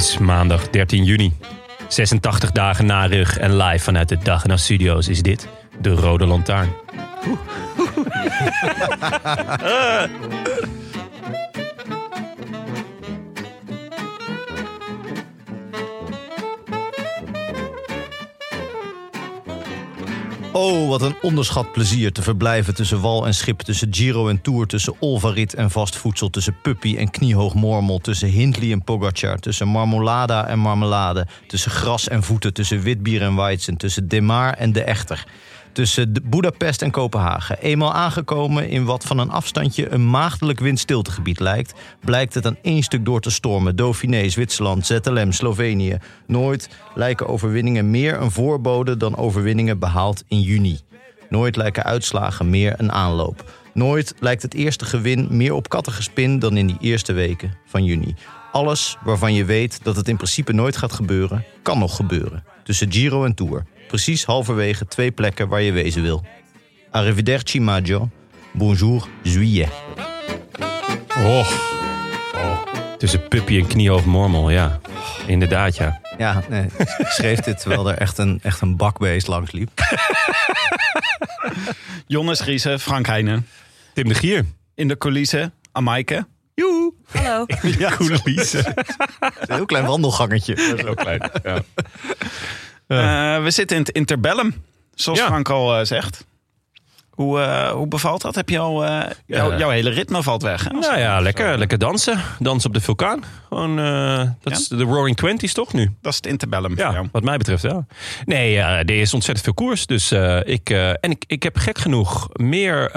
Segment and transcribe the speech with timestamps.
[0.00, 1.32] Is maandag 13 juni.
[1.88, 5.48] 86 dagen na rug en live vanuit de Dag en Studio's is dit
[5.80, 6.72] de Rode Lantaarn.
[20.62, 24.66] Oh, wat een onderschat plezier te verblijven tussen wal en schip, tussen Giro en Tour,
[24.66, 29.68] tussen Olvarit en vast voedsel, tussen Puppy en kniehoog mormel, tussen Hindley en Pogacar, tussen
[29.68, 34.82] marmolada en marmelade, tussen gras en voeten, tussen witbier en weizen, tussen Demar en de
[34.82, 35.26] Echter.
[35.72, 37.58] Tussen Budapest en Kopenhagen.
[37.58, 42.82] Eenmaal aangekomen in wat van een afstandje een maagdelijk windstiltegebied lijkt, blijkt het aan één
[42.82, 43.76] stuk door te stormen.
[43.76, 45.98] Dauphiné, Zwitserland, ZLM, Slovenië.
[46.26, 50.78] Nooit lijken overwinningen meer een voorbode dan overwinningen behaald in juni.
[51.28, 53.44] Nooit lijken uitslagen meer een aanloop.
[53.74, 58.14] Nooit lijkt het eerste gewin meer op kattengespin dan in die eerste weken van juni.
[58.52, 62.44] Alles waarvan je weet dat het in principe nooit gaat gebeuren, kan nog gebeuren.
[62.64, 63.64] Tussen Giro en Tour.
[63.90, 66.24] Precies halverwege twee plekken waar je wezen wil.
[66.90, 68.08] Arrivederci maggio.
[68.52, 69.68] Bonjour juillet.
[71.16, 71.48] Oh.
[72.98, 74.80] Tussen Puppy en kniehoog mormel, ja.
[75.26, 76.00] Inderdaad, ja.
[76.18, 76.64] Ja, nee,
[76.98, 79.70] ik schreef dit terwijl er echt een, echt een bakbeest langs liep.
[82.06, 83.46] Jonas Riese, Frank Heijnen.
[83.94, 84.44] Tim de Gier.
[84.74, 86.26] In de coulissen, Amaike.
[86.54, 86.92] Joe.
[87.06, 87.46] Hallo.
[87.78, 88.66] Ja, coulissen.
[89.20, 90.76] Een heel klein wandelgangetje.
[90.84, 91.30] Zo klein.
[91.42, 91.62] Ja.
[92.98, 94.54] Eh, we zitten in het interbellum,
[94.94, 95.26] zoals Ja.
[95.26, 96.26] Frank al eh, zegt.
[97.10, 98.34] Hoe, eh, hoe bevalt dat?
[98.34, 98.84] Heb je al,
[99.26, 100.64] jou- jouw hele ritme valt weg.
[100.64, 100.70] Hè?
[100.70, 102.20] Nou ja, lekker, lekker dansen.
[102.38, 103.24] Dansen op de vulkaan.
[103.48, 104.58] Gewoon, dat Ja?
[104.58, 105.90] is de Roaring Twenties toch nu?
[106.00, 107.86] Dat is het interbellum Ja, wat mij betreft wel.
[108.24, 109.86] Nee, er is ontzettend veel koers.
[109.86, 110.12] Dus
[110.44, 112.90] ik, en ik, ik heb gek genoeg meer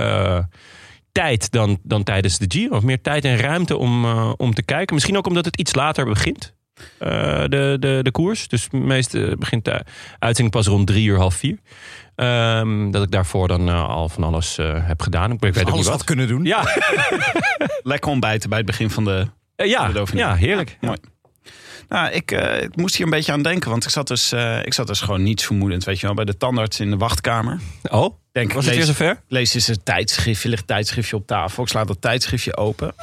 [1.11, 2.75] tijd dan, dan tijdens de Giro.
[2.75, 4.93] Of meer tijd en ruimte om, om te kijken.
[4.93, 6.53] Misschien ook omdat het iets later begint.
[6.97, 8.47] Eh, de, de, de koers.
[8.47, 9.83] Dus meestal begint de
[10.19, 11.57] uitzending pas rond drie uur, half vier.
[12.15, 15.31] Ehm, dat ik daarvoor dan eh, al van alles eh, heb gedaan.
[15.31, 15.85] Ik weet niet wat.
[15.85, 16.43] had kunnen doen.
[16.43, 16.63] Ja,
[17.83, 19.27] Lekker ontbijten bij het begin van de...
[19.55, 20.77] eh, ja, De ja, heerlijk.
[20.81, 20.97] Mooi.
[21.89, 24.65] Nou, ik, eh, ik moest hier een beetje aan denken, want ik zat dus, eh,
[24.65, 27.59] ik zat dus gewoon niets vermoedend, weet je wel, bij de tandarts in de wachtkamer.
[27.91, 29.21] Oh, Denk, was het weer zover?
[29.27, 31.63] lees eens een tijdschriftje, ligt een tijdschriftje op tafel.
[31.63, 32.93] Ik sla dat tijdschriftje open.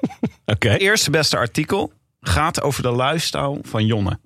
[0.46, 0.74] Oké.
[0.76, 1.92] Eerste beste artikel
[2.28, 4.18] gaat over de lifestyle van Jonne.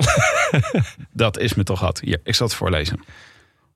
[1.12, 2.00] dat is me toch wat.
[2.00, 3.00] Hier, ik zal het voorlezen.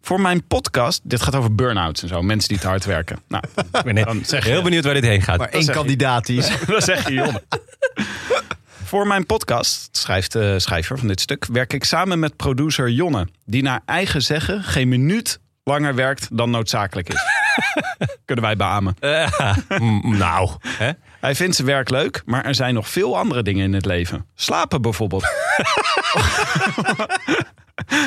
[0.00, 3.19] Voor mijn podcast, dit gaat over burn-outs en zo, mensen die te hard werken.
[3.28, 5.38] Nou, Ik ben dan zeg je, heel benieuwd waar dit heen gaat.
[5.38, 6.50] Maar één kandidaat is.
[6.66, 7.42] dan zeg je Jonne.
[8.84, 13.28] Voor mijn podcast, schrijft de schrijver van dit stuk, werk ik samen met producer Jonne,
[13.44, 17.22] die naar eigen zeggen geen minuut langer werkt dan noodzakelijk is.
[18.25, 18.97] Kunnen wij beamen.
[19.00, 20.91] Eh, mm, nou, hè?
[21.26, 24.26] Hij vindt zijn werk leuk, maar er zijn nog veel andere dingen in het leven.
[24.34, 25.25] Slapen bijvoorbeeld.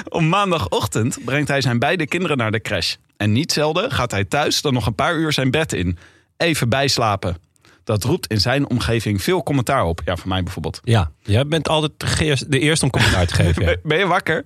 [0.10, 2.96] Om maandagochtend brengt hij zijn beide kinderen naar de crash.
[3.18, 5.98] En niet zelden gaat hij thuis dan nog een paar uur zijn bed in.
[6.38, 7.38] Even bijslapen.
[7.84, 10.02] Dat roept in zijn omgeving veel commentaar op.
[10.06, 10.80] Ja, voor mij bijvoorbeeld.
[10.84, 11.92] Ja, jij bent altijd
[12.48, 13.64] de eerste om commentaar te geven.
[13.64, 13.76] Ja.
[13.84, 14.46] Ben je wakker?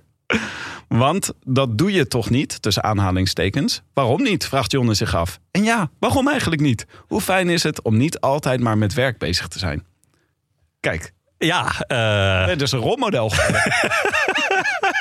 [0.88, 3.82] Want dat doe je toch niet, tussen aanhalingstekens.
[3.94, 5.38] Waarom niet, vraagt Jonne zich af.
[5.50, 6.86] En ja, waarom eigenlijk niet?
[7.06, 9.84] Hoe fijn is het om niet altijd maar met werk bezig te zijn?
[10.80, 13.24] Kijk, Ja, eh, dit is een rolmodel.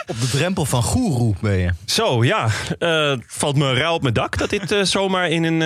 [0.07, 1.69] Op de drempel van goeroe ben je.
[1.85, 2.49] zo ja.
[2.79, 5.61] eh, valt me rauw op mijn dak dat dit eh, zomaar in een,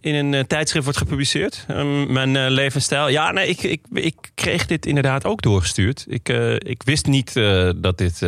[0.00, 1.64] in een tijdschrift wordt gepubliceerd.
[1.68, 3.08] Ehm, mijn levensstijl.
[3.08, 6.04] Ja, nee, ik, ik, ik kreeg dit inderdaad ook doorgestuurd.
[6.08, 7.32] Ik, ik wist niet
[7.76, 8.20] dat dit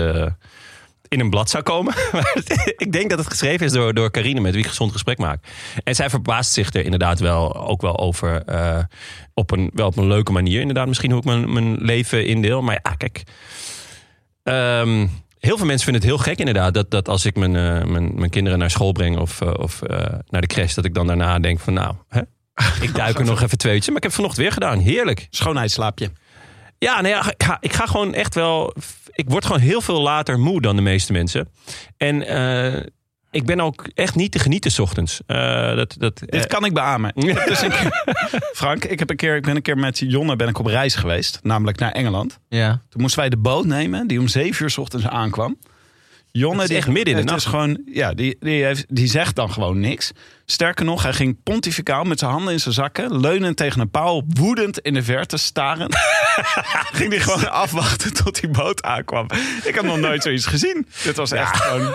[1.09, 1.95] in een blad zou komen.
[2.77, 5.45] Ik denk dat het geschreven is door, door Carine, met wie ik gezond gesprek maak.
[5.85, 8.43] En zij verbaast zich er inderdaad wel ook wel over.
[8.45, 8.79] eh,
[9.35, 10.61] op, een, wel op een leuke manier.
[10.61, 12.63] Inderdaad, misschien hoe ik mijn, mijn leven indeel.
[12.63, 13.23] Maar ja, kijk.
[14.43, 15.07] ehm,
[15.39, 16.75] heel veel mensen vinden het heel gek inderdaad.
[16.75, 19.81] Dat, dat als ik mijn, eh, mijn, mijn kinderen naar school breng of, eh, of
[20.29, 20.75] naar de crash...
[20.75, 22.21] dat ik dan daarna denk van nou, hè,
[22.81, 23.89] ik duik er nog even twee uurtjes.
[23.89, 24.79] Maar ik heb vanochtend weer gedaan.
[24.79, 25.27] Heerlijk.
[25.31, 26.11] Schoonheidsslaapje.
[26.79, 28.75] Ja, nee, ik, ga, ik ga gewoon echt wel...
[29.17, 31.49] Ik word gewoon heel veel later moe dan de meeste mensen.
[31.97, 32.83] En eh,
[33.31, 35.21] ik ben ook echt niet te genieten 's ochtends.
[35.27, 37.13] Eh, dat, dat, Dit kan ik beamen.
[37.49, 37.65] Dus
[38.53, 40.95] Frank, ik, heb een keer, ik ben een keer met Jonne ben ik op reis
[40.95, 41.39] geweest.
[41.43, 42.39] Namelijk naar Engeland.
[42.49, 42.83] Ja.
[42.89, 45.59] Toen moesten wij de boot nemen die om zeven uur 's ochtends aankwam.
[46.39, 47.47] Jonne, die, midden in de het is nacht.
[47.47, 50.13] gewoon, ja, die, die, heeft, die zegt dan gewoon niks.
[50.45, 54.23] Sterker nog, hij ging pontificaal met zijn handen in zijn zakken, leunend tegen een paal,
[54.27, 55.89] woedend in de verte staren.
[56.99, 59.27] ging hij gewoon afwachten tot die boot aankwam.
[59.65, 60.87] Ik heb nog nooit zoiets gezien.
[61.03, 61.95] Dit was echt gewoon.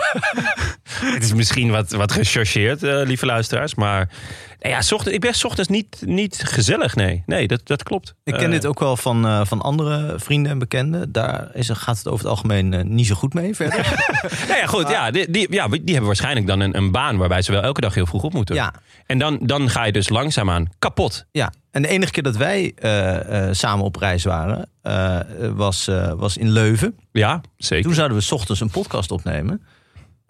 [1.14, 3.74] Het is misschien wat, wat gechargeerd, eh, lieve luisteraars.
[3.74, 4.08] Maar
[4.62, 7.22] nou ja, 's ochtends, ik ben 's ochtends niet, niet gezellig, nee.
[7.26, 8.14] Nee, dat, dat klopt.
[8.24, 11.12] Ik ken Eh, dit ook wel van, eh, van andere vrienden en bekenden.
[11.12, 13.86] Daar is, gaat het over het algemeen eh, niet zo goed mee verder.
[14.48, 14.88] Nou ja, goed.
[14.88, 17.80] Ja, die, die, ja, die hebben waarschijnlijk dan een, een baan waarbij ze wel elke
[17.80, 18.54] dag heel vroeg op moeten.
[18.54, 18.74] ja,
[19.06, 21.26] En dan, dan ga je dus langzaamaan kapot.
[21.30, 21.52] ja.
[21.70, 22.74] En de enige keer dat wij
[23.50, 24.68] samen op reis waren,
[25.56, 26.96] was, was in Leuven.
[27.12, 27.84] Ja, zeker.
[27.84, 29.62] Toen zouden we 's ochtends een podcast opnemen.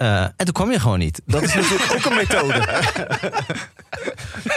[0.03, 1.21] Eh, en toen kwam je gewoon niet.
[1.27, 2.61] Dat is natuurlijk ook een methode.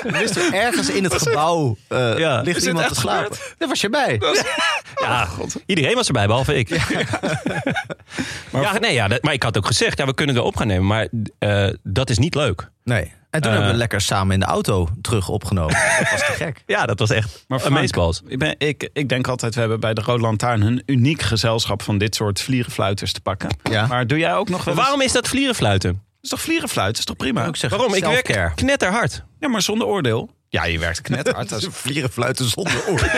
[0.03, 2.41] We wisten ergens in het gebouw eh, Ja.
[2.41, 3.37] ligt Is iemand te slapen.
[3.57, 4.21] Daar was je bij.
[5.01, 5.27] Ja,
[5.65, 6.69] iedereen was erbij, behalve ik.
[8.51, 10.57] ja, nee, ja, dat- maar ik had ook gezegd, ja, we kunnen het wel op
[10.57, 10.87] gaan nemen.
[10.87, 11.07] Maar
[11.39, 12.69] eh, dat is niet leuk.
[12.83, 13.11] Nee.
[13.35, 13.57] En toen Eh.
[13.57, 15.75] hebben we lekker samen in de auto terug opgenomen.
[15.99, 16.63] Dat was te gek.
[16.65, 17.95] Ja, dat was echt Maar Frank,
[18.27, 21.81] ik, ben, ik, ik denk altijd, we hebben bij de Rode Lantaarn een uniek gezelschap
[21.81, 23.49] van dit soort vlierenfluiters te pakken.
[23.63, 23.87] Ja.
[23.87, 25.91] Maar doe jij ook nog wel eens- waarom is dat vlierenfluiten?
[25.93, 26.99] Dat is toch vlierenfluiten?
[26.99, 27.45] is toch prima?
[27.45, 27.97] Ook zeggen, Waarom?
[27.97, 28.39] Ik self-care.
[28.39, 29.23] werk knetterhard.
[29.39, 30.29] Ja, maar zonder oordeel.
[30.49, 31.49] Ja, je werkt knetterhard.
[31.49, 32.99] Dat is Vlierenfluiten zonder oor.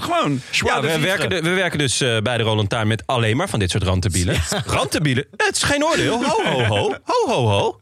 [0.00, 0.40] gewoon.
[0.50, 3.48] Ja, we werken, de- we werken dus eh, bij de Roland Taarn met alleen maar
[3.48, 4.36] van dit soort randdebielen.
[4.66, 5.26] Randdebielen?
[5.36, 6.24] Het is geen oordeel.
[6.24, 6.94] Ho, ho, ho.
[7.04, 7.80] Ho, ho, ho.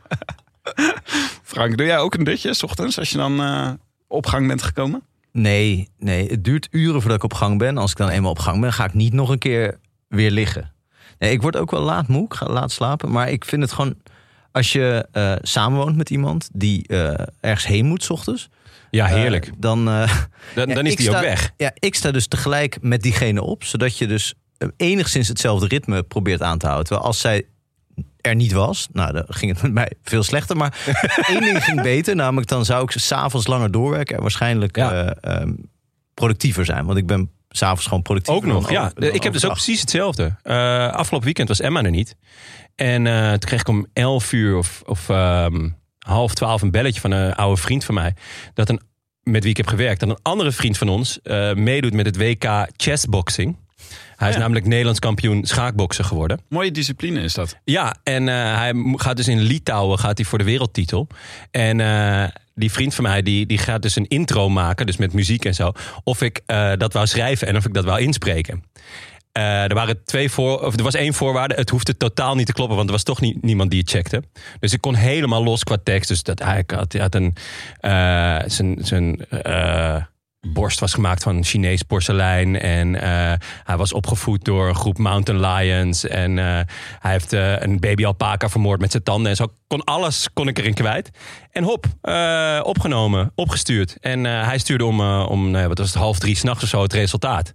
[1.42, 3.70] Frank, doe jij ook een dutje s ochtends als je dan eh,
[4.06, 5.02] op gang bent gekomen?
[5.32, 7.78] Nee, nee, het duurt uren voordat ik op gang ben.
[7.78, 9.78] Als ik dan eenmaal op gang ben, ga ik niet nog een keer
[10.08, 10.72] weer liggen.
[11.18, 13.10] Nee, ik word ook wel laat moe, ik ga laat slapen.
[13.10, 13.94] Maar ik vind het gewoon,
[14.52, 18.48] als je eh, samenwoont met iemand die eh, ergens heen moet 's ochtends.
[18.90, 19.50] Ja, heerlijk.
[19.58, 21.52] dan, Dan, ja, dan is die ook weg.
[21.56, 24.34] Ja, ik sta dus tegelijk met diegene op, zodat je dus
[24.76, 26.86] enigszins hetzelfde ritme probeert aan te houden.
[26.86, 27.44] Terwijl als zij
[28.26, 30.56] er niet was, nou, dan ging het met mij veel slechter.
[30.56, 30.78] Maar
[31.30, 34.92] één ding ging beter, namelijk dan zou ik s'avonds langer doorwerken en waarschijnlijk Ja.
[35.20, 35.52] eh, ehm,
[36.14, 36.84] productiever zijn.
[36.86, 38.42] Want ik ben s'avonds gewoon productiever.
[38.48, 38.92] Ook nog, ja.
[38.96, 40.36] over- ik heb dus ook precies hetzelfde.
[40.42, 42.16] Eh, afgelopen weekend was Emma er niet.
[42.74, 45.68] En eh, toen kreeg ik om 11 uur of, of ehm,
[45.98, 48.14] half twaalf een belletje van een oude vriend van mij.
[48.54, 48.80] Dat een,
[49.22, 50.00] met wie ik heb gewerkt.
[50.00, 51.18] Dat een andere vriend van ons
[51.54, 53.56] meedoet met het WK chessboxing.
[54.16, 54.40] Hij is Ja.
[54.40, 56.40] namelijk Nederlands kampioen schaakboksen geworden.
[56.48, 57.56] Mooie discipline is dat.
[57.64, 61.06] Ja, en eh, hij gaat dus in Litouwen gaat hij voor de wereldtitel.
[61.50, 62.24] En eh,
[62.54, 65.54] die vriend van mij die, die gaat dus een intro maken, dus met muziek en
[65.54, 65.72] zo.
[66.04, 68.64] Of ik eh, dat wou schrijven en of ik dat wou inspreken.
[69.32, 71.54] Er, waren twee voor, of er was één voorwaarde.
[71.54, 74.22] Het hoefde totaal niet te kloppen, want er was toch niet, niemand die het checkte.
[74.60, 76.08] Dus ik kon helemaal los qua tekst.
[76.08, 77.34] Dus dat, hij, had, hij had een.
[78.50, 79.26] zijn zijn
[80.52, 82.60] borst was gemaakt van Chinees porselein.
[82.60, 83.32] En eh,
[83.64, 86.06] hij was opgevoed door een groep mountain lions.
[86.06, 86.60] En eh,
[86.98, 89.30] hij heeft eh, een baby alpaca vermoord met zijn tanden.
[89.30, 91.10] En zo kon alles kon ik erin kwijt.
[91.50, 91.86] En hop,
[92.62, 93.96] opgenomen, opgestuurd.
[94.00, 96.92] En hij stuurde om, om nou wat was het, half drie s'nachts of zo het
[96.92, 97.52] resultaat.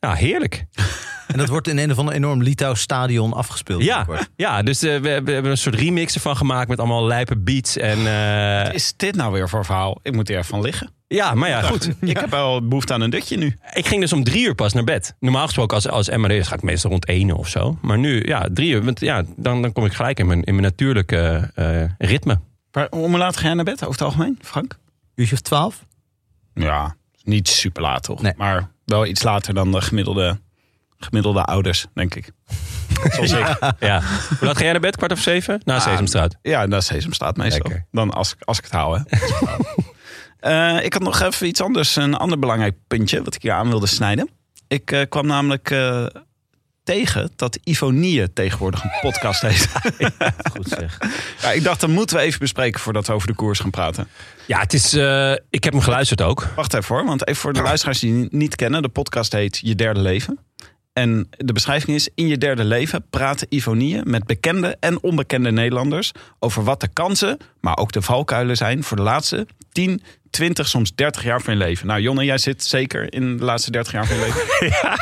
[0.00, 0.64] Nou, heerlijk.
[1.28, 3.82] En dat wordt in een of ander enorm Litouws stadion afgespeeld.
[3.82, 7.36] Ja, ja dus eh, we, we hebben een soort remix ervan gemaakt met allemaal lijpe
[7.36, 7.76] beats.
[7.76, 10.00] En, eh, Wat is dit nou weer voor verhaal?
[10.02, 10.90] Ik moet er even van liggen.
[11.06, 11.90] ja, maar ja, goed.
[12.00, 13.56] Ik heb wel behoefte aan een dutje nu.
[13.72, 15.14] Ik ging dus om drie uur pas naar bed.
[15.20, 17.78] Normaal gesproken als, als is, ga ik meestal rond één of zo.
[17.82, 18.84] Maar nu, ja, drie uur.
[18.84, 22.40] Want ja, dan, dan kom ik gelijk in mijn, in mijn natuurlijke eh, ritme.
[22.72, 24.78] Maar om hoe laat ga jij naar bed over het algemeen, Frank?
[25.14, 25.84] Uurtje of twaalf?
[26.54, 28.22] Ja, niet super laat toch?
[28.22, 28.32] Nee.
[28.36, 30.40] Maar wel iets later dan de gemiddelde,
[30.98, 32.30] gemiddelde ouders, denk ik.
[33.14, 33.72] Zoals ik.
[33.80, 34.00] Ja.
[34.38, 34.96] Hoe laat ga jij naar bed?
[34.96, 35.60] Kwart of zeven?
[35.64, 36.36] Na Sesamstraat.
[36.42, 37.62] Ja, is Sesamstraat meestal.
[37.68, 37.86] Lekker.
[37.90, 39.16] Dan als, ik- als ik het hou, hè.
[40.38, 43.22] Eh, ik had nog even iets anders, een ander belangrijk puntje...
[43.22, 44.28] wat ik hier aan wilde snijden.
[44.68, 46.06] Ik eh, kwam namelijk eh,
[46.88, 49.68] tegen dat Ivonie tegenwoordig een podcast heeft.
[50.52, 50.98] Goed zeg.
[51.40, 52.80] ja, ik dacht, dat moeten we even bespreken...
[52.80, 54.08] voordat we over de koers gaan praten.
[54.46, 56.48] Ja, het is, eh, ik heb hem geluisterd ook.
[56.56, 58.82] Wacht even hoor, want even voor de luisteraars die niet kennen...
[58.82, 60.38] de podcast heet Je Derde Leven.
[60.98, 66.12] En de beschrijving is: In je derde leven praten Ivonie met bekende en onbekende Nederlanders
[66.38, 70.94] over wat de kansen, maar ook de valkuilen zijn voor de laatste 10, 20, soms
[70.94, 71.86] 30 jaar van je leven.
[71.86, 74.46] Nou, Jonne, jij zit zeker in de laatste 30 jaar van je leven.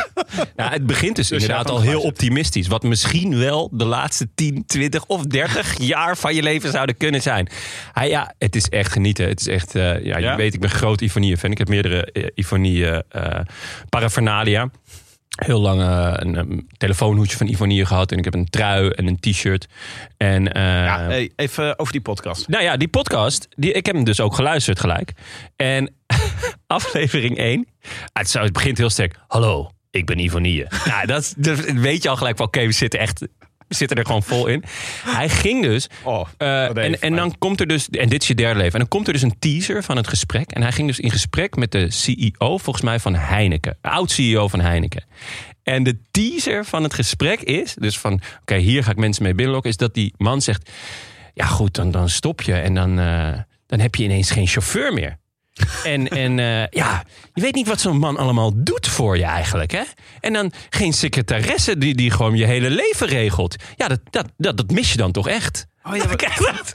[0.57, 2.67] Ja, het begint dus, Dus inderdaad al heel optimistisch.
[2.67, 7.23] Wat misschien wel de laatste 10, 20 of 30 jaar van je leven zouden kunnen
[7.23, 7.49] zijn.
[7.93, 9.29] Hij, ja, het is echt genieten.
[9.29, 10.37] Het is echt, eh, ja, je Ja?
[10.37, 11.51] weet, ik ben groot Ivonie-fan.
[11.51, 13.41] Ik heb meerdere uh, eh,
[13.89, 14.71] paraphernalia.
[15.37, 18.13] Heel lang eh, een, een telefoonhoedje van Ivonie gehad.
[18.13, 19.67] En ik heb een trui en een t-shirt.
[20.17, 22.49] En, eh, Ja, hey, even over die podcast.
[22.49, 25.13] nou ja, die podcast, die, ik heb hem dus ook geluisterd gelijk.
[25.57, 25.95] En
[26.67, 27.67] aflevering 1,
[28.13, 29.19] het, zo- het begint heel sterk.
[29.29, 30.65] Hallo, ik ben Ivonie.
[30.85, 33.27] nou, dat, dat weet je al gelijk van, oké, we zitten echt...
[33.69, 34.65] Zitten er gewoon vol in.
[35.05, 35.89] Hij ging dus.
[36.03, 37.89] Oh, eh, en, en dan komt er dus.
[37.89, 38.73] En dit is je derde leven.
[38.73, 40.51] En dan komt er dus een teaser van het gesprek.
[40.51, 43.79] En hij ging dus in gesprek met de CEO, volgens mij van Heineken.
[43.81, 45.05] Oud-CEO van Heineken.
[45.63, 47.75] En de teaser van het gesprek is.
[47.75, 48.21] Dus van.
[48.41, 49.71] Oké, hier ga ik mensen mee binnenlokken.
[49.71, 50.71] Is dat die man zegt.
[51.35, 52.55] Ja, goed, dan, dan stop je.
[52.55, 53.33] En dan, eh,
[53.67, 55.19] dan heb je ineens geen chauffeur meer.
[55.85, 59.71] En, en eh, ja, je weet niet wat zo'n man allemaal doet voor je eigenlijk,
[59.71, 59.83] hè?
[60.21, 63.57] En dan geen secretaresse die, die gewoon je hele leven regelt.
[63.77, 65.67] Ja, dat, dat, dat, dat mis je dan toch echt?
[65.83, 66.73] Oh, ja, dacht,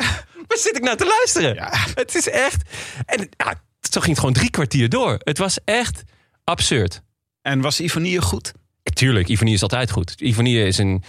[0.48, 1.70] Waar zit ik nou te luisteren?
[1.96, 2.62] Het is echt...
[3.06, 3.54] En ja,
[3.90, 5.16] zo ging het gewoon drie kwartier door.
[5.20, 6.04] Het was echt
[6.44, 7.02] absurd.
[7.42, 8.54] En was Ivonie goed?
[8.84, 10.22] Tuurlijk, Ivonie is altijd goed.
[10.22, 11.04] Ivonie is een,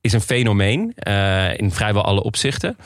[0.00, 2.76] is een fenomeen eh, in vrijwel alle opzichten.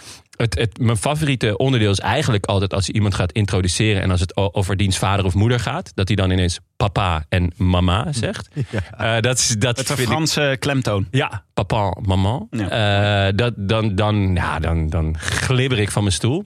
[0.41, 4.03] Het, het, mijn favoriete onderdeel is eigenlijk altijd als je iemand gaat introduceren...
[4.03, 5.93] en als het over diens vader of moeder gaat...
[5.95, 8.49] dat hij dan ineens papa en mama zegt.
[8.97, 11.07] Eh, dat is, dat Met een ik- Franse klemtoon.
[11.11, 12.49] ja, papa, maman.
[12.51, 16.45] Eh, dat, dan, dan, ja, dan, dan glibber ik van mijn stoel.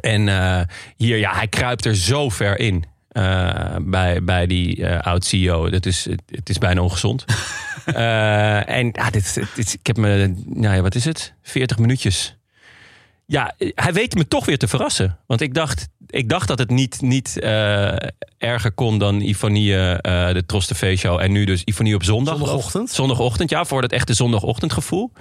[0.00, 0.60] En eh,
[0.96, 2.84] hier, ja, hij kruipt er zo ver in.
[3.08, 5.70] eh, bij, bij die oud-CEO.
[5.70, 7.24] Dat is, het, het is bijna ongezond.
[7.86, 11.34] Eh, en ja, dit, dit, ik heb me, nou ja, wat is het?
[11.42, 12.36] 40 minuutjes.
[13.26, 15.18] Ja, hij weet me toch weer te verrassen.
[15.26, 17.94] Want ik dacht, ik dacht dat het niet, niet eh,
[18.38, 21.20] erger kon dan Ifonie, eh de Tros TV show.
[21.20, 22.36] En nu dus Ifonie op zondag.
[22.36, 22.90] Zondagochtend?
[22.90, 25.12] Zondagochtend, ja, voor dat echte zondagochtendgevoel.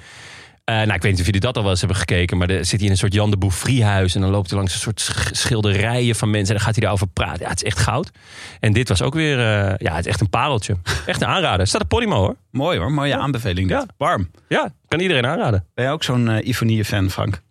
[0.64, 2.66] Eh, nou, ik weet niet of jullie dat al wel eens hebben gekeken, maar er
[2.66, 5.00] zit hij in een soort Jan de Bouffriehuis en dan loopt hij langs een soort
[5.02, 7.42] sch- schilderijen van mensen en dan gaat hij daarover praten.
[7.42, 8.12] Ja, het is echt goud.
[8.60, 10.78] En dit was ook weer, eh, ja, het is echt een pareltje.
[11.06, 11.68] Echt een aanrader.
[11.68, 12.36] Staat op Podimo hoor.
[12.52, 13.68] Mooi hoor, mooie aanbeveling.
[13.68, 13.78] dit.
[13.78, 13.86] Ja.
[13.98, 14.32] Warm.
[14.48, 15.66] Ja, kan iedereen aanraden.
[15.74, 17.42] Ben jij ook zo'n eh Ivonie-fan, Frank?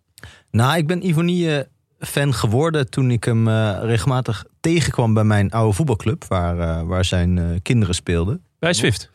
[0.55, 1.65] Nou, ik ben Ivonie
[1.99, 7.05] fan geworden toen ik hem eh, regelmatig tegenkwam bij mijn oude voetbalclub, waar, eh, waar
[7.05, 8.43] zijn eh, kinderen speelden.
[8.59, 9.09] Bij Swift.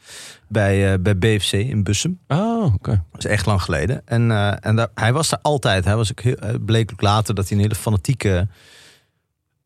[0.49, 2.18] Bij, eh, bij BFC in Bussum.
[2.28, 3.04] Oh, oké.
[3.12, 4.02] Dat is echt lang geleden.
[4.04, 5.85] En, eh, en daar, hij was daar altijd.
[5.85, 8.49] Hij was ook heel, bleek ook later dat hij een hele fanatieke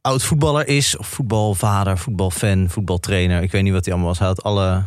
[0.00, 0.96] oud voetballer is.
[0.96, 3.42] Of voetbalvader, voetbalfan, voetbaltrainer.
[3.42, 4.18] Ik weet niet wat hij allemaal was.
[4.18, 4.84] Hij had alle,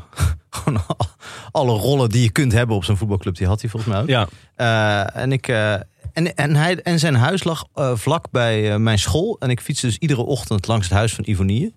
[1.51, 3.35] alle rollen die je kunt hebben op zo'n voetbalclub.
[3.35, 4.07] Die had hij volgens mij ook.
[4.07, 4.27] Ja.
[4.55, 5.73] Eh, en, ik, eh,
[6.17, 9.35] en, en, hij, en zijn huis lag eh, vlak bij eh, mijn school.
[9.39, 11.73] En ik fietste dus iedere ochtend langs het huis van Ivonie.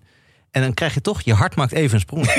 [0.51, 2.25] En dan krijg je toch, je hart maakt even een sprong.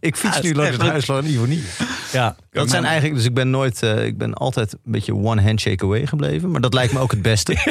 [0.00, 1.64] Ik fiets nu langs het huis van Ivonie.
[2.12, 2.36] Ja.
[2.50, 5.84] Dat zijn eigenlijk, dus ik ben nooit, eh, ik ben altijd een beetje one handshake
[5.84, 6.50] away gebleven.
[6.50, 7.56] Maar dat lijkt me ook het beste.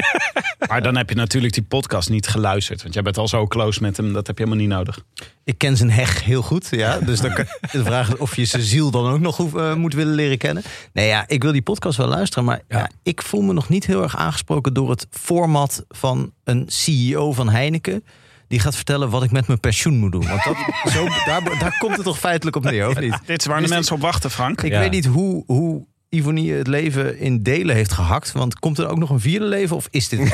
[0.68, 2.82] Maar dan heb je natuurlijk die podcast niet geluisterd.
[2.82, 5.04] Want jij bent al zo close met hem, dat heb je helemaal niet nodig.
[5.44, 6.68] Ik ken zijn heg heel goed.
[6.72, 9.56] Ja, dus dan kan, de vraag is of je zijn ziel dan ook nog hoef,
[9.56, 10.64] eh, moet willen leren kennen.
[10.94, 12.46] Nee, ja, ik wil die podcast wel luisteren.
[12.46, 12.90] Maar ja.
[13.04, 17.50] ik voel me nog niet heel erg aangesproken door het format van een CEO van
[17.50, 18.04] Heineken.
[18.48, 20.28] Die gaat vertellen wat ik met mijn pensioen moet doen.
[20.28, 20.56] Want dat,
[20.94, 23.20] zo, daar, daar komt het toch feitelijk op neer, of niet?
[23.26, 24.62] Dit is waar de mensen op wachten, Frank.
[24.62, 24.80] Ik Ja.
[24.80, 28.32] weet niet hoe, hoe Ivonie het leven in delen heeft gehakt.
[28.32, 30.20] Want komt er ook nog een vierde leven of is dit?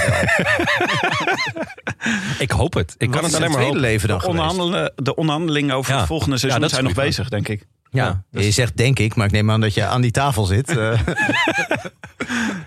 [2.40, 2.96] Ik hoop het.
[2.98, 3.80] Ik Wat kan het alleen maar tweede hopen.
[3.82, 5.98] leven dan De, onderhandelen, de onderhandelingen over Ja.
[5.98, 7.66] het volgende seizoen zijn nog bezig, denk ik.
[7.94, 10.70] Ja, je zegt denk ik, maar ik neem aan dat je aan die tafel zit.
[10.78, 11.00] Eh,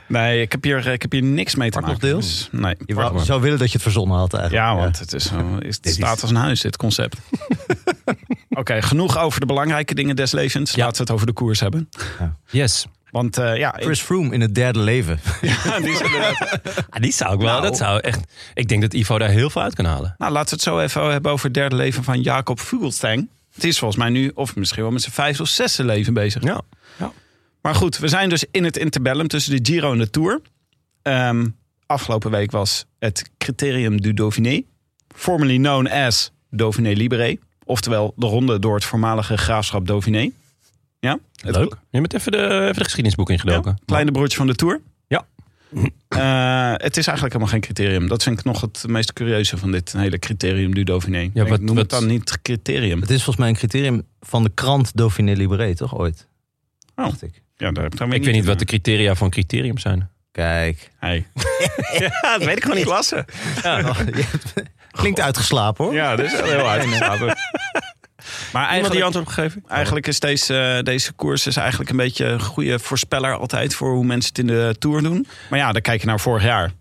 [0.08, 1.98] Nee, ik heb hier, ik heb hier niks mee te maken.
[2.00, 2.16] deel?
[2.20, 2.74] Dus, nee.
[2.86, 4.64] je wou- zou willen dat je het verzonnen had eigenlijk.
[4.64, 7.16] Ja, want het, is, zo- is, het staat als een huis, dit concept.
[8.60, 10.70] Oké, genoeg over de belangrijke dingen des levens.
[10.72, 10.84] Ja.
[10.84, 11.88] Laten we het over de koers hebben.
[12.50, 12.86] Yes.
[13.10, 15.20] Want eh, ja, Chris Froome in het derde leven.
[15.40, 15.96] ja, die
[16.90, 17.48] Ah, die zou ik wel.
[17.48, 17.62] Nou.
[17.62, 18.20] Dat zou echt.
[18.54, 20.14] Ik denk dat Ivo daar heel veel uit kan halen.
[20.18, 23.28] nou, laten we het zo even hebben over het derde leven van Jacob Fugelstang.
[23.56, 26.42] Het is volgens mij nu, of misschien wel met zijn vijfde of zesde leven bezig.
[26.42, 26.62] Ja.
[27.66, 30.40] Maar goed, we zijn dus in het interbellum tussen de Giro en de Tour.
[31.02, 31.46] Ehm,
[31.86, 34.62] afgelopen week was het Criterium du Dauphiné.
[35.14, 37.36] Formerly known as Dauphiné Libéré.
[37.64, 40.30] Oftewel de ronde door het voormalige graafschap Dauphiné.
[41.00, 41.18] Ja?
[41.42, 41.76] Leuk.
[41.90, 43.78] Je bent even de, even de geschiedenisboek ingedoken.
[43.84, 44.80] Kleine broertje van de Tour.
[45.06, 45.26] Ja.
[46.08, 48.08] Eh, het is eigenlijk helemaal geen criterium.
[48.08, 51.30] Dat vind ik nog het meest curieuze van dit hele criterium du Dauphiné.
[51.34, 53.00] Ja, Ik wat- noem het dan niet criterium.
[53.00, 56.26] Het is volgens mij een criterium van de krant Dauphiné Libéré, toch ooit?
[56.94, 57.04] Oh.
[57.04, 57.42] Dacht ik.
[57.56, 60.10] Ja, daar, daar Ik weet niet wat de criteria van criterium zijn.
[60.32, 60.90] Kijk.
[60.98, 61.26] Hey.
[61.98, 62.86] Ja, dat weet ik gewoon niet.
[62.86, 63.24] Klasse.
[63.64, 64.52] Oh, je hebt-
[64.90, 65.94] Klinkt uitgeslapen hoor.
[65.94, 67.36] Ja, dat is wel heel uitgeslapen.
[68.52, 69.62] Maar Iemand die eigenlijk, antwoord gegeven?
[69.68, 73.92] eigenlijk is deze, eh, deze koers is eigenlijk een beetje een goede voorspeller altijd voor
[73.94, 75.26] hoe mensen het in de Tour doen.
[75.50, 76.72] Maar ja, dan kijk je naar vorig jaar.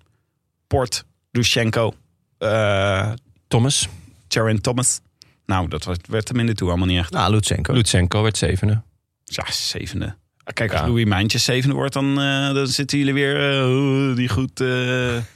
[0.67, 1.93] Port, Dushenko,
[2.37, 3.11] eh
[3.47, 3.87] Thomas.
[4.27, 4.99] Geraint Thomas.
[5.45, 7.11] Nou, dat werd hem in de Tour allemaal niet echt.
[7.11, 7.73] Nou, Lutsenko.
[7.73, 8.81] Lutsenko werd zevende.
[9.23, 10.15] Ja, zevende.
[10.53, 10.87] Kijk, als Ja.
[10.87, 14.59] Louis Mijntjes zevende wordt, dan, eh, dan zitten jullie weer eh, die goed.
[14.61, 14.67] eh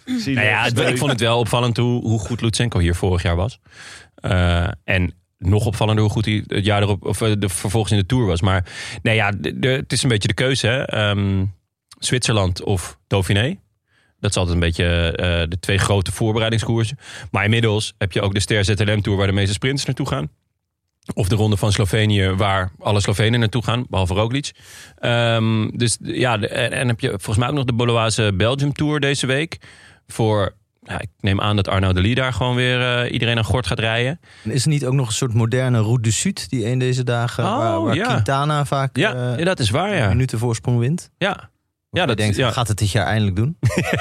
[0.05, 3.35] zien Nou ja, ik vond het wel opvallend hoe, hoe goed Lutsenko hier vorig jaar
[3.35, 3.59] was.
[4.15, 7.99] Eh, en nog opvallender hoe goed hij het jaar erop, of eh, de, vervolgens in
[7.99, 8.41] de Tour was.
[8.41, 8.65] Maar
[9.01, 10.67] nee, ja, het is een beetje de keuze.
[10.67, 10.83] Hè?
[10.83, 11.45] Ehm,
[11.99, 13.57] Zwitserland of Dauphiné.
[14.19, 16.97] Dat is altijd een beetje eh, de twee grote voorbereidingskoersen.
[17.31, 20.29] Maar inmiddels heb je ook de Ster ZLM Tour waar de meeste sprinters naartoe gaan.
[21.13, 24.51] Of de ronde van Slovenië waar alle Slovenen naartoe gaan, behalve Roglic.
[24.97, 28.99] Ehm, dus ja, en, en heb je volgens mij ook nog de Boloise Belgium Tour
[28.99, 29.57] deze week.
[30.07, 33.43] Voor, ja, ik neem aan dat Arnaud de Lee daar gewoon weer eh, iedereen aan
[33.43, 34.19] gort gaat rijden.
[34.43, 37.03] En Is er niet ook nog een soort moderne Route du Sud die een deze
[37.03, 38.05] dagen, Oh, waar, waar ja.
[38.05, 40.07] Quintana vaak Ja, eh, ja dat is waar, ja.
[40.07, 41.09] minuten voorsprong wint?
[41.17, 41.49] Ja,
[41.91, 43.57] Ja, dat- denkt, gaat het dit jaar eindelijk doen?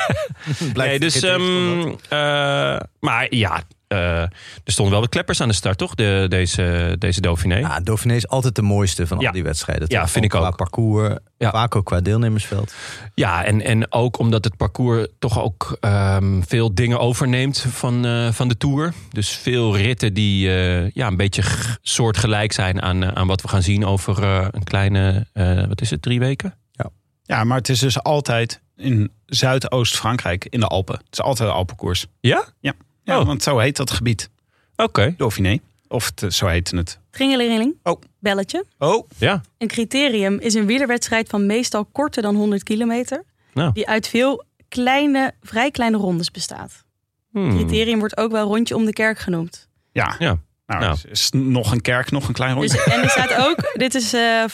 [0.73, 4.30] Blijkt nee, dus, eh, maar ja, eh, er
[4.64, 5.95] stonden wel wat kleppers aan de start, toch?
[5.95, 7.57] De, deze, deze Dauphiné.
[7.57, 9.26] Ja, Dauphiné is altijd de mooiste van Ja.
[9.26, 9.85] al die wedstrijden.
[9.88, 10.11] Ja, toch?
[10.11, 10.57] vind ik Qua ook.
[10.57, 11.50] parcours, Ja.
[11.50, 12.75] vaak ook qua deelnemersveld.
[13.14, 18.33] Ja, en, en ook omdat het parcours toch ook ehm, veel dingen overneemt van, eh,
[18.33, 18.92] van de Tour.
[19.11, 21.42] Dus veel ritten die eh, ja, een beetje
[21.83, 25.90] soortgelijk zijn aan, aan wat we gaan zien over eh, een kleine, eh, wat is
[25.90, 26.54] het, drie weken?
[27.23, 30.95] Ja, maar het is dus altijd in Zuidoost-Frankrijk, in de Alpen.
[30.95, 32.07] Het is altijd een Alpenkoers.
[32.21, 32.45] Ja?
[32.61, 32.73] Ja,
[33.17, 33.27] Oh.
[33.27, 34.31] want zo heet dat gebied.
[34.77, 35.15] Oké.
[35.17, 35.59] Dauphiné.
[35.88, 36.99] Of het, eh, zo heette het.
[37.11, 37.75] Tringelingeling.
[37.83, 38.00] Oh.
[38.19, 38.65] Belletje.
[38.79, 39.41] Oh, Ja.
[39.59, 43.23] Een criterium is een wielerwedstrijd van meestal korter dan 100 kilometer.
[43.55, 43.73] Nou.
[43.73, 46.85] Die uit veel kleine, vrij kleine rondes bestaat.
[47.33, 47.50] Hmm.
[47.57, 49.69] Criterium wordt ook wel rondje om de kerk genoemd.
[49.93, 50.15] ja.
[50.19, 50.38] Ja.
[50.67, 50.97] Nou, Nou.
[51.11, 52.77] is nog een kerk, nog een klein rondje.
[52.85, 54.45] Dus, en er staat ook, dit is eh,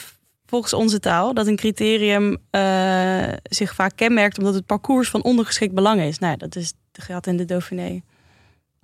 [0.47, 5.75] volgens onze taal, dat een criterium eh, zich vaak kenmerkt omdat het parcours van ondergeschikt
[5.75, 6.19] belang is.
[6.19, 8.01] Nou, ja, dat is de geldt in de Dauphiné.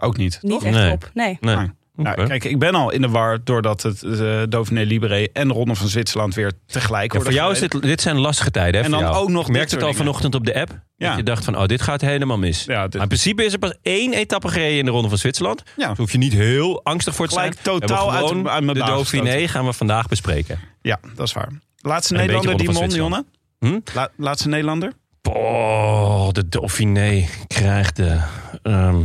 [0.01, 0.39] Ook niet.
[0.43, 0.93] Niet echt Nee.
[0.93, 1.11] op.
[1.15, 1.39] Nee.
[1.41, 1.73] Oké.
[1.97, 5.55] Nou, kijk, ik ben al in de war doordat het de Dauphiné Libéré en de
[5.55, 8.81] Ronde van Zwitserland weer tegelijk Ja, voor jou is dit, dit zijn lastige tijden.
[8.81, 9.15] Hè, En dan jou.
[9.17, 9.95] ook nog dit het al dingen.
[9.95, 10.79] vanochtend op de app.
[10.97, 11.09] Ja.
[11.09, 12.65] Dat je dacht van, oh, dit gaat helemaal mis.
[12.65, 15.19] Ja, dit- Maar in principe is er pas één etappe gereden in de Ronde van
[15.19, 15.63] Zwitserland.
[15.77, 15.89] Ja.
[15.89, 17.75] Dus hoef je niet heel angstig voor te Gelijk zijn.
[17.75, 19.49] We totaal uit- gewoon uit mijn de Dauphiné gestoten.
[19.49, 20.59] gaan we vandaag bespreken.
[20.83, 21.49] Ja, dat is waar.
[21.81, 23.25] Laatste En Nederlander van Jonne?
[23.59, 23.79] Hm?
[23.95, 24.93] La- laatste Nederlander?
[25.23, 28.21] Oh, de Dauphiné krijgt de...
[28.63, 28.97] ehm,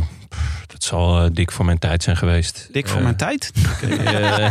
[0.86, 2.68] zal eh, dik voor mijn tijd zijn geweest.
[2.72, 3.52] Dik voor Eh, mijn tijd.
[3.82, 4.46] eh,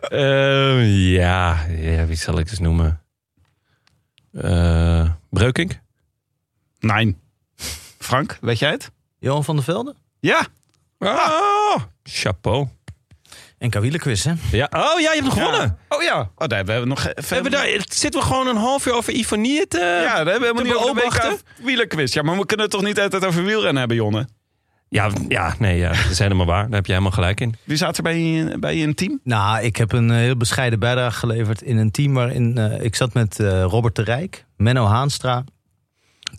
[0.00, 3.00] ehm, ja, ja, wie zal ik eens noemen?
[4.32, 5.80] Eh Breukink?
[6.78, 7.16] Nee.
[7.98, 8.90] Frank, weet jij het?
[9.18, 9.94] Johan van der Velde?
[10.20, 10.46] Ja.
[10.98, 12.68] Oh, chapeau.
[13.60, 14.32] En Wielerquiz, hè?
[14.50, 14.68] Ja.
[14.70, 15.78] Oh ja, je hebt nog gewonnen.
[15.88, 16.30] Oh ja.
[16.36, 17.02] Oh, daar hebben we nog.
[17.02, 19.78] We hebben daar, zitten we gewoon een half uur over Ifonie te...
[19.78, 22.14] ja, daar hebben we helemaal niet over de wielerquiz.
[22.14, 24.28] Ja, maar we kunnen het toch niet altijd over wielrennen hebben, Jonne?
[24.88, 26.64] Ja, ja, nee, ja, dat is helemaal waar.
[26.64, 27.54] Daar heb je helemaal gelijk in.
[27.64, 29.20] Wie zat er bij je, bij je in het team?
[29.24, 32.96] Nou, ik heb een eh, heel bescheiden bijdrage geleverd in een team waarin eh, ik
[32.96, 35.44] zat met eh, Robert de Rijk, Menno Haanstra,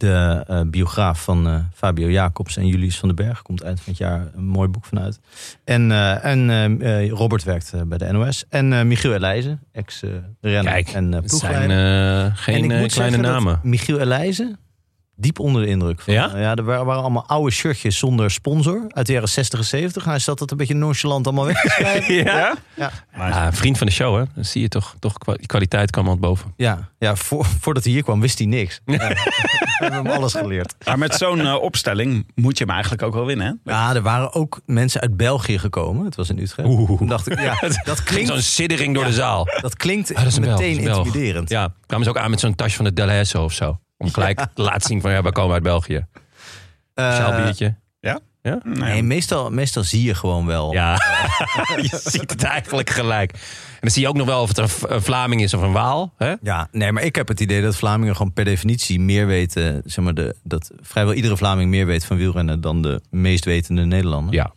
[0.01, 3.41] de eh, biograaf van eh, Fabio Jacobs en Julius van den Berg.
[3.41, 5.19] Komt eind van het jaar een mooi boek vanuit.
[5.63, 8.45] En, eh, en Robert werkt bij de NOS.
[8.49, 11.77] En Michiel Elijzen, ex-renner en zijn ploegleider.
[11.77, 13.59] En geen ik moet kleine namen.
[13.63, 14.59] Michiel Elijzen,
[15.21, 16.01] diep onder de indruk.
[16.01, 16.33] Van, Ja?
[16.33, 20.03] eh, ja, er waren, allemaal oude shirtjes zonder sponsor uit de jaren 60 en 70.
[20.03, 22.13] En hij zat dat een beetje nonchalant allemaal weg te schrijven.
[22.15, 22.55] Ja?
[22.73, 22.91] Ja.
[23.17, 24.23] Ja, vriend van de show, hè?
[24.35, 26.53] Dan zie je toch, toch die kwaliteit kwam al boven.
[26.57, 28.81] Ja, ja voor, voordat hij hier kwam wist hij niks.
[28.85, 28.97] Ja.
[29.81, 30.75] We hebben hem alles geleerd.
[30.85, 33.71] Maar met zo'n eh, opstelling moet je hem eigenlijk ook wel winnen, hè?
[33.71, 36.05] Ja, er waren ook mensen uit België gekomen.
[36.05, 36.69] Het was in Utrecht.
[36.69, 36.97] Oeh.
[36.97, 39.47] Toen dacht ik, ja, dat klinkt, Zo'n siddering door de zaal.
[39.61, 40.97] dat klinkt Ah, dat meteen Belg.
[41.05, 41.49] intimiderend.
[41.49, 43.79] Ja, kwamen ze ook aan met zo'n tasje van de Delhaize of zo.
[44.01, 46.05] Om gelijk te laten zien van ja, we komen uit België.
[46.93, 47.75] Eh, Speciaal biertje.
[48.41, 48.55] Nee.
[48.63, 50.73] nee, meestal, meestal zie je gewoon wel.
[50.73, 50.93] Ja,
[51.89, 53.31] je ziet het eigenlijk gelijk.
[53.31, 53.39] En
[53.79, 56.13] dan zie je ook nog wel of het een Vlaming is of een Waal.
[56.17, 56.33] Hè?
[56.41, 59.81] Ja, nee, maar ik heb het idee dat Vlamingen gewoon per definitie meer weten.
[59.85, 63.85] Zeg maar de, dat vrijwel iedere Vlaming meer weet van wielrennen dan de meest wetende
[63.85, 64.33] Nederlander.
[64.33, 64.53] Ja.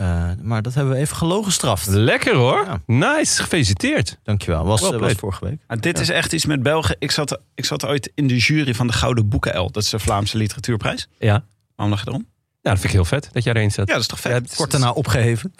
[0.00, 1.86] Eh, maar dat hebben we even gelogen straft.
[1.86, 2.64] Lekker hoor.
[2.64, 2.80] Ja.
[2.86, 4.18] Nice, gefeliciteerd.
[4.22, 4.64] Dankjewel.
[4.64, 5.60] Was, Well eh, was vorige week.
[5.66, 6.94] Ah, dit is echt iets met België.
[6.98, 9.70] Ik zat, ik zat ooit in de jury van de Gouden Boeken-El.
[9.70, 11.08] Dat is de Vlaamse literatuurprijs.
[11.18, 11.44] Ja.
[11.76, 12.26] Waarom lag je erom?
[12.62, 13.86] Ja, dat vind ik heel vet dat jij erin zat.
[13.86, 14.54] Ja, dat is toch vet?
[14.56, 15.52] Kort daarna opgeheven.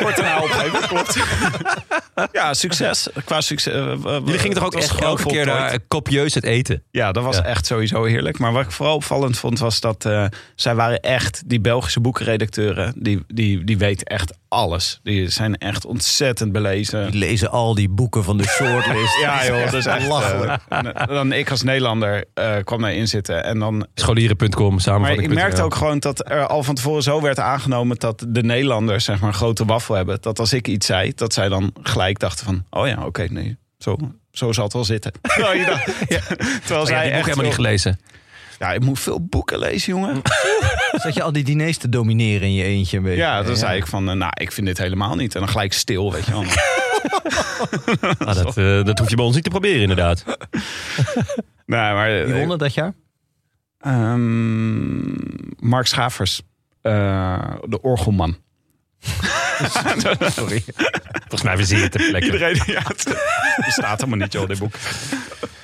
[0.00, 1.16] Kort daarna opgeven, klopt.
[2.32, 3.08] ja, succes.
[3.24, 3.72] Qua succes.
[3.74, 6.82] eh, Jullie gingen toch ook echt elke keer daar kopieus het eten?
[6.90, 7.44] Ja, dat was Ja.
[7.44, 8.38] echt sowieso heerlijk.
[8.38, 12.92] Maar wat ik vooral opvallend vond, was dat eh, zij waren echt, die Belgische boekenredacteuren,
[12.96, 15.00] die, die, die weten echt alles.
[15.02, 17.10] Die zijn echt ontzettend belezen.
[17.10, 19.14] Die lezen al die boeken van de shortlist.
[19.26, 23.44] Ja joh, dat is echt eh, en dan ik als Nederlander eh, kwam daarin zitten
[23.44, 25.28] en dan Scholieren.com, Maar samenvatting.
[25.28, 29.04] ik merkte ook gewoon dat er al van tevoren zo werd aangenomen dat de Nederlanders
[29.04, 30.18] zeg maar een grote waffel hebben.
[30.20, 33.56] Dat als ik iets zei, dat zij dan gelijk dachten van, oh ja, oké, nee,
[33.78, 33.96] zo,
[34.32, 35.12] zo zal het wel zitten.
[35.22, 35.84] Terwijl, je dacht-
[36.60, 38.00] terwijl Oh ja, zij die echt helemaal niet gelezen.
[38.58, 40.22] Ja, ik moet veel boeken lezen, jongen.
[41.02, 43.18] Zat je al die diners te domineren in je eentje een beetje?
[43.18, 45.34] Ja, dan zei ik van, eh, nou, ik vind dit helemaal niet.
[45.34, 46.44] En dan gelijk stil, weet je wel.
[48.18, 50.24] Ah, dat, eh, dat hoef je bij ons niet te proberen inderdaad.
[51.66, 52.24] nee, maar...
[52.26, 52.94] Wie won het dat jaar?
[53.86, 55.14] Ehm,
[55.58, 56.42] Mark Schavers,
[56.82, 58.36] eh, de orgelman.
[60.30, 60.64] Sorry.
[61.12, 62.26] Volgens mij verzin je het ter plekke.
[62.26, 63.04] Iedereen, ja, het
[63.66, 64.74] bestaat helemaal niet, joh, dit boek.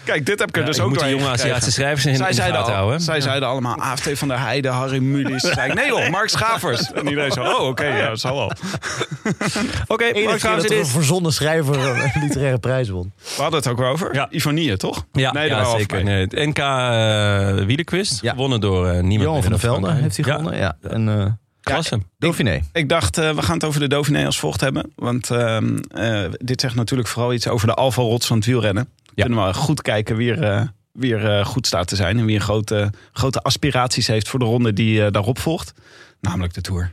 [0.05, 1.35] Kijk, dit heb ik er Ja, dus ook moet die doorheen jonge.
[1.35, 3.01] Aziatische schrijvers in, in Zij de zeiden, houden.
[3.01, 5.43] zij zeiden allemaal AFT van der Heijden, Harry Mulisch.
[5.43, 6.91] Zei nee joh, Mark Schavers.
[6.93, 8.53] En iedereen zo, oh oké, ja, dat zal wel.
[9.87, 10.91] Oké, Mark het er een is.
[10.91, 13.13] verzonnen schrijver een literaire prijs won.
[13.37, 14.15] We hadden het ook over.
[14.15, 14.27] Ja.
[14.31, 15.05] Ivonie, toch?
[15.13, 16.05] Ja, nee, ja, daar zeker.
[16.05, 17.77] Nee, het NK uh,
[18.21, 18.31] Ja.
[18.31, 20.61] gewonnen door eh, niemand Johan van der Velde heeft hij Ja, gewonnen.
[20.61, 20.77] Ja.
[20.83, 21.27] En eh
[21.63, 22.01] Klasse.
[22.19, 22.61] Dauphiné.
[22.73, 24.93] Ik dacht, eh, we gaan het over de Dauphiné als volgt hebben.
[24.97, 28.89] Want ehm, eh, dit zegt natuurlijk vooral iets over de Alfa Rots van het wielrennen.
[29.15, 32.19] Kunnen we goed kijken wie er, eh, wie er eh, goed staat te zijn.
[32.19, 35.73] En wie een grote, grote aspiraties heeft voor de ronde die eh, daarop volgt.
[36.21, 36.93] Namelijk de Tour.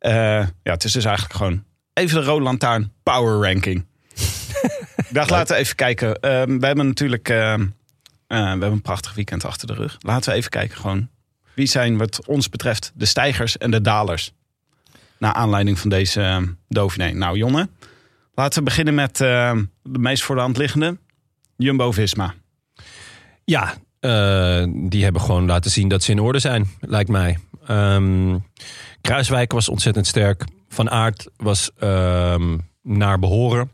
[0.00, 3.86] Ja, het is dus eigenlijk gewoon even de Rode Lantaarn Power Ranking.
[5.10, 6.20] Dacht, laten we even kijken.
[6.20, 7.66] Ehm, we hebben natuurlijk ehm,
[8.26, 9.96] eh, we hebben een prachtig weekend achter de rug.
[10.00, 11.08] Laten we even kijken gewoon.
[11.54, 14.32] Wie zijn wat ons betreft de stijgers en de dalers?
[15.18, 16.38] Naar aanleiding van deze uh,
[16.68, 17.10] Dauphiné.
[17.10, 17.68] Nou Jonne,
[18.34, 20.98] laten we beginnen met uh, de meest voor de hand liggende.
[21.56, 22.34] Jumbo-Visma.
[23.44, 27.38] Ja, uh, die hebben gewoon laten zien dat ze in orde zijn, lijkt mij.
[27.70, 28.44] Um,
[29.00, 30.44] Kruiswijk was ontzettend sterk.
[30.68, 33.70] Van Aert was um, naar behoren.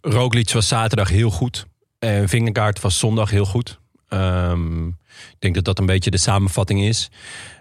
[0.00, 1.66] Roglic was zaterdag heel goed.
[1.98, 3.80] En Vingegaard was zondag heel goed.
[4.08, 7.10] Um, ik denk dat dat een beetje de samenvatting is.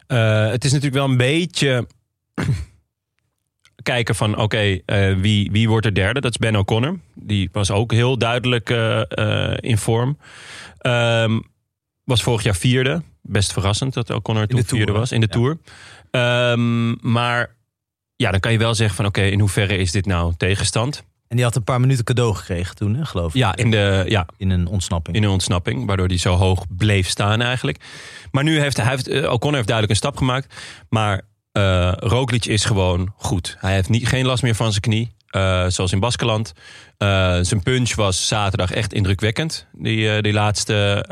[0.07, 1.87] Uh, het is natuurlijk wel een beetje
[3.84, 6.22] kijken van oké, okay, uh, wie, wie wordt er derde?
[6.22, 7.00] Dat is Ben O'Connor.
[7.13, 9.02] Die was ook heel duidelijk uh,
[9.60, 10.17] in vorm.
[10.82, 11.44] Um,
[12.04, 13.02] was vorig jaar vierde.
[13.22, 15.34] Best verrassend dat O'Connor toen vierde tour, was in de ja.
[15.34, 15.58] Tour.
[16.52, 17.56] Um, maar
[18.15, 21.04] ja, dan kan je wel zeggen van oké, okay, in hoeverre is dit nou tegenstand?
[21.28, 23.39] En die had een paar minuten cadeau gekregen toen, hè, geloof ik.
[23.39, 25.15] Ja, in, de, ja, in een ontsnapping.
[25.15, 27.78] In een ontsnapping, waardoor hij zo hoog bleef staan eigenlijk.
[28.32, 30.56] Maar nu heeft hij, heeft, O'Connor heeft duidelijk een stap gemaakt.
[30.89, 31.22] Maar
[31.53, 31.93] uh,
[32.39, 33.57] is gewoon goed.
[33.59, 35.11] Hij heeft niet, geen last meer van zijn knie.
[35.35, 36.53] Uh, zoals in Baskeland.
[36.97, 39.67] Uh, zijn punch was zaterdag echt indrukwekkend.
[39.71, 41.05] Die, die laatste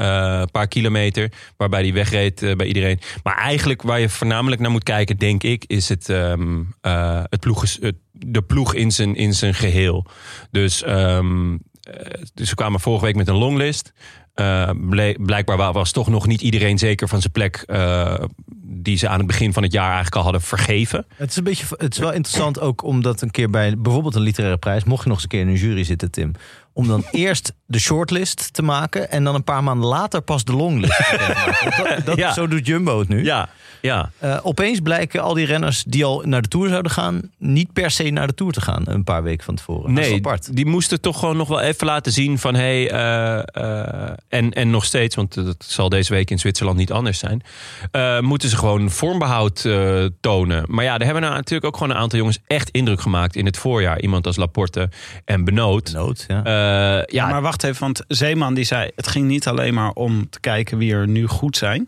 [0.51, 1.31] paar kilometer.
[1.57, 2.99] Waarbij hij wegreed bij iedereen.
[3.23, 6.75] Maar eigenlijk waar je voornamelijk naar moet kijken, denk ik, is het, um,
[7.29, 7.65] het ploeg,
[8.11, 10.05] de ploeg in zijn, in zijn geheel.
[10.51, 11.59] Dus, um,
[12.33, 13.93] dus kwamen vorige week met een longlist.
[14.39, 14.69] Uh,
[15.17, 18.13] blijkbaar was toch nog niet iedereen zeker van zijn plek uh,
[18.61, 21.05] die ze aan het begin van het jaar eigenlijk al hadden vergeven.
[21.15, 24.21] Het is, een beetje, het is wel interessant ook omdat een keer bij bijvoorbeeld een
[24.21, 26.31] literaire prijs, mocht je nog eens een keer in een jury zitten, Tim,
[26.79, 30.53] om dan eerst de shortlist te maken en dan een paar maanden later pas de
[30.53, 30.97] longlist.
[31.77, 32.33] dat, dat, ja.
[32.33, 33.23] Zo doet Jumbo het nu.
[33.23, 33.49] Ja,
[33.81, 34.11] ja.
[34.23, 37.21] Uh, opeens blijken al die renners die al naar de Tour zouden gaan...
[37.37, 39.93] niet per se naar de Tour te gaan een paar weken van tevoren.
[39.93, 40.55] Nee, apart.
[40.55, 42.55] die moesten toch gewoon nog wel even laten zien van...
[42.55, 46.91] Hey, uh, uh, en, en nog steeds, want dat zal deze week in Zwitserland niet
[46.91, 47.41] anders zijn...
[48.23, 49.67] moeten ze gewoon vormbehoud
[50.21, 50.63] tonen.
[50.67, 52.39] Maar ja, er hebben nou natuurlijk ook gewoon een aantal jongens...
[52.47, 54.01] echt indruk gemaakt in het voorjaar.
[54.01, 54.89] Iemand als Laporte
[55.25, 55.91] en Benoot.
[55.91, 56.41] Benoot, ja.
[56.69, 57.03] Ja.
[57.05, 57.27] ja.
[57.27, 58.91] Maar wacht even, want Zeeman die zei...
[58.95, 61.87] het ging niet alleen maar om te kijken wie er nu goed zijn...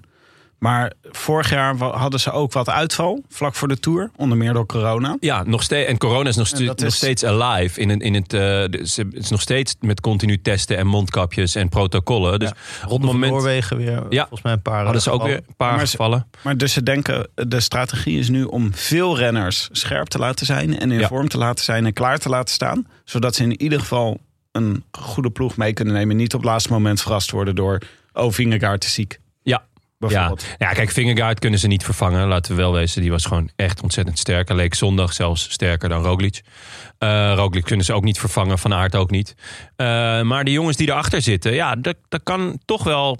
[0.62, 4.12] Maar vorig jaar hadden ze ook wat uitval, vlak voor de Tour.
[4.15, 5.17] Onder meer door corona.
[5.20, 5.89] Ja, nog steeds.
[5.89, 6.60] En corona is nog, is...
[6.60, 7.80] nog steeds alive.
[7.80, 12.39] In, in het, uh, het is nog steeds met continu testen en mondkapjes en protocollen.
[12.39, 13.32] Dus ja, op het moment...
[13.32, 16.28] Noorwegen weer, ja, volgens mij een paar Hadden ze ook weer een paar maar gevallen.
[16.32, 20.46] Ze, maar dus ze denken, de strategie is nu om veel renners scherp te laten
[20.46, 20.80] zijn...
[20.80, 21.08] en in ja.
[21.08, 22.88] vorm te laten zijn en klaar te laten staan.
[23.06, 24.20] Zodat ze in ieder geval
[24.51, 26.15] een goede ploeg mee kunnen nemen.
[26.15, 27.81] Niet op het laatste moment verrast worden door...
[28.13, 29.19] oh, Vingegaard is ziek.
[29.43, 29.63] Ja,
[29.97, 30.41] bijvoorbeeld.
[30.41, 30.55] Ja.
[30.57, 32.27] ja, kijk, Vingegaard kunnen ze niet vervangen.
[32.27, 34.47] Laten we wel wezen, die was gewoon echt ontzettend sterk.
[34.47, 36.41] Hij leek zondag zelfs sterker dan Roglic.
[36.97, 39.35] Eh Roglic kunnen ze ook niet vervangen, Van Aert ook niet.
[39.75, 43.19] Eh, maar de jongens die erachter zitten, ja, dat, dat kan toch wel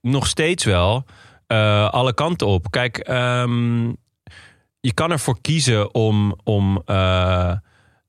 [0.00, 1.04] nog steeds wel
[1.46, 2.70] eh, alle kanten op.
[2.70, 3.86] Kijk, ehm,
[4.80, 6.82] je kan ervoor kiezen om, om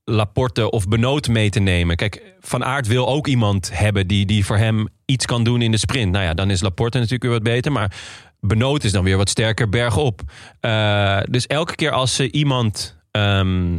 [0.08, 1.96] Laporte of Benoot mee te nemen.
[1.96, 5.70] Kijk, Van Aert wil ook iemand hebben die, die voor hem iets kan doen in
[5.70, 6.12] de sprint.
[6.12, 7.96] Nou ja, dan is Laporte natuurlijk weer wat beter, maar
[8.40, 10.20] Benoot is dan weer wat sterker bergop.
[10.60, 13.78] Eh dus elke keer als ze iemand ehm,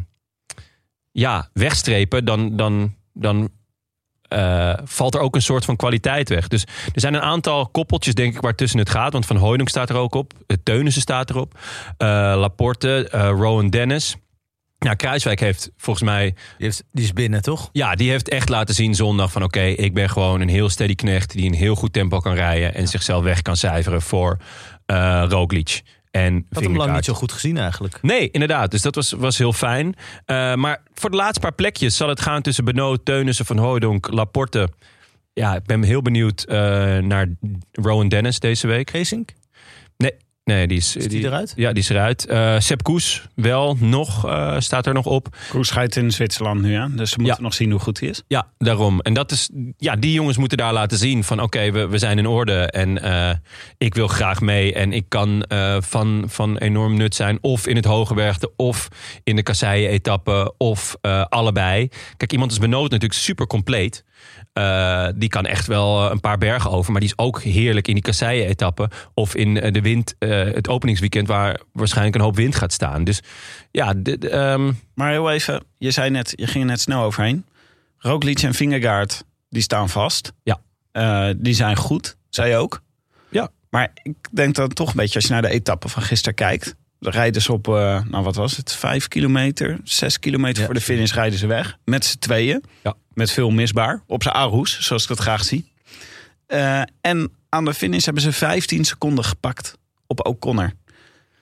[1.12, 3.50] ja, wegstrepen, dan, dan, dan
[4.30, 6.48] eh, valt er ook een soort van kwaliteit weg.
[6.48, 6.64] Dus
[6.94, 9.14] er zijn een aantal koppeltjes, denk ik, waar tussen het gaat.
[9.14, 10.34] Want Van Hooydonk staat er ook op.
[10.48, 11.60] Uh, Teunissen staat erop.
[11.98, 14.16] Eh, Laporte, eh, Rowan Dennis.
[14.80, 16.24] Nou, Kruiswijk heeft volgens mij...
[16.24, 17.70] Die, heeft, die is binnen, toch?
[17.72, 19.44] Ja, die heeft echt laten zien zondag van...
[19.44, 21.32] oké, ik ben gewoon een heel steady knecht...
[21.32, 22.74] die een heel goed tempo kan rijden...
[22.74, 24.38] en zichzelf weg kan cijferen voor
[24.86, 25.82] eh Roglic.
[26.12, 28.00] En Ik had hem lang niet zo goed gezien eigenlijk.
[28.02, 28.72] Nee, inderdaad.
[28.72, 29.96] Dus dat was, was heel fijn.
[30.26, 34.12] Eh, maar voor de laatste paar plekjes zal het gaan tussen Benoot, Teunissen, Van Hooydonk,
[34.12, 34.70] Laporte.
[35.34, 36.58] Ja, ik ben heel benieuwd eh,
[36.98, 37.28] naar
[37.72, 38.90] Rowan Dennis deze week.
[38.90, 39.30] Geesink?
[39.98, 40.12] Nee,
[40.68, 41.54] die is, Is die eruit?
[41.56, 42.26] Ja, die is eruit.
[42.26, 45.36] Eh Sepp Koes wel nog, eh, staat er nog op.
[45.50, 46.88] Koes rijdt in Zwitserland nu, ja.
[46.96, 47.44] Dus ze moeten Ja.
[47.44, 48.24] nog zien hoe goed hij is.
[48.28, 49.00] Ja, daarom.
[49.02, 52.18] En dat is, ja, die jongens moeten daar laten zien van oké, we, we zijn
[52.18, 53.36] in orde en eh,
[53.78, 55.44] ik wil graag mee en ik kan
[55.80, 58.88] van, van enorm nut zijn of in het Hogebergte of
[59.24, 60.96] in de kasseien-etappe of
[61.30, 61.90] allebei.
[62.18, 64.04] Kijk, iemand is benoot natuurlijk super compleet.
[64.54, 67.88] Eh, die kan echt wel eh, een paar bergen over, maar die is ook heerlijk
[67.88, 72.56] in die kasseien-etappe of in eh, de wind, het openingsweekend waar waarschijnlijk een hoop wind
[72.56, 73.04] gaat staan.
[73.04, 73.22] Dus
[73.72, 77.46] ja, ehm, Maar heel even, je zei net, je ging er net snel overheen.
[77.98, 80.34] Roglic en Vingegaard, die staan vast.
[80.44, 80.60] Ja.
[81.38, 82.82] Die zijn goed, zei je ook.
[83.30, 83.50] Ja.
[83.70, 86.76] Maar ik denk dan toch een beetje, als je naar de etappe van gisteren kijkt.
[87.00, 87.74] Rijden ze op, eh,
[88.10, 90.66] nou wat was het, vijf kilometer, zes kilometer Ja.
[90.66, 91.78] voor de finish rijden ze weg.
[91.86, 92.64] Met z'n tweeën.
[92.84, 92.94] Ja.
[93.14, 94.04] Met veel misbaar.
[94.08, 95.72] Op zijn Aarhus, zoals ik dat graag zie.
[96.48, 100.72] Eh, en aan de finish hebben ze 15 seconden gepakt op O'Connor.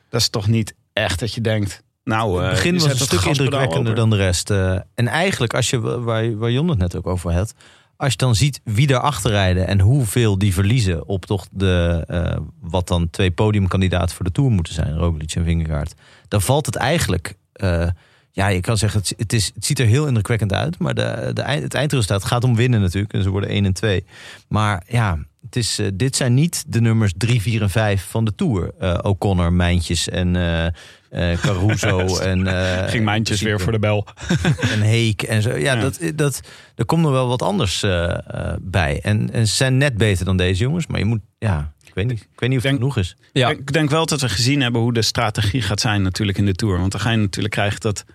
[0.10, 1.84] Dat is toch niet echt dat je denkt...
[2.04, 4.50] Nou, eh, Het begin je was een stuk indrukwekkender dan de rest.
[4.50, 4.80] eh.
[4.96, 7.54] en eigenlijk, als je, waar, waar Jon het net ook over had...
[7.98, 11.08] als je dan ziet wie erachter rijden en hoeveel die verliezen...
[11.08, 14.98] op toch de, eh, wat dan twee podiumkandidaten voor de Tour moeten zijn...
[14.98, 15.94] Roglic en Vingegaard,
[16.28, 17.36] dan valt het eigenlijk...
[17.54, 17.88] eh,
[18.32, 20.80] ja, je kan zeggen, het, het, is, het ziet er heel indrukwekkend uit...
[20.80, 23.14] maar de, de, het eindresultaat gaat om winnen natuurlijk.
[23.14, 24.06] En ze worden 1 en 2.
[24.48, 28.26] Maar ja, het is, eh, dit zijn niet de nummers 3, 4 en 5 van
[28.26, 28.74] de Tour.
[29.04, 30.36] O'Connor, Mijntjes en
[31.10, 32.18] eh eh, Caruso.
[32.20, 34.08] en, eh, Ging Mijntjes weer voor de bel.
[34.74, 35.50] en Heek en zo.
[35.56, 35.82] Ja, Ja.
[35.82, 36.42] Dat, dat,
[36.76, 39.00] er komt nog wel wat anders eh, eh, bij.
[39.04, 40.88] En, en ze zijn net beter dan deze jongens.
[40.88, 43.16] Maar je moet, ja, ik weet niet, ik weet niet of het Denk- genoeg is.
[43.34, 43.50] ja.
[43.50, 46.54] Ik denk wel dat we gezien hebben hoe de strategie gaat zijn natuurlijk in de
[46.54, 46.80] Tour.
[46.80, 48.06] Want dan ga je natuurlijk krijgen dat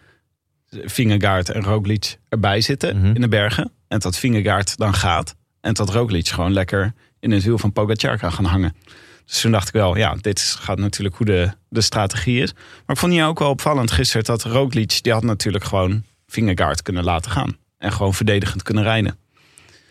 [0.85, 3.15] Vingegaard en Roglic erbij zitten Mhm.
[3.15, 3.71] in de bergen.
[3.89, 5.35] En dat Vingegaard dan gaat.
[5.61, 8.75] En dat Roglic gewoon lekker in het wiel van Pogacar kan gaan hangen.
[9.27, 12.53] Dus toen dacht ik wel, ja, dit gaat natuurlijk hoe de, de strategie is.
[12.55, 16.83] Maar ik vond hier ook wel opvallend gisteren dat Roglic, die had natuurlijk gewoon Vingegaard
[16.83, 17.57] kunnen laten gaan.
[17.79, 19.19] En gewoon verdedigend kunnen rijden.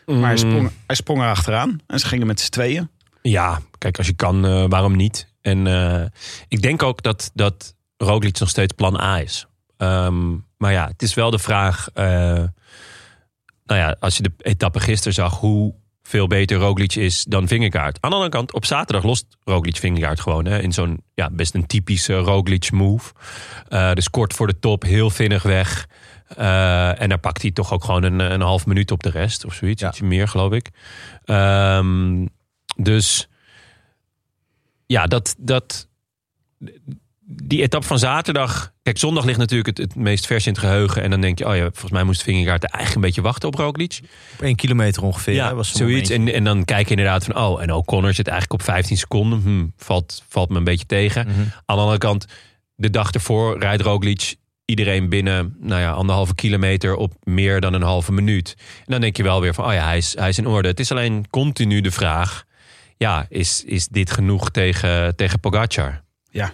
[0.05, 2.89] Maar hij sprong, hij sprong er achteraan en ze gingen met z'n tweeën.
[3.21, 5.27] Ja, kijk, als je kan, eh, waarom niet?
[5.41, 6.05] En eh,
[6.47, 9.47] ik denk ook dat, dat Roglic nog steeds plan A is.
[9.77, 11.89] Ehm, maar ja, het is wel de vraag...
[11.93, 12.43] eh,
[13.65, 15.39] nou ja, als je de etappe gisteren zag...
[15.39, 15.73] hoe
[16.11, 17.97] veel beter Roglic is dan Vingegaard.
[17.99, 20.45] Aan de andere kant, op zaterdag lost Roglic Vingegaard gewoon.
[20.45, 23.13] Hè, in zo'n ja, best een typische Roglic move.
[23.67, 25.87] Eh, dus kort voor de top, heel vinnig weg.
[26.27, 29.45] Eh, en daar pakt hij toch ook gewoon een, een half minuut op de rest.
[29.45, 29.87] Of zoiets, Ja.
[29.87, 30.69] ietsje meer geloof ik.
[31.25, 32.25] Ehm,
[32.75, 33.27] dus
[34.85, 35.89] ja, dat, dat,
[37.19, 38.70] die etappe van zaterdag.
[38.83, 41.01] Kijk, zondag ligt natuurlijk het, het meest vers in het geheugen.
[41.03, 43.55] En dan denk je, oh ja, volgens mij moest Vingegaard eigenlijk een beetje wachten op
[43.55, 43.99] Roglic.
[44.33, 45.33] Op één kilometer ongeveer.
[45.33, 46.09] Ja, hè, was zoiets.
[46.09, 49.41] En, en dan kijk je inderdaad van, oh, en O'Connor zit eigenlijk op 15 seconden.
[49.41, 51.27] Hm, valt, valt me een beetje tegen.
[51.27, 51.39] Mhm.
[51.39, 52.25] Aan de andere kant,
[52.75, 57.81] de dag ervoor rijdt Roglic iedereen binnen nou ja, anderhalve kilometer op meer dan een
[57.81, 58.55] halve minuut.
[58.57, 60.67] En dan denk je wel weer van, oh ja, hij is, hij is in orde.
[60.67, 62.43] Het is alleen continu de vraag,
[62.97, 66.03] ja, is, is dit genoeg tegen, tegen Pogacar?
[66.45, 66.53] Ge-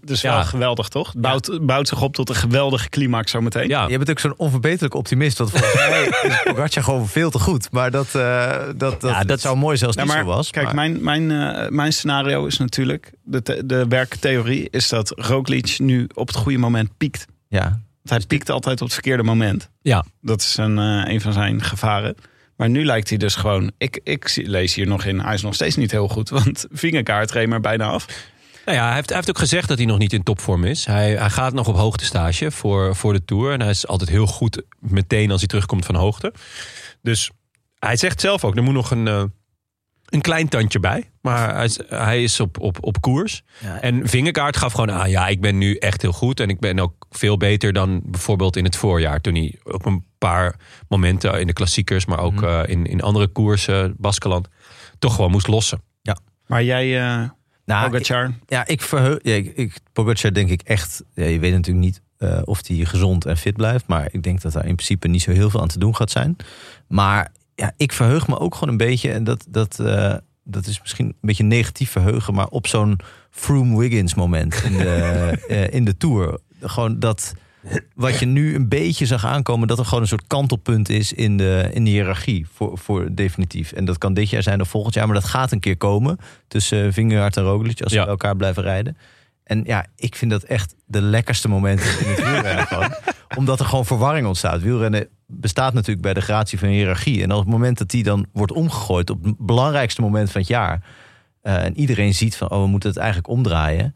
[0.00, 0.34] Dus Ja.
[0.34, 1.12] wel geweldig, toch?
[1.12, 3.68] Het Bouwt, bouwt zich op tot een geweldige climax zometeen.
[3.68, 5.38] Ja, Je bent ook zo'n onverbeterlijk optimist.
[5.38, 7.70] Want volgens mij is Pogacar gewoon veel te goed.
[7.70, 10.32] Maar dat, eh, dat, dat, Ja, dat- zou mooi zijn als Nou, het maar niet
[10.32, 10.50] zo was.
[10.50, 13.12] kijk, maar- mijn, mijn, eh, mijn scenario is natuurlijk...
[13.24, 17.26] De, de werktheorie is dat Roglic nu op het goede moment piekt.
[17.48, 17.80] ja.
[18.02, 19.70] Want hij piekt altijd op het verkeerde moment.
[19.82, 20.04] Ja.
[20.20, 22.14] Dat is een, eh, een van zijn gevaren.
[22.56, 23.70] Maar nu lijkt hij dus gewoon...
[23.78, 26.28] Ik, ik zie- lees hier nog in, hij is nog steeds niet heel goed.
[26.28, 28.06] Want Vingegaard reed maar bijna af.
[28.64, 30.84] Nou ja, hij heeft, hij heeft ook gezegd dat hij nog niet in topvorm is.
[30.84, 33.52] Hij, hij gaat nog op hoogtestage voor, voor de Tour.
[33.52, 36.32] En hij is altijd heel goed meteen als hij terugkomt van hoogte.
[37.02, 37.30] Dus
[37.78, 39.24] hij zegt zelf ook, er moet nog een, eh,
[40.04, 41.10] een klein tandje bij.
[41.20, 43.42] Maar hij is, hij is op, op, op koers.
[43.58, 43.80] Ja.
[43.80, 46.40] En Vingegaard gaf gewoon aan, ja, ik ben nu echt heel goed.
[46.40, 49.20] En ik ben ook veel beter dan bijvoorbeeld in het voorjaar.
[49.20, 50.56] Toen hij op een paar
[50.88, 52.06] momenten in de klassiekers...
[52.06, 54.48] maar ook eh, in, in andere koersen, Baskeland...
[54.98, 55.82] toch gewoon moest lossen.
[56.46, 57.28] Maar jij, eh
[57.72, 59.18] Nou, ik- Pogacar, Ja, ik verheug.
[59.22, 61.02] Ja, ik, ik, Pogacar denk ik echt.
[61.14, 63.86] Ja, je weet natuurlijk niet eh, of hij gezond en fit blijft.
[63.86, 66.10] Maar ik denk dat daar in principe niet zo heel veel aan te doen gaat
[66.10, 66.36] zijn.
[66.88, 69.12] Maar ja, ik verheug me ook gewoon een beetje.
[69.12, 72.34] En dat, dat, eh, dat is misschien een beetje negatief verheugen.
[72.34, 72.98] Maar op zo'n
[73.30, 74.92] Froome-Wiggins moment in de,
[75.48, 76.38] eh, in de Tour.
[76.60, 77.34] Gewoon dat.
[77.94, 81.36] Wat je nu een beetje zag aankomen, dat er gewoon een soort kantelpunt is in
[81.36, 82.46] de, in de hiërarchie.
[82.52, 83.72] Voor, voor definitief.
[83.72, 86.18] En dat kan dit jaar zijn of volgend jaar, maar dat gaat een keer komen.
[86.48, 88.96] Tussen Vingegaard en Roglic, als ze bij elkaar blijven rijden.
[89.44, 92.94] En ja, ik vind dat echt de lekkerste momenten in het wielrennen gewoon.
[93.38, 94.60] Omdat er gewoon verwarring ontstaat.
[94.60, 97.22] Wielrennen bestaat natuurlijk bij de gratie van hiërarchie.
[97.22, 100.50] En op het moment dat die dan wordt omgegooid op het belangrijkste moment van het
[100.50, 100.82] jaar.
[101.42, 103.94] eh, en iedereen ziet van, oh, we moeten het eigenlijk omdraaien.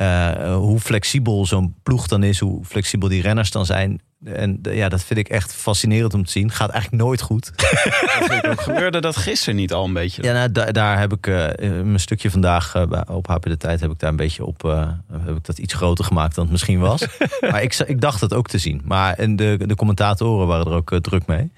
[0.00, 4.00] Eh, hoe flexibel zo'n ploeg dan is, hoe flexibel die renners dan zijn.
[4.24, 6.50] En eh, ja, dat vind ik echt fascinerend om te zien.
[6.50, 7.50] Gaat eigenlijk nooit goed.
[8.60, 10.22] gebeurde dat gisteren niet al een beetje?
[10.22, 12.76] Ja, nou, da- daar heb ik eh, mijn stukje vandaag
[13.08, 14.88] op HP de Tijd heb ik daar een beetje op eh,
[15.24, 17.06] heb ik dat iets groter gemaakt dan het misschien was.
[17.50, 18.80] maar ik, ik dacht het ook te zien.
[18.84, 21.52] Maar en de, de commentatoren waren er ook druk mee.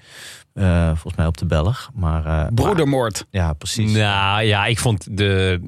[0.53, 1.89] Eh, volgens mij op de Belg.
[1.93, 3.25] Maar, eh, Broedermoord.
[3.31, 3.91] maar- ja, precies.
[3.91, 5.61] Nou ja, ik vond de...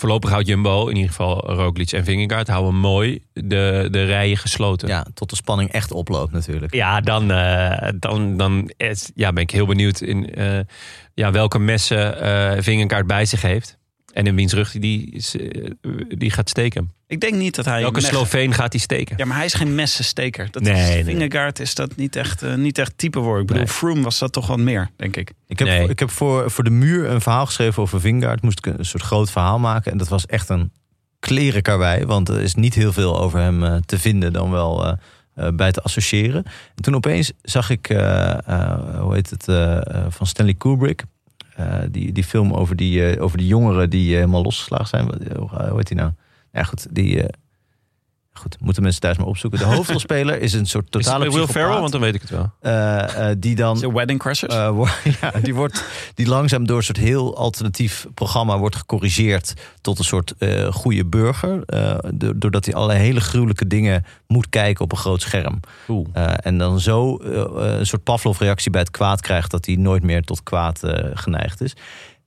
[0.00, 2.48] Voorlopig houdt Jumbo, in ieder geval Roglic en Vingegaard...
[2.48, 4.88] houden mooi de, de rijen gesloten.
[4.88, 6.74] Ja, tot de spanning echt oploopt natuurlijk.
[6.74, 10.58] Ja, dan, eh, dan, dan is- ja, ben ik heel benieuwd in eh,
[11.14, 13.78] ja, welke messen eh Vingegaard bij zich heeft.
[14.16, 15.70] En in wiens rug die, is, eh,
[16.08, 16.92] die gaat steken.
[17.06, 17.80] Ik denk niet dat hij...
[17.80, 19.16] Welke mes- Sloveen gaat die steken?
[19.16, 20.48] Ja, maar hij is geen messensteker.
[20.50, 21.04] Dat Nee, is, nee.
[21.04, 23.40] Vingegaard is dat niet echt, eh, niet echt type voor.
[23.40, 23.72] Ik bedoel, Nee.
[23.72, 25.32] Froome was dat toch wat meer, denk ik.
[25.46, 25.88] Ik heb, Nee.
[25.88, 28.42] ik heb voor, voor de muur een verhaal geschreven over Vingegaard.
[28.42, 29.92] Moest ik een soort groot verhaal maken.
[29.92, 30.72] En dat was echt een
[31.18, 32.04] klerenkarwei.
[32.04, 34.98] Want er is niet heel veel over hem eh, te vinden dan wel
[35.54, 36.44] bij te associëren.
[36.74, 39.44] En toen opeens zag ik, eh, eh, hoe heet het,
[40.08, 41.04] van Stanley Kubrick.
[41.56, 45.08] Eh, die, die film over die, eh, over die jongeren die eh, helemaal losgeslagen zijn.
[45.36, 46.10] Hoe heet die nou?
[46.52, 47.24] Ja goed, die...
[48.38, 49.58] Goed, moeten mensen thuis maar opzoeken.
[49.58, 51.78] De hoofdrolspeler is een soort Is het totale Will Ferrell?
[51.80, 52.52] Want dan weet ik het wel.
[52.60, 54.54] eh, eh, die dan De Wedding Crashers?
[54.54, 54.80] eh,
[55.20, 60.04] ja, die, wordt, die langzaam door een soort heel alternatief programma wordt gecorrigeerd tot een
[60.04, 61.62] soort eh goede burger.
[61.66, 65.60] eh, do- doordat hij allerlei hele gruwelijke dingen moet kijken op een groot scherm.
[65.88, 66.08] Oeh.
[66.12, 67.18] Eh, en dan zo
[67.56, 70.80] een soort Pavlov-reactie bij het kwaad krijgt dat hij nooit meer tot kwaad
[71.14, 71.74] geneigd is.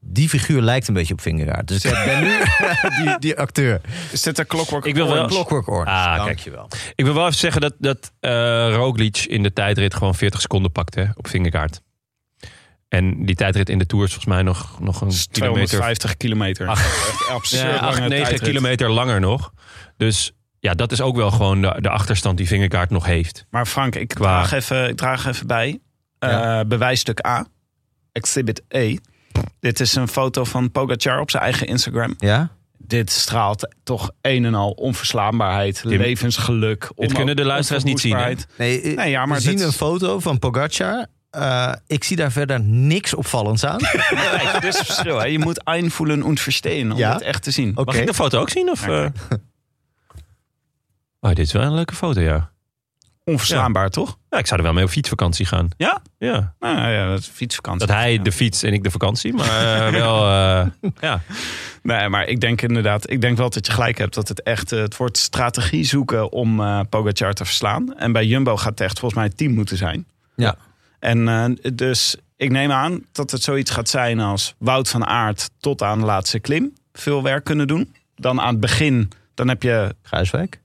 [0.02, 1.68] Die figuur lijkt een beetje op Vingegaard.
[1.68, 2.38] Dus ik ben nu
[3.04, 3.82] die, die acteur.
[4.12, 5.34] is dit een Clockwork Ik wil wel- Orange?
[5.34, 5.90] Clockwork Orange.
[5.90, 6.26] Ah, kijk.
[6.26, 6.68] Dankjewel.
[6.96, 10.72] Ik wil wel even zeggen dat, dat eh Roglic in de tijdrit gewoon 40 seconden
[10.72, 11.82] pakte op Vingegaard.
[12.88, 15.68] En die tijdrit in de Tour is volgens mij nog, nog een Dat is kilometer
[15.68, 16.68] 250 kilometer.
[16.68, 18.42] Echt absurd Ja, lange 8, 9 tijdrit.
[18.42, 19.54] kilometer langer nog.
[19.98, 23.46] Dus ja, dat is ook wel gewoon de, de achterstand die Vingegaard nog heeft.
[23.50, 25.80] Maar Frank, ik Qua- draag even, ik draag even bij.
[26.20, 26.66] Eh, Ja.
[26.66, 27.48] Bewijsstuk A.
[28.12, 28.96] Exhibit E.
[29.60, 32.13] Dit is een foto van Pogacar op zijn eigen Instagram.
[32.18, 32.50] Ja?
[32.78, 36.92] Dit straalt toch een en al onverslaanbaarheid, levensgeluk.
[36.96, 38.34] Dit kunnen de luisteraars niet zien, hè?
[38.58, 41.06] Nee, eh, Nee, ja, maar we zien dit- een foto van Pogacar.
[41.30, 43.78] Eh, ik zie daar verder niks opvallends aan.
[43.82, 45.18] Kijk, dit is het verschil.
[45.18, 45.26] Hè.
[45.26, 47.13] Je moet einvoelen en verstehen om Ja.
[47.13, 47.70] het echt te zien.
[47.78, 47.84] Oké.
[47.84, 48.70] Mag ik de foto ook zien?
[48.70, 49.06] Of, eh?
[51.20, 52.52] Oh, dit is wel een leuke foto, ja.
[53.30, 54.18] Onverslaanbaar, toch?
[54.30, 54.38] ja.
[54.38, 55.70] Ik zou er wel mee op fietsvakantie gaan.
[55.78, 56.02] Ja?
[56.18, 56.54] Ja.
[56.60, 57.88] Nou ja, dat fietsvakantie.
[57.88, 58.24] Dat hij Ja.
[58.24, 59.34] de fiets en ik de vakantie.
[59.34, 60.68] Maar eh, wel, eh,
[61.00, 61.22] ja.
[61.84, 64.13] Nee, maar ik denk inderdaad, ik denk wel dat je gelijk hebt.
[64.13, 67.98] Dat het echt, eh, het wordt strategie zoeken om eh Pogacar te verslaan.
[67.98, 70.06] En bij Jumbo gaat het echt volgens mij het team moeten zijn.
[70.36, 70.56] Ja.
[71.00, 75.82] En dus ik neem aan dat het zoiets gaat zijn als Wout van Aert tot
[75.82, 76.74] aan de laatste klim.
[76.94, 77.94] Veel werk kunnen doen.
[78.15, 80.60] Dan aan het begin, dan heb je, Kruiswijk.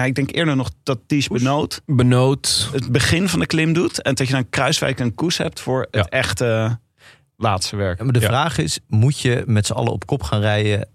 [0.00, 2.68] Nou, ik denk eerder nog dat Ties Benoot Benoot.
[2.72, 4.02] het begin van de klim doet.
[4.02, 6.04] En dat je dan Kruiswijk en Koes hebt voor het Ja.
[6.18, 6.78] echte
[7.36, 7.98] laatste werk.
[7.98, 8.26] Ja, maar de Ja.
[8.26, 10.88] vraag is, moet je met z'n allen op kop gaan rijden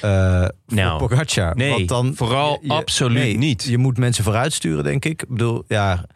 [0.00, 1.56] eh voor Nou, Pogacar?
[1.56, 3.62] nee, Want dan, vooral absoluut niet.
[3.64, 5.22] Je moet mensen vooruitsturen, denk ik.
[5.22, 6.10] Ik bedoel, ja, het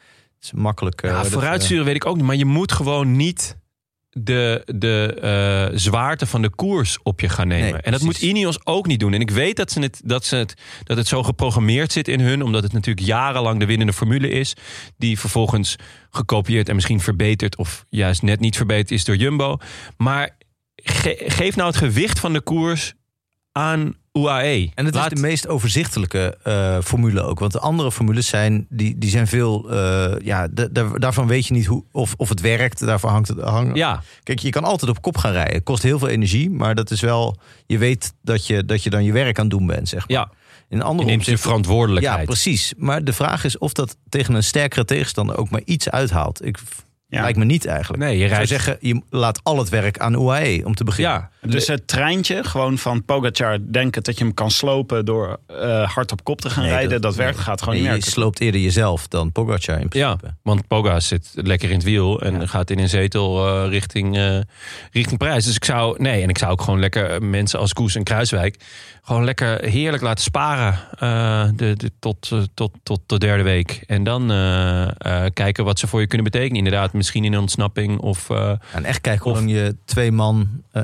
[0.44, 1.02] is makkelijk.
[1.02, 2.24] eh, Ja, dat, vooruitsturen weet ik ook niet.
[2.24, 3.56] Maar je moet gewoon niet
[4.18, 5.18] de, de
[5.70, 7.70] eh, zwaarte van de koers op je gaan nemen.
[7.72, 8.22] Nee, en dat moet.
[8.22, 9.12] Ineos ook niet doen.
[9.12, 10.54] En ik weet dat, ze het, dat, ze het,
[10.84, 14.54] dat het zo geprogrammeerd zit in hun, omdat het natuurlijk jarenlang de winnende formule is,
[14.96, 15.76] die vervolgens
[16.10, 19.56] gekopieerd en misschien verbeterd of juist net niet verbeterd is door Jumbo.
[19.96, 20.36] Maar
[20.76, 22.94] ge- geef nou het gewicht van de koers
[23.52, 24.70] aan UAE.
[24.74, 27.38] En het Laat- is de meest overzichtelijke eh, formule ook.
[27.38, 29.70] Want de andere formules zijn, die, die zijn veel...
[29.70, 32.86] eh, ja, da- da- daarvan weet je niet hoe, of, of het werkt.
[32.86, 33.40] Daarvan hangt het...
[33.40, 35.54] Hang, Ja, Kijk, je kan altijd op kop gaan rijden.
[35.54, 37.36] Het kost heel veel energie, maar dat is wel...
[37.66, 40.16] Je weet dat je, dat je dan je werk aan het doen bent, zeg maar.
[40.18, 40.30] ja.
[40.68, 42.18] In Je andere neemt je verantwoordelijkheid.
[42.18, 42.74] Ja, precies.
[42.76, 46.44] Maar de vraag is of dat tegen een sterkere tegenstander ook maar iets uithaalt.
[46.44, 46.58] Ik,
[47.08, 47.20] Ja.
[47.22, 48.02] Lijkt me niet eigenlijk.
[48.02, 50.84] Nee, je Ik zou rijdt- zeggen, je laat al het werk aan UAE om te
[50.84, 51.12] beginnen.
[51.12, 55.90] ja, Dus het treintje, gewoon van Pogacar denken dat je hem kan slopen door eh,
[55.94, 58.10] hard op kop te gaan Nee, rijden, dat, dat- werkt, gaat gewoon Nee, niet je
[58.10, 60.34] sloopt eerder jezelf dan Pogacar in Ja, principe.
[60.42, 64.38] want Poga zit lekker in het wiel en gaat in een zetel eh, richting, eh,
[64.92, 65.44] richting Parijs.
[65.44, 68.56] Dus ik zou, nee, en ik zou ook gewoon lekker mensen als Koes en Kruiswijk
[69.02, 73.82] gewoon lekker heerlijk laten sparen eh, de, de, tot, tot, tot de derde week.
[73.86, 76.56] En dan eh, eh, kijken wat ze voor je kunnen betekenen.
[76.56, 78.30] Inderdaad, misschien in een ontsnapping of...
[78.30, 80.82] eh, En echt kijken hoe Of- lang je twee man eh,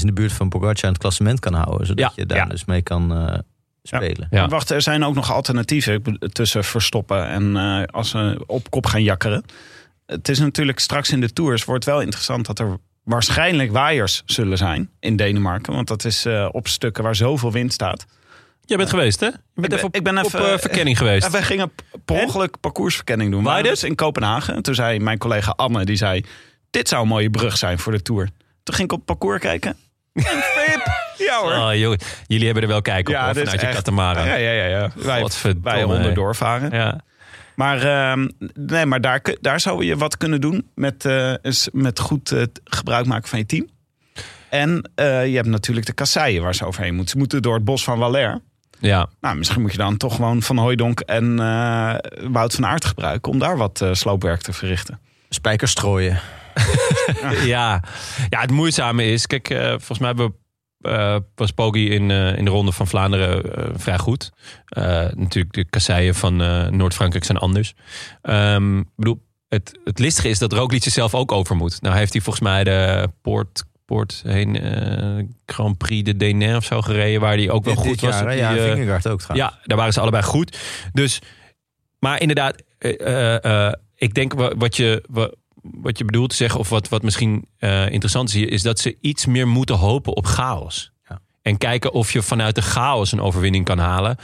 [0.00, 1.86] In de buurt van Pogacar aan het klassement kan houden.
[1.86, 2.44] Zodat Ja, je daar ja.
[2.44, 3.38] dus mee kan eh,
[3.82, 4.26] spelen.
[4.30, 4.40] Ja.
[4.40, 8.86] Maar Wacht, er zijn ook nog alternatieven tussen verstoppen en eh, als ze op kop
[8.86, 9.44] gaan jakkeren.
[10.06, 14.58] Het is natuurlijk straks in de tours wordt wel interessant dat er waarschijnlijk waaiers zullen
[14.58, 15.72] zijn in Denemarken.
[15.74, 18.06] Want dat is eh, op stukken waar zoveel wind staat.
[18.64, 19.26] Jij bent geweest, hè?
[19.26, 21.24] Je bent ben- even op, ik ben op, even- eh, verkenning geweest.
[21.24, 21.70] Ja, wij gingen
[22.04, 23.42] per ongeluk parcoursverkenning doen.
[23.42, 24.54] We Waar dus in Kopenhagen.
[24.54, 26.24] En toen zei mijn collega Anne, die zei...
[26.70, 28.28] dit zou een mooie brug zijn voor de Tour.
[28.62, 29.76] Toen ging ik op het parcours kijken.
[31.18, 31.52] Ja hoor.
[31.52, 31.94] Oh, joh,
[32.26, 34.26] jullie hebben er wel kijk op, hoor, vanuit je echt- katamaran.
[34.26, 34.66] Ja, ja, ja.
[34.66, 34.90] ja.
[34.94, 35.24] Wij,
[35.62, 35.84] wij hè.
[35.84, 36.70] onderdoor varen.
[36.70, 37.00] Ja.
[37.54, 41.34] Maar, ehm, nee, maar daar, daar zou je wat kunnen doen met, eh,
[41.72, 43.68] met goed eh, gebruik maken van je team.
[44.48, 47.10] En eh, je hebt natuurlijk de kasseien waar ze overheen moeten.
[47.10, 48.40] Ze moeten door het bos van Waller.
[48.78, 49.08] ja.
[49.20, 51.94] Nou, misschien moet je dan toch gewoon Van Hooijdonk en eh,
[52.30, 53.32] Wout van Aert gebruiken...
[53.32, 55.00] om daar wat sloopwerk te verrichten.
[55.28, 56.20] Spijkers strooien.
[57.44, 57.82] Ja.
[58.28, 59.26] ja, het moeizame is...
[59.26, 60.34] Kijk, eh, volgens mij hebben
[60.78, 63.42] we, eh, was Poggi in, eh, in de ronde van Vlaanderen
[63.80, 64.30] vrij goed.
[65.14, 66.36] Natuurlijk, de kasseien van
[66.76, 67.74] Noord-Frankrijk zijn anders.
[68.22, 71.80] Ik bedoel, het, het listige is dat Roglic zelf ook over moet.
[71.82, 73.68] Nou heeft hij volgens mij de Poort...
[73.84, 74.56] Poort heen,
[75.46, 78.20] Grand Prix de Denain of zo gereden, waar hij ook wel Dit- goed dit was.
[78.20, 78.28] jaar?
[78.30, 79.50] Die, ja, Vingegaard ook trouwens.
[79.52, 80.58] Ja, daar waren ze allebei goed.
[80.92, 81.18] Dus,
[81.98, 82.62] maar inderdaad,
[83.96, 85.30] ik denk wa- wat je, wa-
[85.62, 88.78] wat je bedoelt te zeggen, of wat, wat misschien eh, interessant is hier, is dat
[88.78, 90.92] ze iets meer moeten hopen op chaos.
[91.08, 91.20] Ja.
[91.42, 94.16] En kijken of je vanuit de chaos een overwinning kan halen,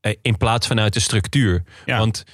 [0.00, 1.62] eh, in plaats vanuit de structuur.
[1.86, 1.98] Ja.
[1.98, 2.24] Want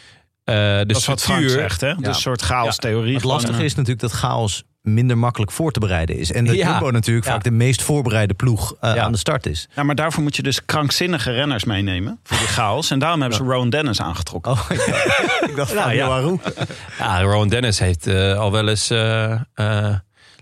[0.45, 1.61] eh, de dat is wat Frank structuur.
[1.61, 1.95] zegt, hè?
[1.95, 3.15] Dus een soort chaos-theorie.
[3.15, 6.33] Het lastige is natuurlijk dat chaos minder makkelijk voor te bereiden is.
[6.33, 6.71] En dat Ja.
[6.71, 7.33] Jumbo natuurlijk Ja.
[7.33, 9.03] vaak de meest voorbereide ploeg eh, Ja.
[9.03, 9.69] aan de start is.
[9.75, 12.21] Ja, maar daarvoor moet je dus krankzinnige renners meenemen.
[12.23, 12.91] Voor die chaos.
[12.91, 14.53] En daarom hebben ze Rowan Dennis aangetrokken.
[14.53, 14.71] Oh,
[15.49, 16.07] ik dacht van ja.
[16.07, 16.37] Aru.
[16.99, 19.95] Ja, Rowan Dennis heeft eh, al wel eens eh, eh,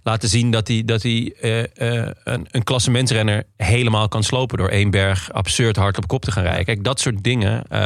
[0.02, 1.62] laten zien dat hij, dat hij eh,
[2.04, 6.30] eh, een, een klassementsrenner helemaal kan slopen door één berg absurd hard op kop te
[6.32, 6.64] gaan rijden.
[6.64, 7.80] Kijk, dat soort dingen, eh,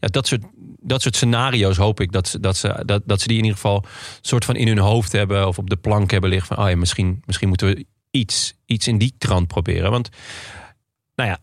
[0.00, 0.42] ja, dat, soort,
[0.82, 3.58] dat soort scenario's hoop ik dat ze, dat, ze, dat, dat ze die in ieder
[3.58, 3.84] geval
[4.20, 6.76] soort van in hun hoofd hebben of op de plank hebben liggen van, oh ja,
[6.76, 9.90] misschien, misschien moeten we iets, iets in die trant proberen.
[9.90, 10.08] Want,
[11.14, 11.38] nou ja,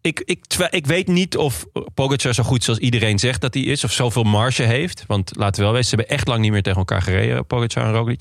[0.00, 3.84] ik, ik, ik weet niet of Pogacar zo goed zoals iedereen zegt dat hij is.
[3.84, 5.04] Of zoveel marge heeft.
[5.06, 7.46] Want laten we wel wezen, ze hebben echt lang niet meer tegen elkaar gereden.
[7.46, 8.20] Pogacar en Roglic.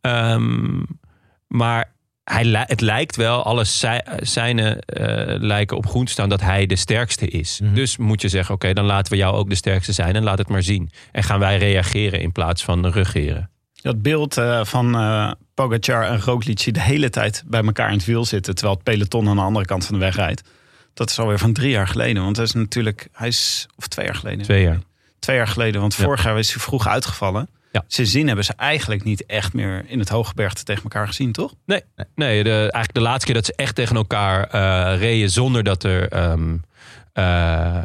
[0.00, 0.82] Ehm,
[1.46, 1.95] maar
[2.30, 6.66] hij, het lijkt wel, alle zij- zijnen eh, lijken op groen te staan dat hij
[6.66, 7.60] de sterkste is.
[7.62, 7.74] Mhm.
[7.74, 10.14] Dus moet je zeggen, oké, dan laten we jou ook de sterkste zijn.
[10.16, 10.90] En laat het maar zien.
[11.12, 13.50] En gaan wij reageren in plaats van ruggeren.
[13.82, 17.96] Dat beeld eh, van eh Pogacar en Roglic die de hele tijd bij elkaar in
[17.96, 18.54] het wiel zitten...
[18.54, 20.42] terwijl het peloton aan de andere kant van de weg rijdt.
[20.94, 22.22] Dat is alweer van drie jaar geleden.
[22.22, 23.08] Want dat is natuurlijk...
[23.12, 23.66] Hij is...
[23.76, 24.42] Of twee jaar geleden.
[24.44, 24.78] Twee jaar.
[25.18, 25.80] Twee jaar geleden.
[25.80, 26.04] Want Ja.
[26.04, 27.48] vorig jaar is hij vroeg uitgevallen.
[27.76, 27.84] Ja.
[27.86, 31.54] Sindsdien hebben ze eigenlijk niet echt meer in het hooggebergte tegen elkaar gezien, toch?
[31.66, 31.82] Nee,
[32.14, 35.82] nee de, eigenlijk de laatste keer dat ze echt tegen elkaar eh, reden zonder dat
[35.82, 36.56] er ehm,
[37.12, 37.84] eh, eh,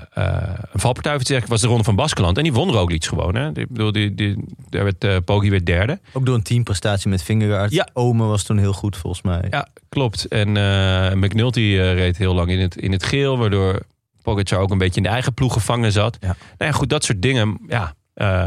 [0.71, 2.37] een valpartij ik, was de ronde van Baskeland.
[2.37, 3.35] En die won Roglic gewoon.
[3.35, 3.47] Hè?
[3.47, 5.99] Ik bedoel, die, die, daar werd, eh Poggi werd derde.
[6.13, 7.71] Ook door een teamprestatie met Vingegaard.
[7.71, 7.87] Ja.
[7.93, 9.47] Ome was toen heel goed volgens mij.
[9.49, 10.25] Ja, klopt.
[10.25, 13.81] En eh McNulty reed heel lang in het, in het geel, waardoor
[14.21, 16.17] Pogacar ook een beetje in de eigen ploeg gevangen zat.
[16.19, 16.27] Ja.
[16.27, 17.59] Nou ja, goed, dat soort dingen.
[17.67, 18.45] Ja, eh,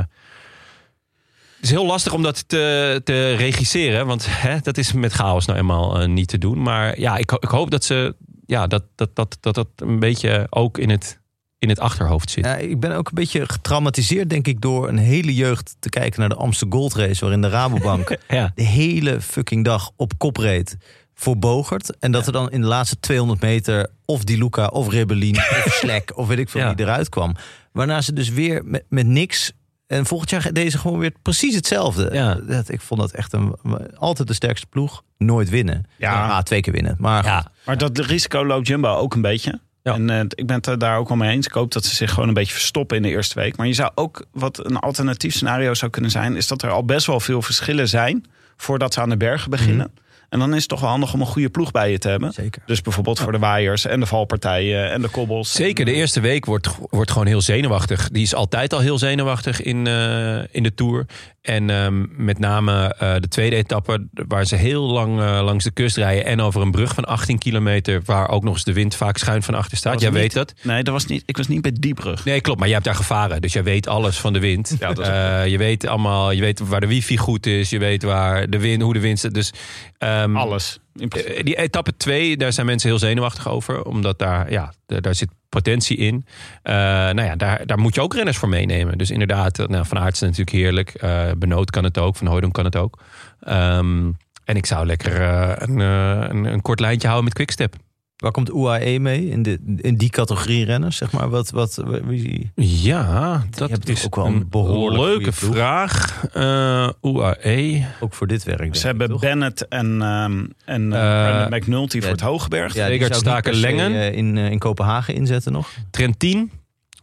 [1.65, 5.59] is heel lastig om dat te, te regisseren, want hè, dat is met chaos nou
[5.59, 6.63] eenmaal eh, niet te doen.
[6.63, 8.15] Maar ja, ik, ik hoop dat ze,
[8.47, 11.21] ja, dat dat, dat, dat dat een beetje ook in het,
[11.59, 12.45] in het achterhoofd zit.
[12.45, 16.21] Ja, ik ben ook een beetje getraumatiseerd, denk ik, door een hele jeugd te kijken
[16.21, 18.53] naar de Amsterdam Gold Race, waarin de Rabobank Ja.
[18.55, 20.77] de hele fucking dag op kop reed
[21.15, 21.99] voor Bogert.
[21.99, 25.67] En dat er dan in de laatste 200 meter of Di Luca of Rebellin of
[25.81, 27.35] Slek of weet ik veel wie eruit kwam.
[27.73, 29.53] Waarna ze dus weer met, met niks...
[29.87, 32.09] En volgend jaar deze gewoon weer precies hetzelfde.
[32.13, 32.35] Ja.
[32.35, 33.57] Dat, ik vond dat echt een,
[33.95, 35.03] altijd de sterkste ploeg.
[35.19, 35.85] Nooit winnen.
[35.97, 36.29] Ja.
[36.29, 36.97] Ah, twee keer winnen.
[36.99, 37.53] Maar Ja.
[37.65, 39.61] Maar dat risico loopt Jumbo ook een beetje.
[39.83, 39.95] Ja.
[39.95, 41.47] En eh, ik ben het daar ook wel mee eens.
[41.47, 43.57] Ik hoop dat ze zich gewoon een beetje verstoppen in de eerste week.
[43.57, 46.37] Maar je zou ook, wat een alternatief scenario zou kunnen zijn...
[46.37, 48.25] is dat er al best wel veel verschillen zijn...
[48.57, 49.93] voordat ze aan de bergen beginnen.
[50.35, 52.33] En dan is het toch wel handig om een goede ploeg bij je te hebben.
[52.33, 52.63] Zeker.
[52.67, 55.53] Dus bijvoorbeeld voor de waaiers en de valpartijen en de kobbels.
[55.53, 58.09] Zeker, de eerste week wordt, wordt gewoon heel zenuwachtig.
[58.09, 61.07] Die is altijd al heel zenuwachtig in, eh, in de Tour.
[61.45, 65.71] En ehm, met name eh, de tweede etappe, waar ze heel lang eh, langs de
[65.71, 66.25] kust rijden...
[66.25, 68.03] en over een brug van 18 kilometer...
[68.05, 70.01] waar ook nog eens de wind vaak schuin van achter staat.
[70.01, 70.55] Jij niet- weet dat.
[70.63, 72.25] Nee, dat was niet, ik was niet bij Diebrug.
[72.25, 72.59] Nee, klopt.
[72.59, 73.41] Maar jij hebt daar gevaren.
[73.41, 74.77] Dus jij weet alles van de wind.
[74.79, 77.71] Ja, dat is Eh, je weet allemaal, je weet waar de wifi goed is.
[77.71, 79.35] Je weet waar de wind, hoe de wind zit.
[79.35, 79.53] Dus,
[79.99, 80.79] ehm, Alles.
[80.95, 83.85] Eh, Die etappe 2, daar zijn mensen heel zenuwachtig over.
[83.85, 86.27] Omdat daar, ja, daar, zit potentie in.
[86.63, 88.99] Eh, nou ja, daar, daar moet je ook renners voor meenemen.
[88.99, 90.95] Dus inderdaad, eh, nou, Van is natuurlijk heerlijk.
[90.95, 92.17] Eh Benoot kan het ook.
[92.17, 93.03] Van Hooydonk kan het ook.
[93.41, 94.11] Ehm,
[94.45, 95.21] en ik zou lekker
[95.63, 97.77] een, een, een kort lijntje houden met Quickstep.
[98.17, 100.97] Waar komt UAE mee in, de, in die categorie renners?
[100.97, 106.25] Zeg maar, wat, wat, wie, Ja, dat is ook wel een behoorlijk leuke vraag.
[106.33, 107.87] Eh UAE.
[108.01, 108.77] ook voor dit werk.
[108.77, 109.21] Ze hebben toch?
[109.21, 112.75] Bennett en, ehm en eh, Eh, Brandon McNulty voor het Hoogberg.
[112.75, 113.93] Ja, Egert Staken-Lengen.
[113.93, 115.69] eh, in, in Kopenhagen inzetten nog.
[115.91, 116.51] Trentin.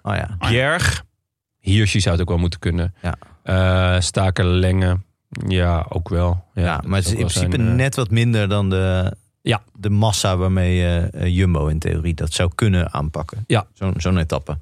[0.01, 0.35] Oh ja.
[0.49, 1.03] Bjerg.
[1.59, 2.93] Hirschi zou het ook wel moeten kunnen.
[3.01, 3.15] Ja.
[3.43, 5.03] Eh, Staken Lengen.
[5.47, 6.43] Ja, ook wel.
[6.53, 9.61] Ja, maar het is in principe zijn, net wat minder dan de, Ja.
[9.73, 13.43] de massa waarmee eh, eh, Jumbo in theorie dat zou kunnen aanpakken.
[13.47, 13.65] Ja.
[13.73, 14.57] Zo'n zo'n etappe.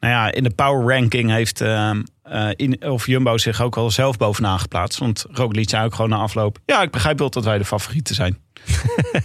[0.00, 3.90] Nou ja, in de power ranking heeft ehm, eh, in, of Jumbo zich ook al
[3.90, 4.98] zelf bovenaan geplaatst.
[4.98, 6.58] Want Roglic zei ook gewoon na afloop...
[6.66, 8.38] Ja, ik begrijp wel dat wij de favorieten zijn.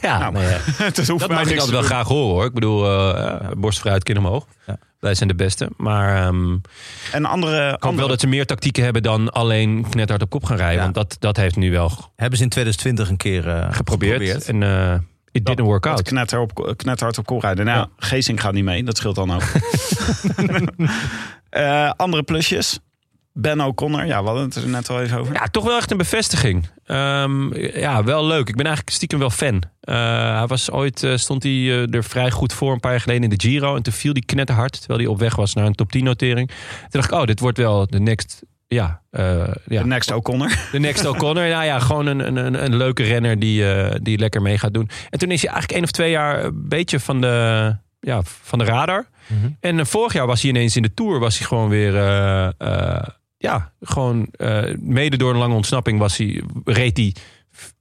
[0.02, 0.58] Ja, Nou, ja.
[0.96, 2.46] Hoeft dat mij mag ik altijd wel graag horen hoor.
[2.46, 4.46] Ik bedoel, eh borst vooruit, kin omhoog.
[4.68, 4.78] Ja.
[5.02, 5.70] Wij zijn de beste.
[5.78, 6.58] Maar ehm,
[7.12, 10.30] En andere, ik hoop andere wel dat ze meer tactieken hebben dan alleen knethard op
[10.30, 10.76] kop gaan rijden.
[10.78, 10.82] Ja.
[10.84, 14.46] Want dat, dat heeft nu wel Hebben ze in 2020 een keer eh, geprobeerd.
[14.46, 14.94] En eh
[15.32, 16.02] it didn't work out.
[16.02, 17.66] knetter op, knetterhard op kop rijden.
[17.66, 17.90] Nou, Ja.
[18.08, 18.84] Geesink gaat niet mee.
[18.84, 19.44] Dat scheelt dan ook.
[21.50, 22.80] Eh, andere plusjes.
[23.34, 24.06] Ben O'Connor.
[24.06, 25.34] Ja, we hadden het er net al even over.
[25.34, 26.70] Ja, toch wel echt een bevestiging.
[26.86, 28.50] Ehm, ja, wel leuk.
[28.50, 29.64] Ik ben eigenlijk stiekem wel fan.
[29.82, 29.96] Eh,
[30.38, 33.24] hij was ooit, eh, stond hij eh, er vrij goed voor een paar jaar geleden
[33.24, 33.76] in de Giro.
[33.76, 36.48] En toen viel hij knetterhard, terwijl hij op weg was naar een top 10 notering.
[36.48, 38.42] Toen dacht ik, oh, dit wordt wel de next...
[38.68, 40.58] Ja, eh, ja, De next O'Connor.
[40.72, 41.48] de next O'Connor.
[41.48, 44.90] Nou ja, gewoon een, een, een, leuke renner die, eh, die lekker mee gaat doen.
[45.10, 48.60] En toen is hij eigenlijk één of twee jaar een beetje van de, ja, van
[48.60, 49.06] de radar.
[49.28, 49.50] Mhm.
[49.60, 51.20] En vorig jaar was hij ineens in de Tour.
[51.20, 51.94] Was hij gewoon weer...
[53.42, 57.16] ja, gewoon eh, mede door een lange ontsnapping was hij, reed hij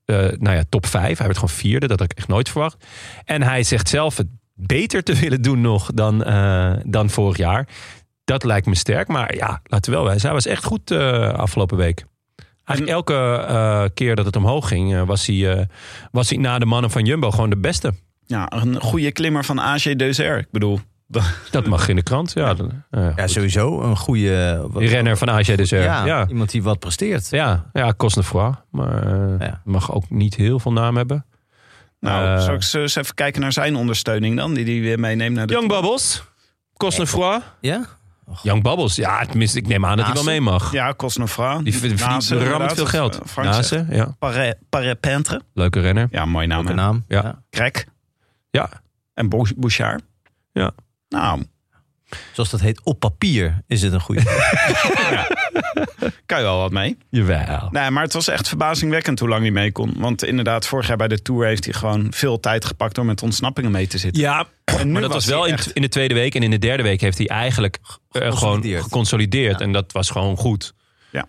[0.05, 1.19] eh, nou ja, top 5.
[1.19, 2.85] Hij werd gewoon vierde, dat had ik echt nooit verwacht.
[3.25, 7.69] En hij zegt zelf het beter te willen doen nog dan, eh, dan vorig jaar.
[8.25, 9.09] Dat lijkt me sterk.
[9.09, 10.27] Maar ja, laten we wel wijzen.
[10.27, 12.05] Hij was echt goed afgelopen week.
[12.65, 15.69] Eigenlijk elke keer dat het omhoog ging, was, hij,
[16.11, 17.95] was hij na de mannen van Jumbo gewoon de beste.
[18.27, 20.39] Ja, een goede klimmer van AG Deuzer.
[20.39, 20.81] Ik bedoel,
[21.51, 22.33] Dat mag in de krant.
[22.33, 23.31] Ja, dan, eh, Ja, goed.
[23.31, 24.59] sowieso een goede...
[24.71, 25.71] wat- Die renner van AG dus.
[25.71, 26.27] Ja, Ja, ja.
[26.29, 27.31] iemand die wat presteert.
[27.31, 28.55] Ja, ja Cosnefroid.
[28.71, 29.61] Maar eh, Ja.
[29.65, 31.25] mag ook niet heel veel naam hebben.
[32.01, 34.55] nou, Eh, zal ik eens even kijken naar zijn ondersteuning dan?
[34.55, 35.69] Die hij weer meeneemt naar de Young?
[35.69, 36.23] Bubbles.
[36.77, 37.43] Cosnefroid.
[37.61, 37.87] Ja?
[38.43, 38.97] Young Bubbles.
[38.97, 40.73] Ja, tenminste, ik neem aan dat hij wel mee mag.
[40.73, 41.59] Ja, Cosnefra.
[41.59, 42.01] Die verdient
[42.31, 43.21] rammend veel geld.
[43.37, 43.45] Eh.
[43.45, 44.15] Nase, ja.
[44.19, 45.41] Paré- Paré-Pentre.
[45.55, 46.09] Leuke renner.
[46.11, 46.67] Ja, mooie naam.
[46.67, 46.75] Hè?
[46.75, 47.05] naam?
[47.09, 47.43] Ja.
[47.51, 47.87] Krek.
[48.51, 48.69] Ja.
[49.15, 50.03] En Bou- Bouchard.
[50.53, 50.71] Ja.
[51.11, 51.43] Nou,
[52.33, 54.23] Zoals dat heet, op papier is het een goede.
[56.27, 56.97] kan je wel wat mee.
[57.11, 57.69] Jawel.
[57.71, 59.95] Nee, maar het was echt verbazingwekkend hoe lang hij mee kon.
[59.97, 63.23] Want inderdaad, vorig jaar bij de Tour heeft hij gewoon veel tijd gepakt door met
[63.23, 64.23] ontsnappingen mee te zitten.
[64.23, 66.35] Ja, En nu maar dat was wel in, echt- in de tweede week.
[66.35, 67.79] En in de derde week heeft hij eigenlijk
[68.11, 69.59] eh, gewoon Geconsolideerd.
[69.59, 69.65] Ja.
[69.65, 70.75] En dat was gewoon goed.
[71.13, 71.27] Ja.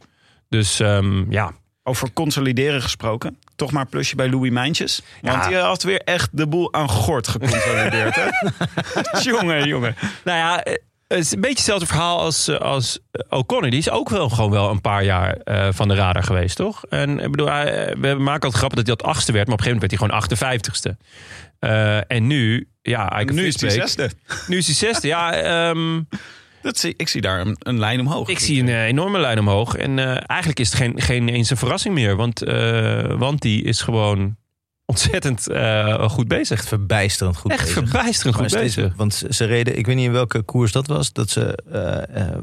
[0.50, 1.52] Dus ehm, ja,
[1.84, 3.38] Over consolideren gesproken.
[3.62, 5.02] Toch maar plusje bij Louis Mijntjes.
[5.22, 5.48] Want Ja.
[5.50, 8.16] die had weer echt de boel aan gort geconsolideerd.
[8.16, 8.30] hè?
[9.32, 9.96] jongen, jongen.
[10.24, 10.74] Nou ja, eh,
[11.08, 13.70] het is een beetje hetzelfde verhaal als, eh, als eh, O'Connor.
[13.70, 15.38] Die is ook wel gewoon wel een paar jaar
[15.70, 16.86] van de radar geweest, toch?
[16.90, 19.66] En ik bedoel, hij- we maken altijd grappen dat hij dat achtste werd, maar op
[19.66, 20.98] een gegeven moment werd hij gewoon 58ste.
[21.60, 24.10] Eh, en nu, ja, eigenlijk nu is hij zesde.
[24.48, 25.08] Nu is hij zesde.
[25.08, 26.02] Ja, ehm,
[26.62, 28.30] Dat zie, ik zie daar een, een lijn omhoog.
[28.30, 29.76] ik zie een eh, enorme lijn omhoog.
[29.76, 32.16] En eh, eigenlijk is het geen, geen eens een verrassing meer.
[32.16, 34.36] Want, eh want die is gewoon
[34.86, 36.64] ontzettend eh, goed bezig.
[36.64, 37.74] Verbijsterend goed Echt bezig.
[37.78, 38.94] verbijsterend Maar goed steeds- bezig.
[38.96, 42.38] want ze reden, ik weet niet in welke koers dat was, dat ze eh, eh,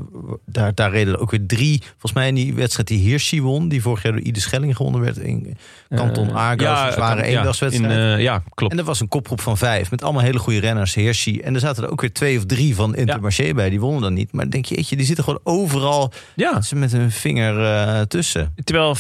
[0.47, 1.83] daar, daar reden ook weer drie.
[1.91, 5.01] Volgens mij in die wedstrijd die Hirschi won, die vorig jaar door Ide Schelling gewonnen
[5.01, 5.57] werd in
[5.89, 7.93] Kanton Argos, een zware kan- ja, eendagswedstrijd.
[7.93, 8.73] in, eh, ja, klopt.
[8.73, 11.41] En er was een kopgroep van vijf met allemaal hele goede renners, Hirschi.
[11.41, 14.15] En er zaten er ook weer twee of drie van Intermarché bij, die wonnen dan
[14.15, 14.33] niet.
[14.33, 18.55] Maar denk je, jeetje, die zitten gewoon overal ja, ze met hun vinger tussen.
[18.65, 18.97] terwijl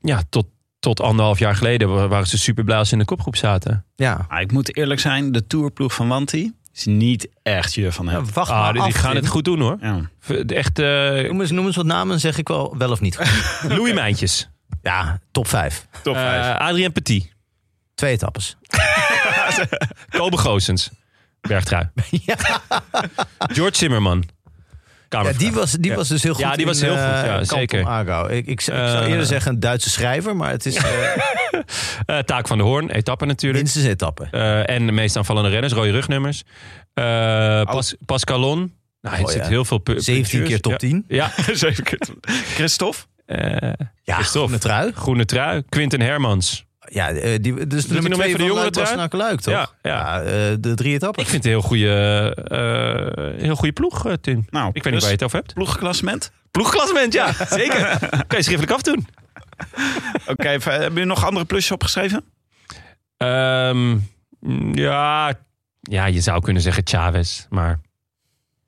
[0.00, 0.46] ja, tot,
[0.82, 3.84] tot anderhalf jaar geleden wa- waren ze super blij als ze in de kopgroep zaten.
[3.96, 8.08] Ja, Maar ik moet eerlijk zijn, de tourploeg van Wanti is niet echt je van
[8.08, 8.24] hem.
[8.32, 9.76] wacht Ah, maar die, gaan het goed doen hoor.
[9.80, 10.00] Ja.
[10.46, 10.76] Echt
[11.28, 13.16] Noem eens, noem eens wat namen, zeg ik wel, wel of niet.
[13.60, 13.70] goed.
[13.70, 14.50] Louis Mijntjes.
[14.82, 15.86] ja, top vijf.
[16.02, 16.58] Top Eh, vijf.
[16.58, 17.32] Adrien Petit.
[17.94, 18.56] Twee etappes.
[20.18, 20.90] Kobe Goossens.
[21.40, 21.88] Bergtrui.
[23.56, 24.24] George Zimmerman.
[25.12, 26.42] Ja, die was, die was dus heel goed.
[26.42, 27.86] Ja, die was in, heel goed, eh, ja, zeker.
[27.86, 28.30] Aargau.
[28.30, 30.84] Ik, ik, ik zou Eh, eerder zeggen een Duitse schrijver, maar het is eh,
[32.06, 33.62] Eh, Taak van de Hoorn, etappe natuurlijk.
[33.62, 34.28] minstens etappe.
[34.30, 36.42] Eh, en de meest aanvallende renners, rode rugnummers.
[36.94, 38.74] Eh Pas, Pascalon.
[39.00, 41.04] Nou, hij Oh, zit heel veel pu- 17 keer top 10.
[41.08, 41.28] Ja.
[41.84, 41.98] keer.
[42.54, 42.98] Christophe?
[43.26, 43.70] Eh,
[44.02, 44.38] Ja, Christophe.
[44.38, 44.92] groene trui.
[44.94, 45.62] groene trui.
[45.68, 46.64] Quinten Hermans.
[46.92, 49.54] Ja, eh, die, dus de nummer twee de van jongere Luik was naar Luik, toch?
[49.54, 50.20] Ja, ja.
[50.20, 50.30] eh,
[50.60, 51.22] de drie etappes.
[51.22, 54.46] Ik vind het een heel goede, eh, heel goede ploeg, Tim.
[54.50, 55.54] Nou, Ik weet niet dus waar je het over hebt.
[55.54, 56.32] Ploegklassement?
[56.50, 57.32] Ploegklassement, ja.
[57.60, 57.98] Zeker.
[58.26, 59.06] kan je schriftelijk afdoen.
[60.26, 62.24] Oké, even, hebben jullie nog andere plusjes opgeschreven?
[63.16, 63.98] Ehm,
[64.72, 65.34] ja,
[65.80, 67.46] ja, je zou kunnen zeggen Chavez.
[67.48, 67.80] Maar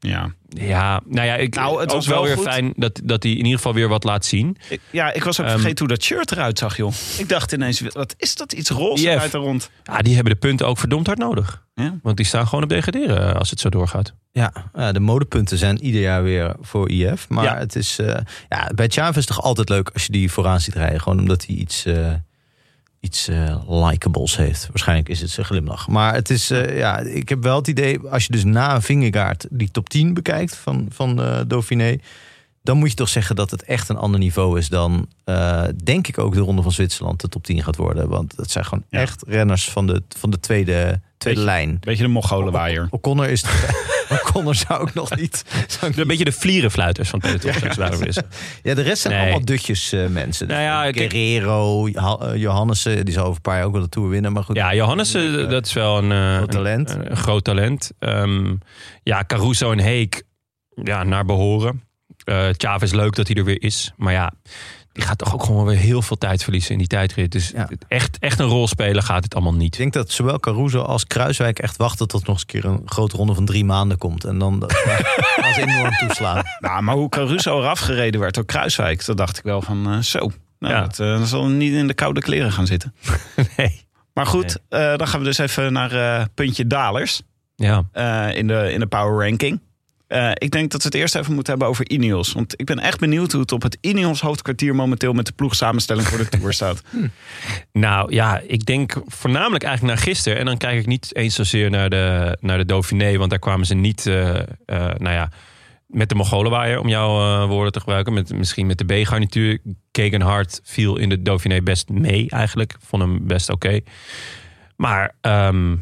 [0.08, 0.32] Ja.
[0.48, 2.44] ja, nou ja, ik, Nou, het ook was wel weer goed.
[2.44, 4.56] fijn dat, dat hij in ieder geval weer wat laat zien.
[4.68, 6.92] Ik, ja, ik was ook Ehm, vergeten hoe dat shirt eruit zag, joh.
[7.18, 8.52] Ik dacht ineens, wat is dat?
[8.52, 9.70] Iets roze uit de rond.
[9.82, 11.62] Ja, die hebben de punten ook verdomd hard nodig.
[11.74, 11.98] Ja.
[12.02, 14.14] Want die staan gewoon op degraderen eh, als het zo doorgaat.
[14.32, 17.28] Ja, eh, de modepunten zijn ieder jaar weer voor IF.
[17.28, 17.56] Maar Ja.
[17.58, 18.16] het is eh,
[18.48, 21.00] ja, bij Chavez is het toch altijd leuk als je die vooraan ziet rijden.
[21.00, 22.12] Gewoon omdat hij iets, eh
[23.04, 24.66] iets eh likables heeft.
[24.68, 25.88] Waarschijnlijk is het zijn glimlach.
[25.88, 28.82] Maar het is, eh, ja, ik heb wel het idee, als je dus na een
[28.82, 31.96] vingergaard die top 10 bekijkt van, van eh, Dauphiné.
[32.64, 36.06] Dan moet je toch zeggen dat het echt een ander niveau is dan, eh, denk
[36.08, 38.08] ik ook de Ronde van Zwitserland de top 10 gaat worden.
[38.08, 39.00] Want het zijn gewoon Ja.
[39.00, 40.72] echt renners van de, van de tweede,
[41.18, 41.76] tweede Beetje- lijn.
[41.80, 42.86] Beetje de Mongolenwaaier.
[42.90, 43.44] O'Connor is.
[44.22, 45.44] O'Connor zou ik nog niet.
[45.66, 47.52] Zou ik Een beetje de vlierenfluiters van peloton.
[47.52, 48.26] willen zeggen.
[48.62, 49.22] Ja, de rest zijn Nee.
[49.22, 50.48] allemaal dutjes eh, mensen.
[50.48, 54.08] Nou ja, Guerrero, eh, Johannessen, die zal over een paar jaar ook wel de Tour
[54.08, 54.32] winnen.
[54.32, 54.56] Maar goed.
[54.56, 56.90] Ja, Johannes, eh, dat is wel een, Groot talent.
[56.90, 57.90] Een, een groot talent.
[57.98, 58.54] Ehm,
[59.02, 60.22] ja, Caruso en Heek,
[60.82, 61.82] ja, naar behoren.
[62.24, 63.92] Eh Chavez, leuk dat hij er weer is.
[63.96, 64.32] Maar ja,
[64.92, 67.32] die gaat toch ook gewoon weer heel veel tijd verliezen in die tijdrit.
[67.32, 67.68] Dus Ja.
[67.88, 69.76] echt, echt een rol spelen gaat het allemaal Ik niet.
[69.76, 73.16] denk dat zowel Caruso als Kruiswijk echt wachten tot nog eens een keer een grote
[73.16, 74.24] ronde van drie maanden komt.
[74.24, 76.42] En dan gaan ze enorm toeslaan.
[76.58, 79.98] Nou, maar hoe Caruso eraf gereden werd door Kruiswijk, dat dacht ik wel van eh,
[79.98, 80.30] zo.
[80.58, 80.80] Nou, Ja.
[80.80, 82.94] dat, eh, dat zal niet in de koude kleren gaan zitten.
[83.56, 83.82] Nee.
[84.12, 87.22] Maar goed, eh, dan gaan we dus even naar eh, puntje dalers
[87.56, 87.84] Ja.
[87.92, 89.60] eh, in, de, in de power ranking.
[90.06, 92.32] Eh, ik denk dat we het eerst even moeten hebben over Ineos.
[92.32, 96.06] Want ik ben echt benieuwd hoe het op het Ineos hoofdkwartier momenteel met de ploegsamenstelling
[96.06, 96.82] voor de Tour staat.
[97.72, 100.38] Nou ja, ik denk voornamelijk eigenlijk naar gisteren.
[100.38, 103.16] En dan kijk ik niet eens zozeer naar de, naar de Dauphiné.
[103.16, 104.44] Want daar kwamen ze niet, eh, eh,
[104.76, 105.30] nou ja,
[105.86, 108.12] met de Mongolenwaaier, om jouw woorden te gebruiken.
[108.12, 109.58] Met, misschien met de B-garnituur.
[109.90, 112.76] Kegenhard viel in de Dauphiné best mee eigenlijk.
[112.80, 113.80] Vond hem best oké.
[114.76, 115.76] Maar ehm,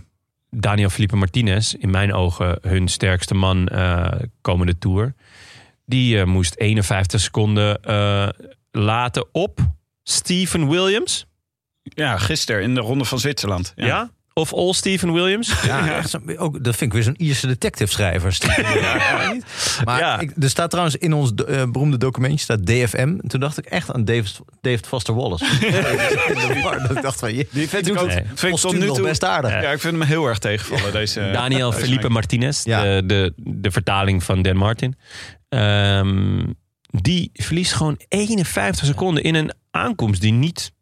[0.57, 5.15] Daniel Felipe Martinez, in mijn ogen hun sterkste man eh, komende Tour.
[5.87, 8.29] Die eh, moest 51 seconden eh,
[8.71, 9.61] laten op
[10.03, 11.27] Steven Williams.
[11.83, 13.73] Ja, gisteren in de Ronde van Zwitserland.
[13.77, 14.11] Ja.
[14.35, 15.53] Of All Steven Williams.
[15.67, 18.39] Ja, echt zo- ook, dat vind ik weer zo'n Ierse detective schrijver.
[18.81, 19.35] Ja?
[19.85, 20.21] Maar Ja.
[20.21, 22.99] ik, er staat trouwens in ons eh, beroemde documentje staat DFM.
[23.23, 25.45] En toen dacht ik echt aan David, David Foster Wallace.
[26.89, 28.23] dat ik dacht van, je, Die vind ik ook Nee.
[28.35, 29.51] vind ik tot nu nog toe best aardig.
[29.51, 30.93] Ja, ik vind hem heel erg tegenvallen.
[30.93, 32.83] Deze, Daniel deze Felipe Martinez, Ja.
[32.83, 34.97] de, de, de vertaling van Dan Martin.
[35.49, 36.45] Ehm,
[36.91, 40.73] die verliest gewoon 51 seconden in een aankomst die niet...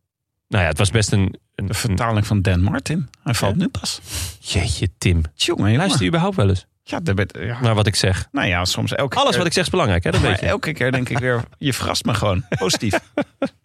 [0.48, 1.36] Nou ja, het was best een...
[1.61, 3.08] een, De vertaling van Dan Martin.
[3.22, 4.00] Hij valt nu pas.
[4.40, 5.22] Jeetje, Tim.
[5.34, 5.76] Tjonge, jongen.
[5.76, 7.61] Luister je überhaupt wel eens Ja, dat ben- ja.
[7.61, 8.28] naar wat ik zeg?
[8.32, 9.38] Nou ja, soms elke Alles keer.
[9.38, 10.11] wat ik zeg is belangrijk, hè?
[10.11, 10.46] Dat Maar weet je.
[10.46, 12.44] elke keer denk ik weer, je verrast me gewoon.
[12.58, 12.94] Positief.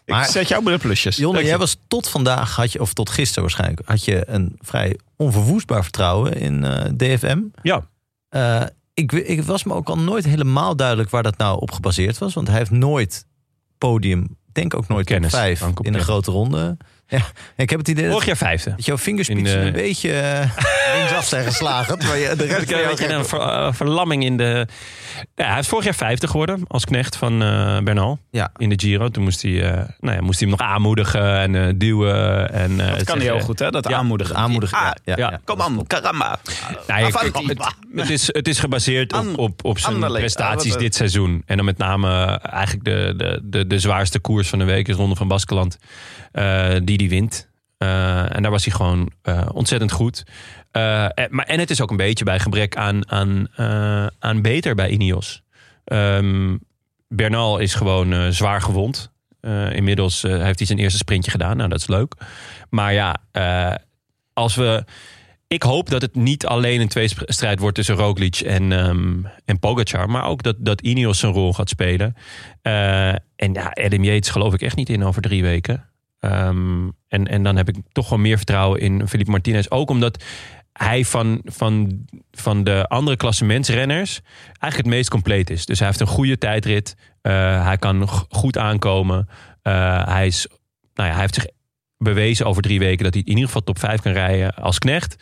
[0.06, 1.16] Maar- ik zet jou bij de plusjes.
[1.16, 5.00] Jonne, jij was tot vandaag, had je, of tot gisteren waarschijnlijk, had je een vrij
[5.16, 7.40] onverwoestbaar vertrouwen in eh, DFM.
[7.62, 7.88] Ja.
[8.30, 8.62] Eh,
[8.94, 12.34] ik, ik was me ook al nooit helemaal duidelijk waar dat nou op gebaseerd was.
[12.34, 13.26] Want hij heeft nooit
[13.78, 16.02] podium, ik denk ook nooit Kennis top vijf in een compleet.
[16.02, 16.78] grote ronde.
[17.08, 17.22] Ja,
[17.56, 18.74] ik heb het idee dat, Vorig jaar vijfde.
[18.76, 20.10] dat jouw vingerspitsen In, eh, een beetje
[21.16, 22.00] af zijn geslagen.
[22.00, 24.68] Terwijl je de rest een ver- eh, verlamming in de...
[25.36, 28.50] Ja, hij is vorig jaar 50 geworden als knecht van eh, Bernal Ja.
[28.58, 29.10] in de Giro.
[29.10, 32.52] Toen moest hij, eh, nou ja, moest hij hem nog aanmoedigen en eh, duwen.
[32.54, 33.70] En, eh, Dat kan hij zeggen- heel goed, hè?
[33.72, 34.36] Dat Ja, aanmoedigen.
[34.36, 34.78] Aanmoedigen.
[34.78, 35.30] Ja, Ah, ja, ja.
[35.32, 35.40] ja.
[35.44, 36.40] Kom aan, karamba.
[36.88, 40.20] Nou, je- het, het is, het is gebaseerd op, op, op zijn Anderlecht.
[40.22, 41.44] prestaties Ah, dit seizoen.
[41.46, 44.96] En dan met name eigenlijk de, de, de, de zwaarste koers van de week is
[44.96, 45.78] Ronde van Baskeland.
[46.32, 47.48] eh, die die wint.
[47.78, 50.24] Eh, en daar was hij gewoon eh, ontzettend goed.
[50.76, 54.42] Eh, en, maar, en het is ook een beetje bij gebrek aan, aan, eh, aan
[54.42, 55.42] beter bij Ineos.
[55.84, 56.58] Ehm,
[57.08, 59.14] Bernal is gewoon eh, zwaar gewond.
[59.72, 61.58] Inmiddels heeft hij zijn eerste sprintje gedaan.
[61.58, 62.16] Nou, dat is leuk.
[62.70, 63.16] Maar ja,
[64.34, 64.84] als we...
[65.48, 69.14] Ik hoop dat het niet alleen een tweestrijd wordt tussen Roglic en, ehm
[69.46, 70.10] en Pogacar.
[70.10, 72.16] Maar ook dat, dat Ineos zijn rol gaat spelen.
[73.36, 75.90] En ja, Adam Yates geloof ik echt niet in over drie weken.
[76.26, 79.66] Ehm, en, en dan heb ik toch wel meer vertrouwen in Felipe Martinez.
[79.70, 80.24] Ook omdat
[80.80, 85.66] hij van, van, van de andere klassementsrenners eigenlijk het meest compleet is.
[85.66, 86.96] Dus hij heeft een goede tijdrit.
[87.22, 89.30] Eh, hij kan goed aankomen.
[89.62, 90.48] Eh, hij, is,
[90.94, 91.48] nou ja, hij heeft zich
[91.98, 95.16] bewezen over drie weken dat hij in ieder geval top 5 kan rijden als knecht.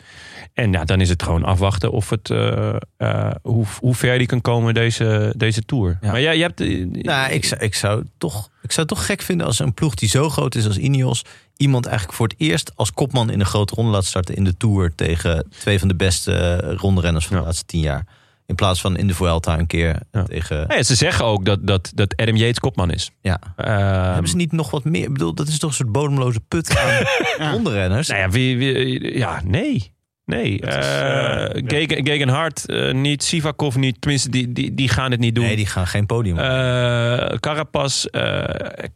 [0.54, 4.26] En ja, dan is het gewoon afwachten of het, eh, eh, hoe, hoe ver die
[4.26, 5.98] kan komen deze, deze tour.
[6.00, 6.10] Ja.
[6.10, 6.60] Maar ja, je hebt.
[6.60, 9.74] eh, Nou, ik zou, ik, zou toch, ik zou het toch gek vinden als een
[9.74, 11.24] ploeg die zo groot is als Ineos...
[11.56, 14.56] iemand eigenlijk voor het eerst als kopman in een grote ronde laat starten in de
[14.56, 14.94] Tour...
[14.94, 17.46] tegen twee van de beste rondrenners van de Ja.
[17.48, 18.06] laatste tien jaar.
[18.46, 20.22] In plaats van in de Vuelta een keer Ja.
[20.22, 20.64] tegen...
[20.68, 23.10] Ja, ze zeggen ook dat, dat, dat Adam Yates kopman is.
[23.20, 23.38] Ja.
[23.56, 25.02] Ehm, Hebben ze niet nog wat meer?
[25.02, 27.02] Ik bedoel, dat is toch een soort bodemloze put aan
[27.52, 28.08] rondrenners?
[28.08, 29.92] Nou ja, wie, wie- ja nee.
[30.24, 32.28] Nee, eh, Gegen,
[32.66, 34.00] eh, niet, Sivakov niet.
[34.00, 35.44] Tenminste, die, die, die gaan het niet doen.
[35.44, 36.38] Nee, die gaan geen podium.
[36.38, 38.04] Eh, Carapaz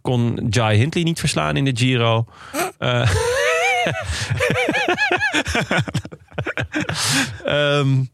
[0.00, 2.26] kon Jai Hindley niet verslaan in de Giro.
[7.44, 8.04] Ehm,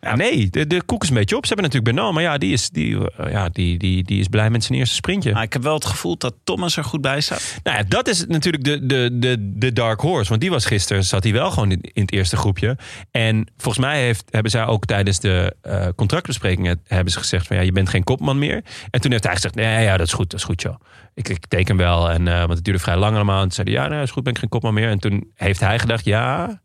[0.00, 1.46] ja, nee, de, de koek is een beetje op.
[1.46, 4.28] Ze hebben natuurlijk Bernal, maar ja, die is, die, eh, ja, die, die, die is
[4.28, 5.32] blij met zijn eerste sprintje.
[5.32, 7.58] Maar ik heb wel het gevoel dat Thomas er goed bij staat.
[7.62, 10.28] Nou ja, dat is natuurlijk de, de, de, de dark horse.
[10.28, 12.76] Want die was gisteren, zat hij wel gewoon in, in het eerste groepje.
[13.10, 16.80] En volgens mij heeft, hebben zij ook tijdens de eh, contractbesprekingen...
[16.86, 18.64] hebben ze gezegd van ja, je bent geen kopman meer.
[18.90, 20.76] En toen heeft hij gezegd, nee, ja, dat is goed, dat is goed, joh.
[21.14, 22.10] Ik, ik teken wel.
[22.10, 23.36] En, eh, want het duurde vrij lang allemaal.
[23.36, 24.88] En toen zei hij, ja, nou, is goed, ben ik geen kopman meer.
[24.88, 26.60] En toen heeft hij gedacht, ja,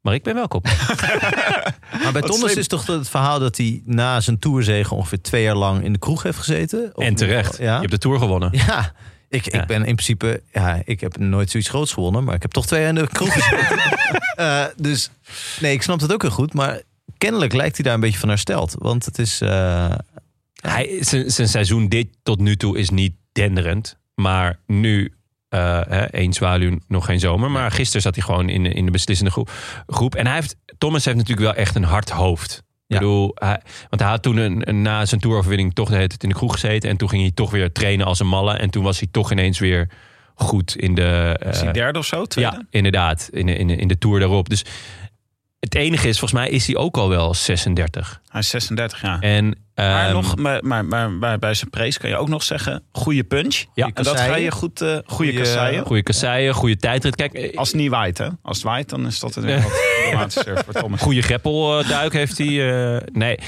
[0.00, 0.72] maar ik ben wel kopman.
[2.02, 5.56] maar bij Thomas is toch het verhaal dat hij na zijn tourzege ongeveer twee jaar
[5.56, 6.90] lang in de kroeg heeft gezeten?
[6.94, 7.58] Of en terecht.
[7.58, 7.74] Ja.
[7.74, 8.48] Je hebt de Tour gewonnen.
[8.52, 8.92] Ja,
[9.28, 9.60] ik, Ja.
[9.60, 12.66] ik ben in principe, ja, ik heb nooit zoiets groots gewonnen, maar ik heb toch
[12.66, 13.78] twee jaar in de kroeg gezeten.
[14.38, 15.10] Eh, dus
[15.60, 16.80] nee, ik snap het ook heel goed, maar
[17.18, 18.74] kennelijk lijkt hij daar een beetje van hersteld.
[18.78, 19.94] Want het is, eh,
[20.60, 23.96] Hij, zijn, zijn seizoen dit tot nu toe is niet denderend.
[24.14, 25.12] Maar nu,
[25.48, 27.50] eh hè, één zwaluw, nog geen zomer.
[27.50, 29.50] Maar gisteren zat hij gewoon in, de- in de beslissende groep.
[29.86, 30.14] groep.
[30.14, 32.62] En hij heeft, Thomas heeft natuurlijk wel echt een hard hoofd.
[32.86, 32.96] Ja.
[32.96, 36.08] Ik bedoel, hij, want hij had toen een, een- na zijn toeroverwinning toch de hele
[36.08, 36.90] tijd in de kroeg gezeten.
[36.90, 38.52] En toen ging hij toch weer trainen als een malle.
[38.56, 39.88] En toen was hij toch ineens weer
[40.34, 41.40] goed in de...
[41.50, 42.24] Is hij eh, derde of zo?
[42.24, 42.50] Tweede?
[42.50, 43.28] ja, inderdaad.
[43.32, 44.48] In de, in, in de tour daarop.
[44.48, 44.64] Dus
[45.60, 48.20] het enige is, volgens mij is hij ook al wel 36.
[48.28, 49.18] Hij is 36 jaar.
[49.20, 52.82] En, Maar, ehm, nog, maar, maar, maar, bij zijn praise kan je ook nog zeggen...
[52.92, 53.64] goede punch.
[53.74, 53.90] Ja.
[53.94, 54.80] en dat ga je goed...
[54.80, 55.84] eh goede Goeie- kasseien.
[55.86, 57.16] Goede kasseien, goede tijdrit.
[57.16, 58.26] Kijk, eh, Als het niet waait, hè?
[58.42, 59.72] Als het waait, dan is dat een wat
[60.10, 61.00] dramatischer voor Thomas.
[61.00, 62.46] goede greppelduik heeft hij.
[62.96, 63.38] eh, nee,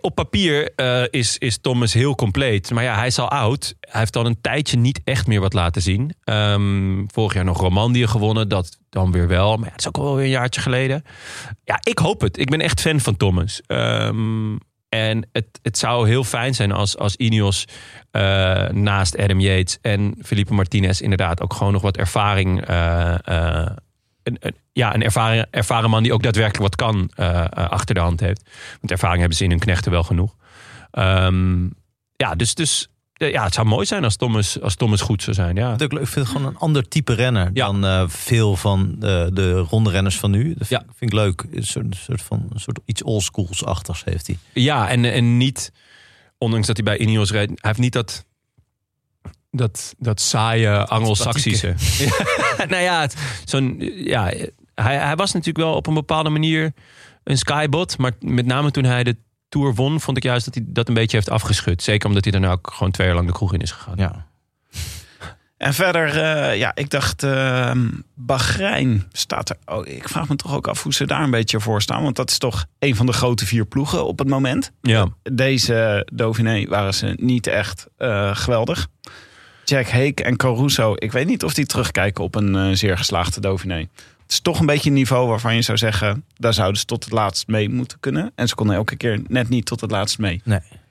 [0.00, 2.70] op papier eh, is, is Thomas heel compleet.
[2.70, 3.74] Maar ja, hij is al oud.
[3.80, 6.14] Hij heeft al een tijdje niet echt meer wat laten zien.
[6.24, 8.48] Ehm, vorig jaar nog Romandie gewonnen.
[8.48, 9.56] Dat dan weer wel.
[9.56, 11.02] Maar ja, dat is ook al weer een jaartje geleden.
[11.64, 12.38] Ja, ik hoop het.
[12.38, 13.60] Ik ben echt fan van Thomas.
[13.66, 14.56] Ehm,
[14.88, 17.64] en het, het zou heel fijn zijn als, als Ineos
[18.10, 22.66] eh, naast Adam Yates en Felipe Martinez inderdaad ook gewoon nog wat ervaring.
[22.66, 23.14] eh,
[24.22, 24.38] een-
[24.76, 28.20] ja, een ervaren, ervaren man die ook daadwerkelijk wat kan eh, eh, achter de hand
[28.20, 28.42] heeft.
[28.80, 30.36] Want ervaring hebben ze in hun knechten wel genoeg.
[30.90, 31.64] Ehm,
[32.16, 35.36] ja, dus, dus eh, ja, het zou mooi zijn als Thomas, als Thomas goed zou
[35.36, 35.56] zijn.
[35.56, 35.72] Ja.
[35.78, 37.72] ik vind het gewoon een ander type renner Ja.
[37.72, 40.54] dan veel van de, de ronde renners van nu.
[40.54, 40.92] Dat vind, Ja.
[40.96, 41.44] vind ik leuk.
[41.52, 44.38] Een soort, soort van een soort iets oldschoolsachtigs heeft hij.
[44.52, 45.72] Ja, en, en niet,
[46.38, 48.24] ondanks dat hij bij Ineos rijdt, hij heeft niet dat,
[49.50, 51.74] dat, dat saaie Anglo-Saxische.
[52.68, 53.08] Nou ja,
[53.44, 54.32] zo'n, ja
[54.82, 56.72] hij, hij was natuurlijk wel op een bepaalde manier
[57.24, 57.98] een skybot.
[57.98, 59.16] Maar met name toen hij de
[59.48, 61.82] Tour won, vond ik juist dat hij dat een beetje heeft afgeschud.
[61.82, 63.94] Zeker omdat hij daarna ook gewoon twee jaar lang de kroeg in is gegaan.
[63.96, 64.26] Ja.
[65.56, 67.70] En verder, eh, ja, ik dacht, eh
[68.14, 69.56] Bahrein staat er.
[69.64, 72.02] Oh, ik vraag me toch ook af hoe ze daar een beetje voor staan.
[72.02, 74.72] Want dat is toch een van de grote vier ploegen op het moment.
[74.82, 75.08] Ja.
[75.22, 78.88] Deze Dauphiné waren ze niet echt eh, geweldig.
[79.64, 80.92] Jack Hake en Caruso.
[80.94, 83.88] Ik weet niet of die terugkijken op een eh, zeer geslaagde Dauphiné.
[84.26, 86.24] Het is toch een beetje een niveau waarvan je zou zeggen...
[86.34, 88.32] daar zouden ze tot het laatst mee moeten kunnen.
[88.34, 90.42] En ze konden elke keer net niet tot het laatst mee.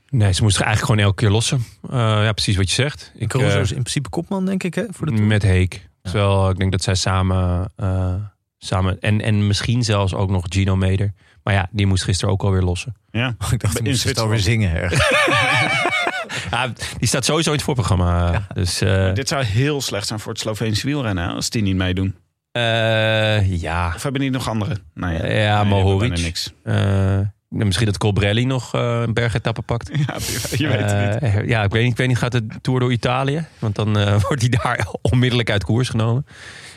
[0.10, 1.66] Nee, ze moesten eigenlijk gewoon elke keer lossen.
[1.90, 3.12] Eh, ja, precies wat je zegt.
[3.16, 4.84] Ik, Caruso eh, is in principe kopman, denk ik, hè?
[4.90, 5.28] Voor de Tour.
[5.28, 5.90] met Heek.
[6.02, 7.72] Terwijl ik denk dat zij samen...
[7.76, 8.14] eh,
[8.58, 11.14] samen en, en misschien zelfs ook nog Gino Meder.
[11.44, 12.96] Maar ja, die moest gisteren ook alweer lossen.
[13.12, 13.28] Ja.
[13.52, 14.90] ik dacht, die moest het alweer zingen.
[16.52, 18.48] Ja, die staat sowieso in het voorprogramma.
[18.54, 21.36] Dus eh, Dit zou heel slecht zijn voor het Sloveense wielrennen...
[21.36, 22.16] als die niet meedoen.
[22.56, 24.78] Eh, ja, Of hebben die nog andere?
[24.94, 26.22] Nou Ja, nee, die hebben Mohoric.
[26.22, 26.54] niks.
[26.64, 29.90] Eh, misschien dat Colbrelli nog eh, een bergetappe pakt.
[30.08, 30.16] Ja,
[30.58, 31.50] je weet het niet.
[31.50, 33.46] Ja, ik weet, niet, ik weet niet, gaat de Tour door Italië?
[33.60, 33.94] Want dan
[34.28, 36.26] wordt hij daar onmiddellijk uit koers genomen.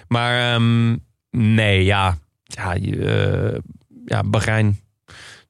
[0.08, 0.96] Maar ehm,
[1.30, 2.18] nee, ja.
[2.44, 2.76] Ja,
[4.04, 4.80] ja, Bahrein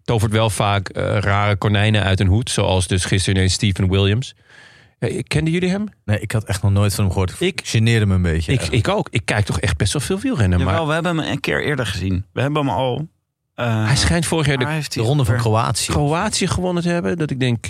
[0.05, 2.51] tovert wel vaak rare konijnen uit een hoed.
[2.51, 4.35] Zoals dus gisteren ineens Stephen Williams.
[5.27, 5.85] Kenden jullie hem?
[6.05, 7.31] Nee, ik had echt nog nooit van hem gehoord.
[7.41, 8.53] Ik- Ik geneerde me een beetje.
[8.53, 9.09] Ik, ik ook.
[9.11, 10.59] Ik kijk toch echt best wel veel wielrennen.
[10.59, 12.25] Jawel, Maar we hebben hem een keer eerder gezien.
[12.33, 13.09] We hebben hem al...
[13.55, 15.37] eh, hij schijnt vorig jaar de de ronde van?
[15.37, 15.87] Kroatië.
[15.93, 17.17] Kroatië gewonnen te hebben.
[17.19, 17.67] Dat ik denk,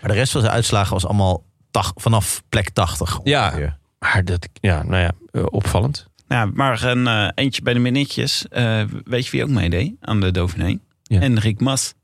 [0.00, 3.20] Maar de rest van zijn uitslagen was allemaal tach- vanaf plek 80.
[3.24, 3.76] Ja.
[3.98, 6.06] maar dat, ja, nou ja, eh, opvallend.
[6.28, 8.48] Ja, maar een eh, eentje bij de minnetjes.
[8.48, 10.78] Eh, weet je wie ook meedeed aan de Dauphiné?
[11.02, 11.20] Ja.
[11.20, 11.94] Enric Mas.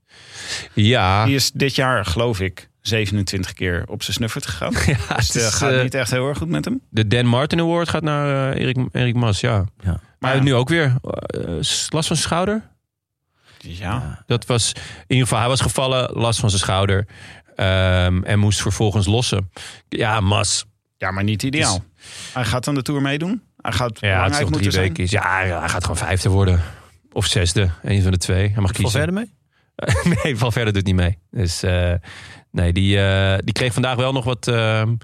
[0.75, 4.73] Ja, Die is dit jaar, geloof ik, 27 keer op zijn snuffert gegaan.
[5.09, 6.81] ja Dus het is, gaat eh, niet echt heel erg goed met hem.
[6.91, 9.65] de Dan Martin Award gaat naar eh, Erik, Erik Mas, ja.
[9.81, 10.01] Ja.
[10.19, 11.41] Maar nu ook weer eh,
[11.89, 12.63] last van zijn schouder.
[13.59, 17.07] Ja, Dat was, in ieder geval, hij was gevallen, last van zijn schouder.
[17.57, 19.51] ehm, en moest vervolgens lossen.
[19.89, 20.65] Ja, Mas.
[20.97, 21.85] ja, maar niet ideaal.
[22.33, 23.43] Hij gaat aan de Tour meedoen.
[23.57, 25.05] Hij gaat Ja, het is nog drie weken.
[25.05, 25.11] Is.
[25.11, 26.61] Ja, hij gaat gewoon vijfde worden.
[27.13, 28.49] Of zesde, een van de twee.
[28.49, 28.91] Hij mag Val kiezen.
[28.91, 29.35] verder mee?
[30.23, 31.19] nee, Valverde doet niet mee.
[31.31, 31.93] Dus eh,
[32.59, 34.95] nee, die, eh, die kreeg vandaag wel nog wat ehm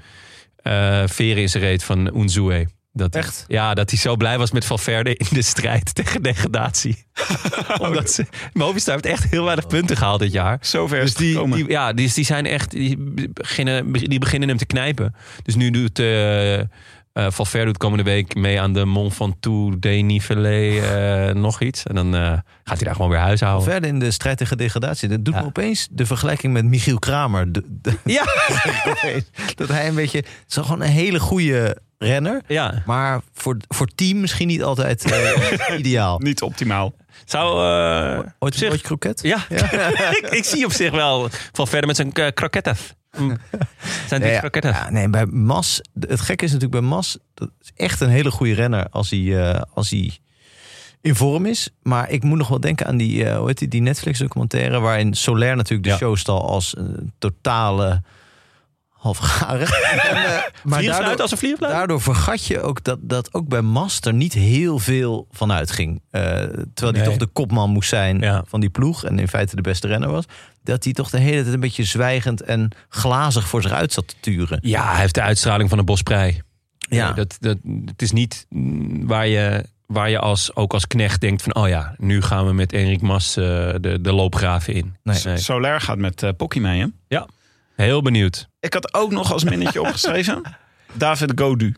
[0.65, 2.67] eh, veren in zijn reet van Unzue.
[2.93, 3.45] Dat, Echt?
[3.49, 7.05] Ja, dat hij zo blij was met Valverde in de strijd tegen degradatie.
[7.79, 10.59] Omdat ze, Movistar heeft echt heel weinig punten gehaald dit jaar.
[10.61, 12.97] Zover Dus die, die, ja, die, die zijn echt, die
[13.33, 15.15] beginnen, die beginnen hem te knijpen.
[15.43, 15.99] Dus nu doet
[17.15, 21.83] eh eh, Valverde doet komende week mee aan de Mont Ventoux, Dénivelé, eh nog iets.
[21.87, 22.21] En dan eh,
[22.65, 23.71] gaat hij daar gewoon weer huis houden.
[23.71, 25.09] Verder in de strijd tegen degradatie.
[25.09, 25.41] Dat doet Ja.
[25.41, 27.53] me opeens de vergelijking met Michiel Kramer.
[27.53, 28.25] De, de- Ja,
[29.55, 30.19] dat hij een beetje...
[30.19, 32.43] Het is gewoon een hele goede renner.
[32.47, 32.83] ja.
[32.87, 36.19] Maar voor, voor team misschien niet altijd eh, ideaal.
[36.19, 36.95] Niet optimaal.
[37.25, 37.67] Zou
[38.25, 38.81] eh, Ooit zich...
[38.81, 39.23] kroket?
[39.23, 42.77] Ja, ik, ik zie op zich wel Valverde met zijn uh, kroketten.
[43.19, 43.37] Mm.
[44.09, 44.39] Zijn dit ja.
[44.39, 44.71] kroketten?
[44.71, 48.31] Ja, nee, bij Mas, het gekke is natuurlijk bij Mas, dat is echt een hele
[48.31, 50.19] goede renner als hij, eh, als hij
[51.01, 51.71] in vorm is.
[51.83, 54.81] Maar ik moet nog wel denken aan die, eh, hoe heet die, die Netflix documentaire
[54.81, 55.97] waarin Soler natuurlijk de Ja.
[55.97, 58.03] show stal als een totale
[59.05, 59.67] halfgaren.
[59.93, 64.01] En, eh, maar daardoor, als een daardoor vergat je ook dat, dat ook bij Mas
[64.01, 66.03] er niet heel veel van uitging.
[66.11, 67.05] Eh, terwijl hij Nee.
[67.05, 68.45] toch de kopman moest zijn Ja.
[68.47, 70.25] van die ploeg en in feite de beste renner was.
[70.63, 74.09] Dat hij toch de hele tijd een beetje zwijgend en glazig voor zich uit zat
[74.09, 74.59] te turen.
[74.63, 76.41] Ja, hij heeft de uitstraling van een bosprei.
[76.79, 77.05] Ja.
[77.05, 81.21] Nee, dat, dat, het is niet mm, waar je, waar je als, ook als knecht
[81.21, 81.55] denkt van...
[81.55, 83.45] oh ja, nu gaan we met Enrik Mas eh,
[83.81, 84.97] de, de loopgraven in.
[85.03, 85.21] Nee.
[85.25, 85.37] Nee.
[85.37, 87.19] Soler gaat met uh, Pocky mee, hè?
[87.77, 88.49] Heel benieuwd.
[88.61, 90.43] Ik had ook nog als minnetje opgeschreven.
[90.93, 91.75] David Godu.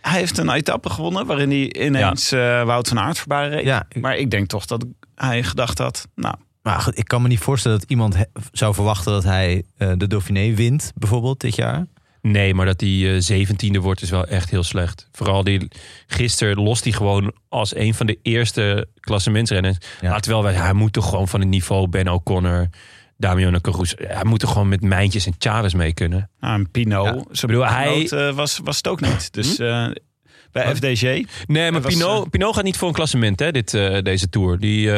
[0.00, 3.64] Hij heeft een etappe gewonnen waarin hij ineens eh, Wout van Aert voorbij reed.
[3.64, 4.84] Ja, ik- Maar ik denk toch dat
[5.14, 6.08] hij gedacht had...
[6.14, 8.16] Nou, Maar ik kan me niet voorstellen dat iemand
[8.52, 11.86] zou verwachten dat hij eh, de Dauphiné wint, bijvoorbeeld dit jaar.
[12.22, 15.08] Nee, maar dat hij eh, zeventiende wordt is wel echt heel slecht.
[15.12, 15.68] Vooral die,
[16.06, 19.76] gisteren lost hij gewoon als een van de eerste klassementsrenners.
[20.00, 20.10] Ja.
[20.10, 20.18] Ja.
[20.20, 22.68] Terwijl wij, hij moet toch gewoon van het niveau Ben O'Connor,
[23.20, 23.96] Damiano Caruso...
[23.98, 26.30] Hij moet toch gewoon met Mijntjes en Chavez mee kunnen.
[26.40, 27.06] nou, een Pinot.
[27.06, 29.32] Ja, Zijn bedoel, hij- eh, was, was het ook niet.
[29.32, 29.86] Dus eh,
[30.52, 31.02] bij FDG...
[31.46, 33.70] Nee, maar was, Pinot, eh, Pinot gaat niet voor een klassement, hè, dit,
[34.04, 34.58] deze Tour.
[34.58, 34.90] Die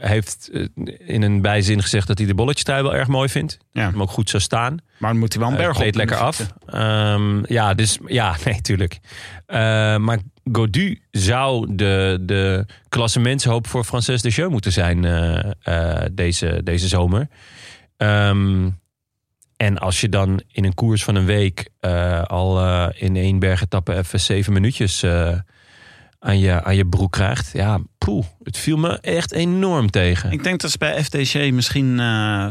[0.00, 0.50] heeft
[0.98, 3.58] in een bijzin gezegd dat hij de bolletjestrui wel erg mooi vindt.
[3.72, 3.90] Ja.
[3.90, 4.76] Hem ook goed zou staan.
[4.98, 5.94] Maar dan moet hij wel een berg op.
[5.94, 6.46] lekker af.
[6.66, 8.98] Ehm, ja, dus ja, nee, tuurlijk.
[9.98, 10.18] Maar
[10.52, 16.88] Godu zou de, de klassementshoop voor Frances de Jeu moeten zijn eh, eh, deze, deze
[16.88, 17.28] zomer.
[17.96, 18.70] Ehm,
[19.56, 23.94] en als je dan in een koers van een week eh, al in één bergetappe
[23.96, 25.04] even zeven minuutjes
[26.18, 27.50] aan, je, aan je broek krijgt.
[27.52, 30.30] Ja, poeh, het viel me echt enorm tegen.
[30.32, 32.00] Ik denk dat ze bij FDG misschien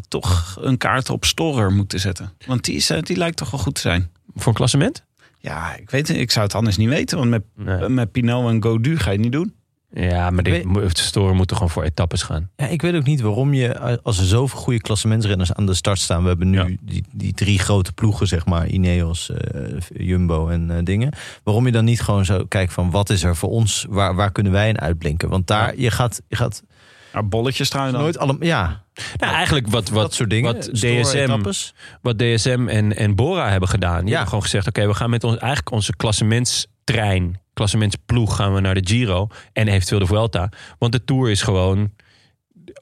[0.07, 2.33] toch een kaart op Storer moeten zetten.
[2.45, 4.11] Want die, is, die lijkt toch wel goed te zijn.
[4.35, 5.03] Voor een klassement?
[5.45, 6.17] Ja, ik weet het.
[6.17, 7.17] Ik zou het anders niet weten.
[7.17, 7.89] Want met, Nee.
[7.89, 9.53] met Pinot en Godu ga je het niet doen.
[9.91, 12.49] Ja, maar de storen moeten gewoon voor etappes gaan.
[12.55, 15.99] Ja, ik weet ook niet waarom je, als er zoveel goede klassementsrenners aan de start
[15.99, 16.21] staan.
[16.21, 16.75] We hebben nu Ja.
[16.81, 19.61] die, die drie grote ploegen, zeg maar, Ineos, eh,
[19.93, 21.13] Jumbo en eh, dingen.
[21.43, 24.31] Waarom je dan niet gewoon zo kijkt van wat is er voor ons, waar, waar
[24.31, 25.29] kunnen wij in uitblinken?
[25.29, 26.63] Want daar, je gaat, je gaat
[27.23, 28.83] Bolletjes trouwens nooit allemaal, ja,
[29.17, 30.53] Nou, eigenlijk wat, wat, dat soort dingen.
[30.55, 31.41] wat DSM,
[32.01, 33.97] wat DSM en, en Bora hebben gedaan.
[33.99, 34.09] Die Ja.
[34.11, 38.73] hebben gewoon gezegd, oké, we gaan met ons, eigenlijk onze klassementstrein, klassementsploeg gaan we naar
[38.75, 40.49] de Giro en eventueel de Vuelta.
[40.79, 41.91] Want de Tour is gewoon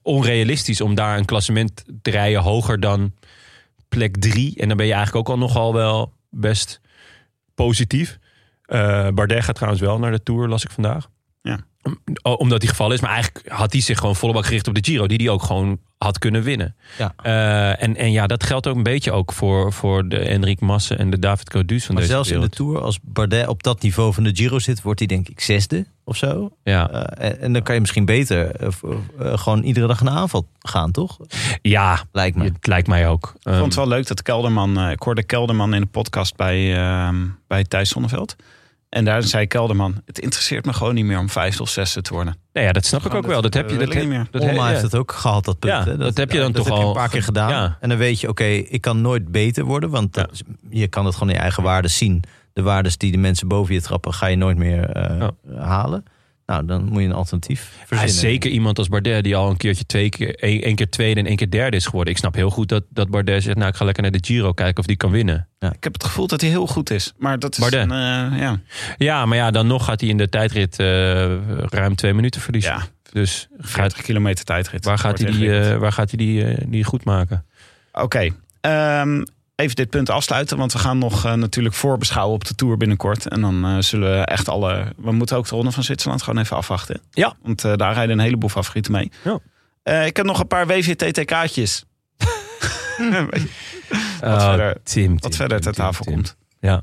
[0.02, 3.14] onrealistisch om daar een klassement te rijden hoger dan
[3.90, 4.60] plek drie.
[4.60, 6.82] En dan ben je eigenlijk ook al nogal wel best
[7.56, 8.18] positief.
[8.66, 11.10] Eh Bardet gaat trouwens wel naar de Tour, las ik vandaag.
[12.22, 13.02] Omdat hij gevallen is.
[13.02, 15.08] Maar eigenlijk had hij zich gewoon volle bak gericht op de Giro.
[15.08, 16.76] Die hij ook gewoon had kunnen winnen.
[16.98, 17.14] Ja.
[17.24, 20.98] Eh, en, en ja, dat geldt ook een beetje ook voor, voor de Enric Massen
[20.98, 22.50] en de David Codus van Maar deze zelfs in de.
[22.50, 25.86] Tour, als Bardet op dat niveau van de Giro zit, wordt hij denk ik zesde
[26.04, 26.52] of zo.
[26.64, 26.90] Ja.
[26.90, 28.70] Eh, en, en dan kan je misschien beter eh,
[29.18, 31.18] gewoon iedere dag een aanval gaan, toch?
[31.62, 32.44] ja, Lijkt me.
[32.44, 33.34] het lijkt mij ook.
[33.36, 34.78] Ik vond het wel leuk dat Kelderman...
[34.80, 37.16] eh, ik hoorde Kelderman in de podcast bij, ehm,
[37.48, 38.36] bij Thijs Zonneveld.
[38.94, 40.02] En daar zei Kelderman...
[40.06, 42.36] Het interesseert me gewoon niet meer om vijfde of zesde te worden.
[42.54, 43.42] nou ja, dat snap ik Gewoon ook wel.
[43.42, 44.28] dat, heb je, dat niet meer.
[44.32, 44.86] dat Olma heeft ja.
[44.86, 45.86] het ook gehad, dat punt.
[45.86, 47.50] Ja, dat heb je dan dat toch heb je al een paar keer ge- gedaan.
[47.50, 47.78] ja.
[47.80, 49.90] En dan weet je, oké, ik kan nooit beter worden.
[49.90, 50.26] Want
[50.70, 52.24] je kan het gewoon in je eigen waarden zien.
[52.54, 55.28] De waardes die de mensen boven je trappen, ga je nooit meer eh,
[55.58, 56.04] halen.
[56.46, 58.16] Nou, dan moet je een alternatief Hij verzinnen.
[58.16, 61.20] is zeker iemand als Bardet die al een keertje twee keer, één, één keer tweede
[61.20, 62.14] en één keer derde is geworden.
[62.14, 64.54] Ik snap heel goed dat, dat Bardet zegt, nou ik ga lekker naar de Giro
[64.54, 65.48] kijken of die kan winnen.
[65.60, 67.14] Ik heb het gevoel dat hij heel goed is.
[67.18, 67.82] Maar dat is Bardet.
[67.82, 67.92] een,
[68.32, 68.60] eh, ja.
[68.98, 70.86] Ja, maar ja, dan nog gaat hij in de tijdrit eh,
[71.70, 72.72] ruim twee minuten verliezen.
[72.74, 74.86] ja, Dus gaat, 40 kilometer tijdrit.
[74.86, 77.46] waar gaat hij die, eh, waar gaat hij die, die goed maken?
[77.94, 78.30] Oké,
[78.62, 79.24] ehm,
[79.56, 80.58] even dit punt afsluiten.
[80.58, 83.28] Want we gaan nog eh, natuurlijk voorbeschouwen op de Tour binnenkort.
[83.28, 84.86] En dan eh, zullen we echt alle...
[84.98, 87.02] We moeten ook de Ronde van Zwitserland gewoon even afwachten.
[87.12, 87.34] Ja.
[87.42, 89.12] Want eh, daar rijden een heleboel favorieten mee.
[89.24, 89.40] Ja.
[90.06, 91.84] Ik heb nog een paar WVTT-kaartjes.
[92.98, 96.14] Wat Oh, verder- Tim, Wat Tim, verder ter tafel Tim.
[96.14, 96.36] komt.
[96.60, 96.82] Ja.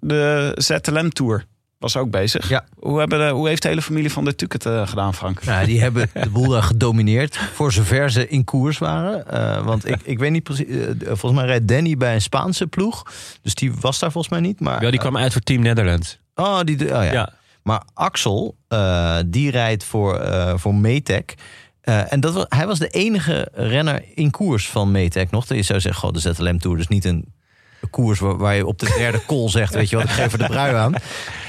[0.00, 1.44] De ZLM-tour
[1.80, 2.48] was ook bezig.
[2.48, 2.64] Ja.
[2.78, 5.44] Hoe, hebben de, hoe heeft de hele familie van de Tuuk het eh, gedaan, Frank?
[5.44, 7.36] Nou, die hebben de boel daar gedomineerd.
[7.36, 9.26] Voor zover ze in koers waren.
[9.28, 10.66] Eh, want ik, ik weet niet precies.
[10.66, 13.02] eh, volgens mij rijdt Danny bij een Spaanse ploeg.
[13.42, 14.60] Dus die was daar volgens mij niet.
[14.60, 16.18] Maar, Wel, die kwam uit voor Team Netherlands.
[16.34, 17.02] Oh, die, oh ja.
[17.02, 17.32] Ja.
[17.62, 21.34] Maar Axel, eh, die rijdt voor, eh voor Metec.
[21.80, 25.46] Eh, en dat was, hij was de enige renner in koers van Metec nog.
[25.46, 27.32] Dat je zou zeggen, goh, de ZLM Tour dus niet een
[27.90, 30.38] koers waar, waar je op de derde call zegt, weet je wat, ik geef er
[30.38, 30.94] de brui aan.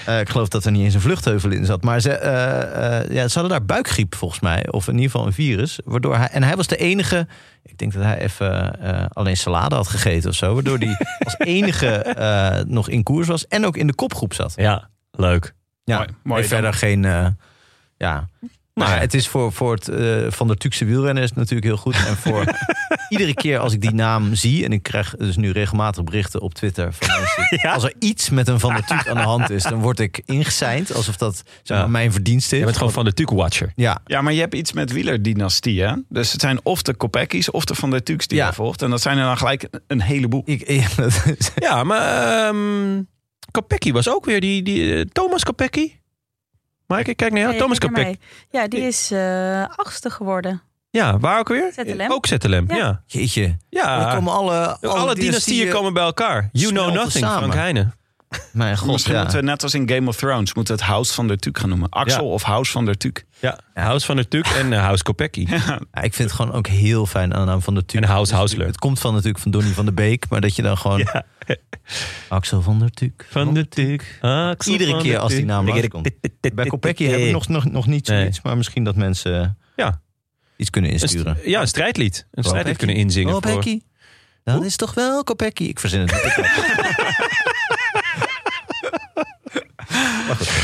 [0.05, 1.83] Eh, ik geloof dat er niet eens een vluchtheuvel in zat.
[1.83, 5.25] Maar ze, eh, eh, ja, ze hadden daar buikgriep volgens mij, of in ieder geval
[5.27, 5.79] een virus.
[5.85, 7.27] Waardoor hij, en hij was de enige,
[7.63, 10.53] ik denk dat hij even eh, alleen salade had gegeten of zo.
[10.53, 14.53] Waardoor hij als enige eh, nog in koers was en ook in de kopgroep zat.
[14.55, 15.53] Ja, leuk.
[15.83, 16.57] Ja, Mooi, mooi en dan.
[16.57, 17.05] verder geen.
[17.05, 17.27] eh,
[17.97, 18.27] ja.
[18.81, 21.65] Maar Nou het is voor, voor het eh, van der Tukse wielrennen is het natuurlijk
[21.65, 21.95] heel goed.
[21.95, 22.43] En voor
[23.09, 24.65] iedere keer als ik die naam zie.
[24.65, 27.59] En ik krijg dus nu regelmatig berichten op Twitter van mensen.
[27.61, 27.73] Ja?
[27.73, 30.21] Als er iets met een van der Tuk aan de hand is, dan word ik
[30.25, 30.93] ingeseind.
[30.95, 31.91] Alsof dat zeg maar, Ja.
[31.91, 32.59] mijn verdienste is.
[32.59, 33.71] Je bent gewoon van de Tuuk-watcher.
[33.75, 35.93] Ja, Ja, maar je hebt iets met wielerdynastie, hè?
[36.09, 38.47] Dus het zijn of de Kopekki's of de Van der Tuuks die Ja.
[38.47, 38.81] je volgt.
[38.81, 40.41] En dat zijn er dan gelijk een heleboel.
[40.45, 40.95] ik, is-
[41.55, 43.07] Ja, maar um,
[43.51, 45.91] Kopecky was ook weer die, die eh, Thomas Kopecky.
[46.95, 47.53] Mike, ik kijk naar jou.
[47.53, 48.17] Ja, Thomas mij.
[48.49, 50.61] Ja, die is eh achtste geworden.
[50.89, 51.71] Ja, waar ook weer?
[51.75, 52.11] ZLM.
[52.11, 52.75] Ook ZLM, ja.
[52.75, 53.03] Ja.
[53.05, 53.57] jeetje.
[53.69, 56.49] Ja, Dan komen alle, alle, dynastieën komen bij elkaar.
[56.51, 57.37] You know nothing, samen.
[57.37, 57.93] Frank Heijnen.
[58.51, 59.21] Mijn god, Misschien ja.
[59.21, 61.57] moeten we net als in Game of Thrones moeten we het House van der Tuuk
[61.59, 61.89] gaan noemen.
[61.89, 62.29] Axel Ja.
[62.29, 63.25] of House van der Tuuk.
[63.39, 65.45] Ja, House van der Tuk en eh, House Kopecky.
[65.49, 68.01] Ja, ik vind het gewoon ook heel fijn aan de naam van de Tuk.
[68.01, 68.65] En House Dus Hausler.
[68.67, 70.25] Het komt van natuurlijk van Donny van de Beek.
[70.29, 71.07] Maar dat je dan gewoon...
[72.29, 73.25] Axel van der Tuk.
[73.29, 73.67] Van der.
[74.49, 76.09] Axel Iedere keer der als die naam langskomt.
[76.53, 78.41] Bij Kopecky heb ik nog, nog, nog niet zoiets.
[78.41, 80.01] Maar misschien dat mensen Ja.
[80.55, 81.37] iets kunnen insturen.
[81.45, 82.27] Ja, een strijdlied.
[82.31, 83.33] Een strijdlied kunnen inzingen.
[83.33, 83.79] Kopecky.
[84.43, 85.63] Dat is toch wel Kopecky?
[85.63, 87.40] Ik verzin het niet.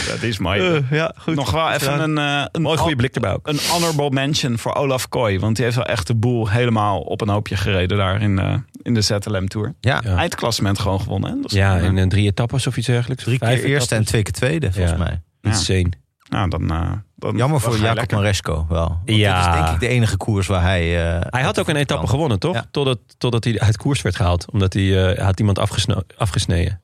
[0.10, 0.60] Dat is mooi.
[0.76, 1.36] Eh, ja, goed.
[1.36, 3.48] Nog wel even een, eh een Mooi goede blik erbij ook.
[3.48, 5.40] Een honorable mention voor Olaf Kooi.
[5.40, 8.54] Want die heeft wel echt de boel helemaal op een hoopje gereden daar in, eh,
[8.82, 9.74] in de ZLM Tour.
[9.80, 10.16] Ja, Ja.
[10.16, 11.30] Eindklassement gewoon gewonnen.
[11.30, 11.36] Hè?
[11.42, 13.24] Dat is Ja, eh, in een drie etappes of iets dergelijks.
[13.24, 14.98] drie keer Vijf eerste en twee keer tweede, volgens Ja.
[15.04, 15.22] mij.
[15.42, 15.90] Insane.
[16.30, 18.12] nou, dan, eh, dan, Jammer voor Jacob.
[18.12, 18.88] Maresco wel.
[19.06, 19.36] Want Ja.
[19.46, 21.14] Dat is denk ik de enige koers waar hij...
[21.16, 22.54] eh, Hij had ook een etappe gewonnen, toch?
[22.54, 22.66] Ja.
[22.72, 24.52] Totdat, totdat hij uit koers werd gehaald.
[24.52, 26.82] Omdat hij eh, had iemand afgesno- afgesneden.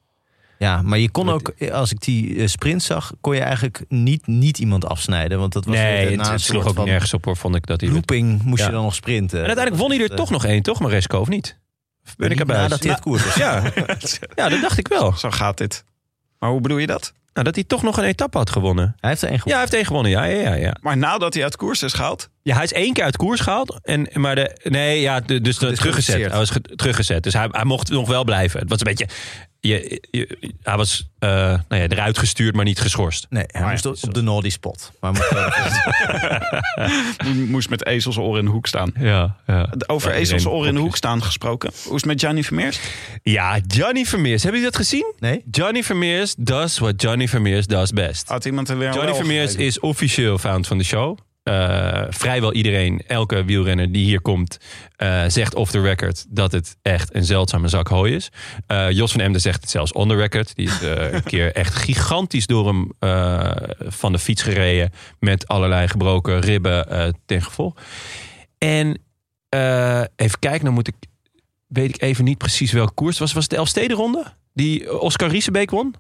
[0.58, 4.28] Ja, maar je kon ook, als ik die eh, sprint zag, kon je eigenlijk niet,
[4.28, 5.40] niet iemand afsnijden.
[5.40, 7.90] Want dat was Nee, het, sloeg ook nergens op hoor, vond ik dat hij...
[7.90, 8.66] looping moest Ja.
[8.68, 9.40] je dan nog sprinten.
[9.40, 11.60] En uiteindelijk won hij er toch nog één, toch Maresco, of niet?
[12.06, 12.58] Of ben ik erbij?
[12.58, 13.36] Nadat hij het koers was.
[13.36, 13.64] Ja.
[14.36, 15.14] ja, dat dacht ik wel.
[15.18, 15.84] Zo gaat dit.
[16.40, 17.14] Maar hoe bedoel je dat?
[17.34, 18.96] Nou, dat hij toch nog een etappe had gewonnen.
[19.00, 19.52] Hij heeft er één Ja, gewonnen.
[19.54, 20.12] hij heeft één gewonnen.
[20.12, 20.76] Ja, ja, ja, ja.
[20.82, 22.30] Maar nadat hij uit koers is gehaald.
[22.42, 23.80] Ja, hij is één keer uit koers gehaald.
[23.84, 26.16] En, maar de, nee, ja, de, dus teruggezet.
[26.20, 27.24] Hij was ge- teruggezet.
[27.24, 28.60] Dus hij, hij mocht nog wel blijven.
[28.60, 29.08] Het was een beetje.
[29.68, 33.26] Je, je- hij was eh, nou ja, eruit gestuurd, maar niet geschorst.
[33.30, 34.92] Nee, hij ja, moest op- de naughty spot.
[35.00, 35.14] Maar
[37.48, 38.92] moest met ezelsoren in de hoek staan.
[39.00, 39.70] Ja, ja.
[39.88, 41.72] Over Ja, ezelsoren in de hoek staan gesproken.
[41.84, 42.80] Hoe is het met Gianni Vermeers?
[43.24, 44.44] Ja, Johnny Vermeers.
[44.44, 45.14] Hebben jullie dat gezien?
[45.20, 45.44] nee?
[45.52, 48.28] Johnny Vermeers does what Johnny Vermeers does best.
[48.28, 51.18] Had iemand er weer een Johnny Vermeers is officieel found van de show.
[51.44, 54.58] Eh, vrijwel iedereen, elke wielrenner die hier komt,
[54.96, 58.30] eh, zegt off the record dat het echt een zeldzame zak hooi is.
[58.68, 60.56] Eh, Jos van Emden zegt het zelfs on the record.
[60.56, 62.92] Die is een keer echt gigantisch door hem
[63.80, 67.74] van de fiets gereden met allerlei gebroken ribben ten gevolg.
[68.58, 69.02] En
[70.16, 70.96] even kijken, dan moet ik,
[71.68, 73.20] weet ik even niet precies welke koers.
[73.20, 74.24] Was, was het de Elfstedenronde?
[74.54, 75.96] Die Oscar Riesebeek won?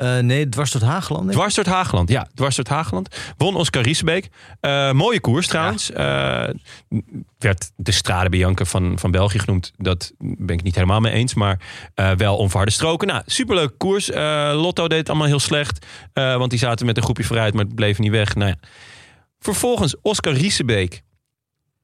[0.00, 1.30] Eh, nee, dwars tot ik.
[1.30, 2.28] Dwars door het Hageland, ja.
[2.34, 3.16] Dwars door het Hageland.
[3.36, 4.28] Won Oscar Riesebeek.
[4.60, 5.92] Eh, mooie koers trouwens.
[5.92, 6.48] Eh,
[7.38, 9.72] werd de Strade Bianca van, van België genoemd.
[9.76, 11.34] Dat ben ik niet helemaal mee eens.
[11.34, 11.60] Maar
[12.16, 13.08] wel onverharde stroken.
[13.08, 14.10] Nou, superleuke koers.
[14.52, 15.86] Lotto deed het allemaal heel slecht.
[16.12, 18.34] want die zaten met een groepje vooruit, maar het bleef niet weg.
[18.34, 18.56] Nou ja.
[19.38, 21.02] Vervolgens Oscar Riesebeek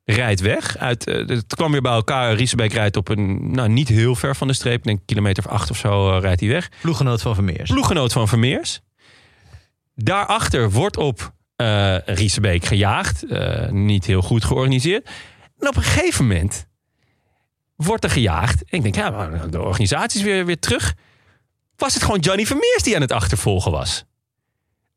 [0.06, 0.78] rijdt weg.
[0.78, 2.34] Uit, eh, het kwam weer bij elkaar.
[2.34, 4.78] Riesebeek rijdt op een, nou niet heel ver van de streep.
[4.78, 7.70] Ik denk kilometer of acht of zo eh, rijdt hij weg Ploeggenoot van Vermeers.
[7.70, 8.80] ploeggenoot van Vermeers.
[9.94, 13.24] Daarachter wordt op eh Riesebeek gejaagd.
[13.70, 15.08] Niet heel goed georganiseerd.
[15.58, 16.66] En op een gegeven moment
[17.76, 18.64] wordt er gejaagd.
[18.64, 20.94] En ik denk, ja, de organisatie is weer, weer terug.
[21.76, 24.04] Was het gewoon Johnny Vermeers die aan het achtervolgen was?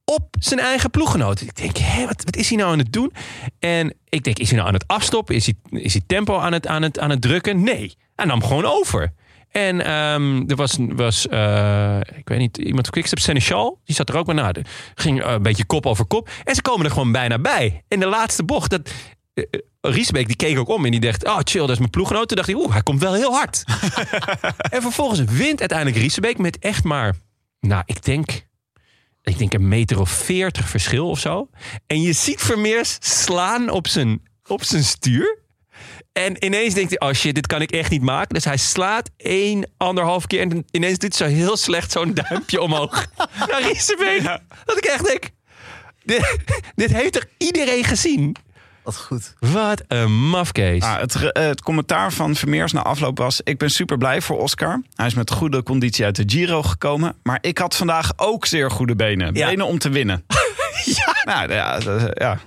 [0.09, 1.41] Op zijn eigen ploeggenoot.
[1.41, 3.13] Ik denk, hé, wat, wat is hij nou aan het doen?
[3.59, 5.35] En ik denk, is hij nou aan het afstoppen?
[5.35, 7.63] Is hij, is hij tempo aan het, aan, het, aan het drukken?
[7.63, 9.13] Nee, hij nam gewoon over.
[9.51, 14.09] En ehm, er was, was uh, ik weet niet, iemand van Quickstep, Seneschal, die zat
[14.09, 14.51] er ook maar na.
[14.95, 16.29] ging uh, een beetje kop over kop.
[16.43, 17.83] En ze komen er gewoon bijna bij.
[17.87, 18.91] In de laatste bocht, dat,
[19.33, 19.43] uh,
[19.81, 22.27] Riesbeek die keek ook om en die dacht, oh chill, dat is mijn ploeggenoot.
[22.27, 23.63] Toen dacht hij, oeh, hij komt wel heel hard.
[24.75, 27.15] en vervolgens wint uiteindelijk Riesbeek met echt maar,
[27.59, 28.47] nou, ik denk,
[29.23, 31.49] ik denk een meter of veertig verschil of zo.
[31.87, 35.37] En je ziet Vermeers slaan op zijn, op zijn stuur.
[36.11, 38.33] En ineens denkt hij, oh shit, dit kan ik echt niet maken.
[38.33, 40.41] Dus hij slaat één, anderhalf keer.
[40.41, 43.05] En ineens doet hij zo heel slecht zo'n duimpje omhoog.
[43.51, 44.21] naar Riesebeek.
[44.21, 44.41] Ja.
[44.65, 45.29] Dat ik echt denk,
[46.03, 46.37] dit,
[46.75, 48.35] dit heeft toch iedereen gezien?
[48.89, 49.33] Wat goed.
[49.39, 50.83] Wat een mafkees.
[50.83, 53.41] Ah, het, het, commentaar van Vermeers na afloop was...
[53.43, 54.81] ik ben super blij voor Oscar.
[54.95, 57.15] Hij is met goede conditie uit de Giro gekomen.
[57.23, 59.33] Maar ik had vandaag ook zeer goede benen.
[59.35, 59.47] Ja.
[59.47, 60.25] Benen om te winnen.
[61.05, 61.15] ja.
[61.23, 61.79] Nou, ja,
[62.13, 62.39] ja.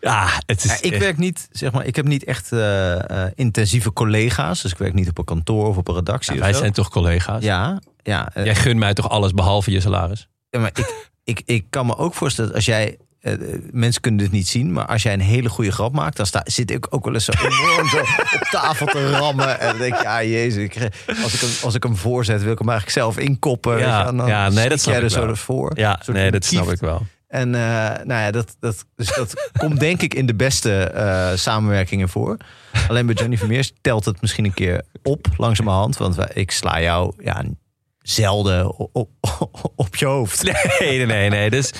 [0.00, 3.24] Ja, het is ja, ik werk niet, zeg maar, ik heb niet echt uh, uh,
[3.34, 4.62] intensieve collega's.
[4.62, 6.34] Dus ik werk niet op een kantoor of op een redactie.
[6.34, 6.58] Ja, wij zo.
[6.58, 7.42] zijn toch collega's?
[7.42, 8.30] Ja, ja.
[8.34, 10.28] Uh, jij gunt mij toch alles behalve je salaris?
[10.50, 12.98] Ja, maar ik, ik, ik kan me ook voorstellen, als jij
[13.72, 16.42] mensen kunnen dit niet zien, maar als jij een hele goede grap maakt, dan sta,
[16.44, 17.98] zit ik ook wel eens zo enorm zo
[18.34, 19.60] op tafel te rammen.
[19.60, 20.90] En dan denk ja, jezus, ik,
[21.22, 23.78] als, ik hem, als ik hem voorzet, wil ik hem eigenlijk zelf inkoppen.
[23.78, 25.28] Ja, en dan ja nee, dat snap jij ik er wel.
[25.28, 25.72] zo voor.
[25.74, 27.06] Ja, nee, dat snap ik wel.
[27.28, 27.60] En uh,
[28.04, 32.36] nou ja, dat, dat, dus dat komt denk ik in de beste uh, samenwerkingen voor.
[32.88, 35.96] Alleen bij Johnny Vermeers telt het misschien een keer op, langzamerhand.
[35.96, 37.44] Want wij, ik sla jou ja,
[37.98, 39.10] zelden op, op,
[39.76, 40.42] op, je hoofd.
[40.42, 41.30] Nee, nee, nee.
[41.30, 41.50] nee.
[41.50, 41.72] Dus,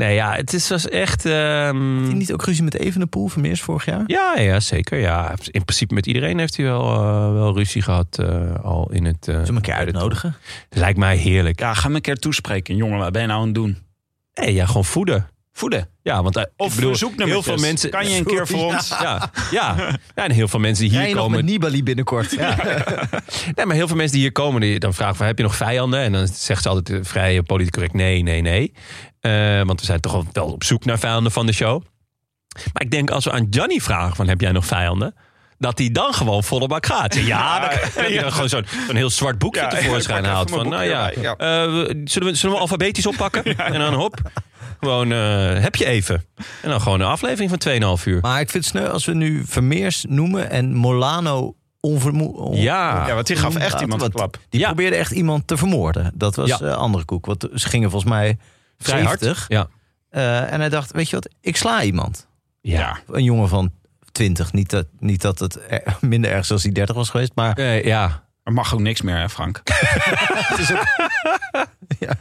[0.00, 1.24] nee ja, het is, was echt...
[1.24, 1.98] Um...
[1.98, 4.02] Had hij niet ook ruzie met Evenepoel Vermeers vorig jaar?
[4.06, 4.98] Ja, ja, zeker.
[4.98, 5.34] Ja.
[5.50, 9.28] In principe met iedereen heeft hij wel, uh, wel ruzie gehad uh, al in het...
[9.28, 10.36] Uh, Zullen we een keer uitnodigen?
[10.70, 11.60] Lijkt mij heerlijk.
[11.60, 12.76] Ja, ga me een keer toespreken.
[12.76, 13.78] Jongen, wat ben je nou aan het doen?
[14.34, 15.28] Nee, ja, gewoon voeden.
[15.52, 15.88] Voeden?
[16.02, 17.90] Ja, want uh, of ik bedoel, heel veel mensen.
[17.90, 18.88] Kan je een keer voor ons?
[18.88, 19.76] Ja, ja.
[20.14, 20.24] ja.
[20.24, 21.30] en heel veel mensen die hier komen.
[21.30, 22.30] Nog met Nibali binnenkort.
[22.30, 22.56] Ja.
[23.54, 25.56] nee, maar heel veel mensen die hier komen, die dan vragen van, heb je nog
[25.56, 26.00] vijanden?
[26.00, 28.72] En dan zegt ze altijd vrij politiek correct nee, nee, nee.
[29.20, 31.82] Uh, want we zijn toch wel op zoek naar vijanden van de show.
[32.72, 35.14] Maar ik denk als we aan Johnny vragen van, heb jij nog vijanden?
[35.60, 37.14] dat hij dan gewoon volle bak gaat.
[37.14, 40.50] Ja, ja dan, gewoon zo'n zo'n heel zwart boekje ja, tevoorschijn haalt.
[40.50, 41.34] Van, nou ja, ja.
[41.38, 43.44] Uh, zullen, we, zullen we alfabetisch oppakken?
[43.44, 44.20] en dan hop,
[44.80, 46.24] gewoon uh, heb je even.
[46.62, 48.18] En dan gewoon een aflevering van 2,5 uur.
[48.20, 52.36] Maar ik vind het sneu als we nu Vermeers noemen en Molano onvermoed.
[52.36, 53.06] On, ja.
[53.06, 54.38] ja, want die gaf echt iemand een klap.
[54.48, 54.66] Die ja.
[54.66, 56.12] probeerde echt iemand te vermoorden.
[56.14, 56.58] Dat was ja.
[56.62, 57.26] uh, andere koek.
[57.26, 58.38] Want ze gingen volgens mij
[58.78, 59.36] vrij 70.
[59.36, 59.44] hard.
[59.48, 59.68] Ja.
[60.10, 62.26] Uh, en hij dacht, weet je wat, ik sla iemand.
[62.60, 62.98] Ja.
[63.06, 63.72] Een jongen van
[64.12, 64.52] 20.
[64.52, 67.54] Niet dat, niet dat het er, minder erg is als hij 30 was geweest, maar...
[67.56, 68.28] Nee, ja.
[68.42, 69.60] Er mag ook niks meer, hè, Frank?
[70.50, 70.84] het is ook...
[72.06, 72.14] ja.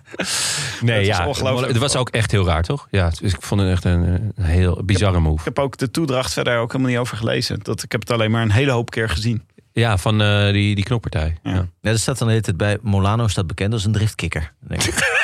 [0.81, 1.27] Nee, ja.
[1.27, 2.87] Het was ook echt heel raar, toch?
[2.91, 5.39] Ja, dus ik vond het echt een, een heel bizarre move.
[5.39, 7.59] Ik heb ook de toedracht verder ook helemaal niet over gelezen.
[7.61, 9.43] Dat, ik heb het alleen maar een hele hoop keer gezien.
[9.73, 11.37] Ja, van uh, die, die knokpartij.
[11.43, 11.51] Ja.
[11.51, 11.65] Ja.
[11.81, 12.77] ja, er staat dan de hele tijd bij...
[12.81, 14.53] Molano staat bekend als een driftkikker.
[14.59, 14.97] Denk ik.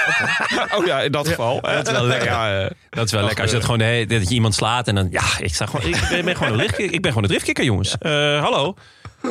[0.78, 1.62] Oh ja, in dat geval.
[1.62, 2.28] Dat is wel lekker.
[2.28, 3.42] Ja, eh, Dat is wel lekker.
[3.42, 5.08] Als je, het gewoon hele- dat je iemand slaat en dan...
[5.12, 6.94] Ja, ik, sta gewoon, ik ben, gewoon een driftkikker.
[6.96, 7.98] Ik ben gewoon een driftkikker, jongens.
[7.98, 8.76] Eh, hallo.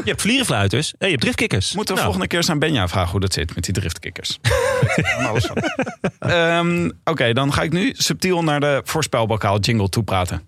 [0.04, 0.88] Je hebt vlierenfluiters.
[0.88, 1.74] Hey, je hebt driftkikkers.
[1.74, 4.38] Moeten we Nou, volgende keer eens aan Benja vragen hoe dat zit met die driftkikkers.
[6.18, 10.42] Ehm, Oké, dan ga ik nu subtiel naar de voorspelbokaal jingle toe praten.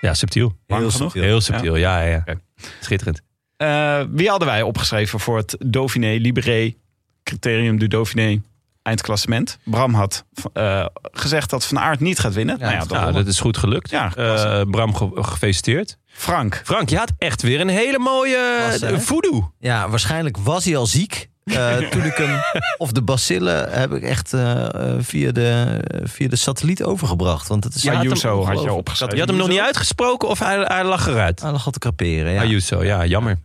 [0.00, 0.56] Ja, subtiel.
[0.66, 1.10] Lang Heel genoeg?
[1.10, 1.22] subtiel.
[1.22, 2.08] Heel subtiel, ja, ja.
[2.08, 2.16] ja.
[2.16, 2.40] Oké.
[2.80, 3.20] Schitterend.
[3.56, 6.74] Eh, wie hadden wij opgeschreven voor het Dauphiné Libéré
[7.22, 8.40] Criterium du Dauphiné
[8.82, 9.58] eindklassement?
[9.64, 12.58] Bram had eh, gezegd dat Van Aert niet gaat winnen.
[12.58, 13.90] nou ja, dat Nou, dat is goed gelukt.
[13.90, 14.14] Ja.
[14.14, 15.96] Eh, Bram, ge- gefeliciteerd.
[16.06, 16.60] Frank.
[16.64, 19.00] Frank, je had echt weer een hele mooie hè?
[19.00, 19.52] voodoo.
[19.58, 21.30] Ja, waarschijnlijk was hij al ziek.
[21.44, 22.40] Eh, toen ik hem,
[22.78, 27.48] of de bacillen, heb ik echt eh, eh, via, de, via de satelliet overgebracht.
[27.48, 28.76] Want het is Ja, Ayuso had je ongelooflijk.
[28.76, 29.14] opgeschreven.
[29.14, 31.42] Je had hem nog niet uitgesproken of hij, hij lag eruit?
[31.42, 32.40] Ah, dat gaat te kraperen, ja.
[32.40, 33.38] Ayuso, ja, jammer.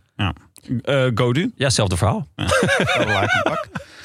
[0.82, 1.52] Eh, Godu.
[1.56, 2.26] Ja, hetzelfde verhaal.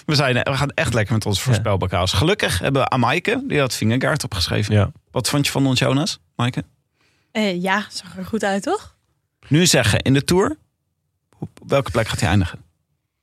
[0.05, 2.13] We, zijn, we gaan echt lekker met onze voorspelbokaals.
[2.13, 4.73] Gelukkig hebben we Amaike, die had Vingegaard opgeschreven.
[4.75, 4.91] Ja.
[5.11, 6.63] Wat vond je van ons, Jonas, Maaike?
[7.31, 8.95] Eh, ja, zag er goed uit, toch?
[9.47, 10.57] Nu zeggen, in de Tour,
[11.39, 12.59] op welke plek gaat hij eindigen?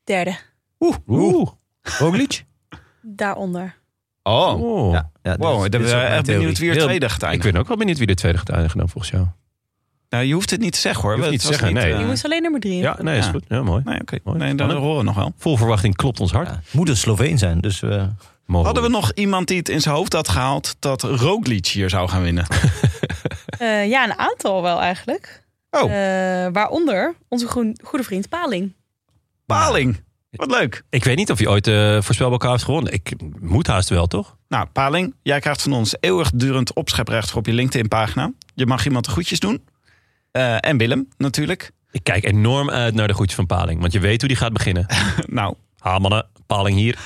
[0.04, 0.36] Derde.
[0.78, 1.46] Oeh.
[1.82, 2.44] Roglic?
[3.02, 3.78] Daaronder.
[4.22, 4.92] Oh, Oh.
[5.22, 5.64] Ja, wow.
[5.64, 7.52] Ik ben echt benieuwd wie er tweede gaat Ik eindigen.
[7.52, 9.26] ben ook wel benieuwd wie de tweede gaat eindigen dan volgens jou.
[10.10, 11.10] Nou, je hoeft het niet te zeggen hoor.
[11.12, 11.92] Je hoeft niet te zeggen, nee.
[11.92, 12.76] eh, Je moest alleen nummer drie.
[12.76, 13.30] Ja, nee, is Ja.
[13.30, 13.44] goed.
[13.48, 13.82] Ja, mooi.
[13.84, 14.18] Nee, oké.
[14.24, 14.38] Mooi.
[14.38, 14.78] Nee, Spannend.
[14.80, 15.32] horen we nog wel.
[15.36, 16.48] Vol verwachting klopt ons hart.
[16.48, 17.82] Ja, het moet een Sloveen zijn, dus...
[17.82, 18.04] eh,
[18.46, 18.64] Mooi.
[18.64, 22.08] Hadden we nog iemand die het in zijn hoofd had gehaald dat Roglic hier zou
[22.08, 22.46] gaan winnen?
[23.58, 25.44] Eh, ja, een aantal wel eigenlijk.
[25.70, 25.82] Oh.
[25.82, 28.72] Eh, waaronder onze groen- goede vriend Paling.
[29.46, 30.00] Paling.
[30.30, 30.82] Wat leuk.
[30.90, 32.92] Ik weet niet of hij ooit de voorspelbokaal heeft gewonnen.
[32.92, 34.36] Ik moet haast wel, toch?
[34.48, 38.32] Nou, Paling, jij krijgt van ons eeuwigdurend opscheprecht op je LinkedIn-pagina.
[38.54, 39.62] Je mag iemand de groetjes doen.
[40.32, 41.70] Eh, en Willem, natuurlijk.
[41.90, 43.80] Ik kijk enorm uit naar de groetjes van Paling.
[43.80, 44.86] Want je weet hoe die gaat beginnen.
[45.26, 46.26] nou, Ha, mannen.
[46.46, 46.98] Paling hier.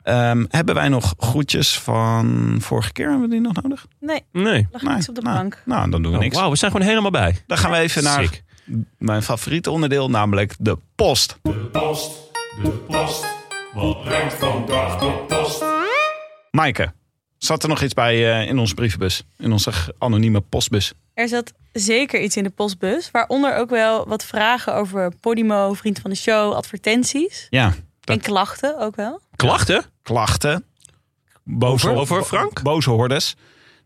[0.03, 3.09] Ehm hebben wij nog groetjes van vorige keer?
[3.09, 3.85] Hebben we die nog nodig?
[3.99, 4.67] Nee, Nee.
[4.71, 4.93] lag Nee.
[4.93, 5.61] niks op de Nou, plank.
[5.65, 6.35] Nou, dan doen we Oh, niks.
[6.35, 7.35] Wauw, we zijn gewoon helemaal bij.
[7.47, 8.43] Dan gaan we even naar Sick.
[8.97, 11.37] Mijn favoriete onderdeel, namelijk de post.
[11.41, 12.11] De post,
[12.63, 13.25] de post.
[13.73, 15.63] Wat brengt vandaag de post?
[16.51, 16.93] Maaike,
[17.37, 19.23] zat er nog iets bij eh, in onze brievenbus?
[19.37, 20.93] In onze anonieme postbus?
[21.13, 23.11] Er zat zeker iets in de postbus.
[23.11, 27.47] Waaronder ook wel wat vragen over Podimo, vriend van de show, advertenties.
[27.49, 27.73] Ja,
[28.03, 29.21] En klachten ook wel.
[29.35, 29.85] Klachten?
[30.03, 30.63] klachten.
[31.43, 32.61] Boze, Over- over Frank?
[32.61, 33.35] Boze hordes.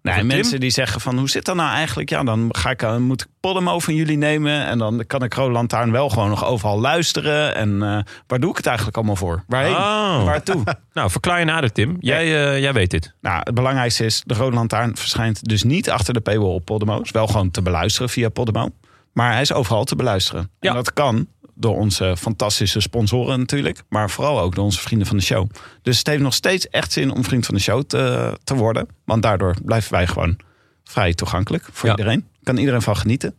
[0.03, 2.09] Nee, mensen die zeggen van hoe zit dat nou eigenlijk?
[2.09, 4.65] Ja, dan ga ik, eh, moet ik Podemo van jullie nemen.
[4.65, 7.55] En dan kan ik Roland Lantaarn wel gewoon nog overal luisteren.
[7.55, 9.43] En eh, waar doe ik het eigenlijk allemaal voor?
[9.47, 9.75] Waarheen?
[9.75, 10.23] Oh.
[10.23, 10.63] Waartoe?
[10.93, 11.97] Nou, verklaar je nader, Tim.
[11.99, 13.13] Jij, eh, jij weet dit.
[13.21, 17.01] nou, het belangrijkste is, de Rode Lantaarn verschijnt dus niet achter de paywall op Podemo.
[17.01, 18.69] Is wel gewoon te beluisteren via Podemo.
[19.13, 20.51] Maar hij is overal te beluisteren.
[20.59, 20.69] Ja.
[20.69, 23.84] En dat kan door onze fantastische sponsoren natuurlijk.
[23.89, 25.49] Maar vooral ook door onze vrienden van de show.
[25.81, 28.88] Dus het heeft nog steeds echt zin om vriend van de show te, te worden.
[29.05, 30.38] Want daardoor blijven wij gewoon
[30.84, 31.95] vrij toegankelijk voor Ja.
[31.95, 32.27] iedereen.
[32.43, 33.35] Kan iedereen van genieten.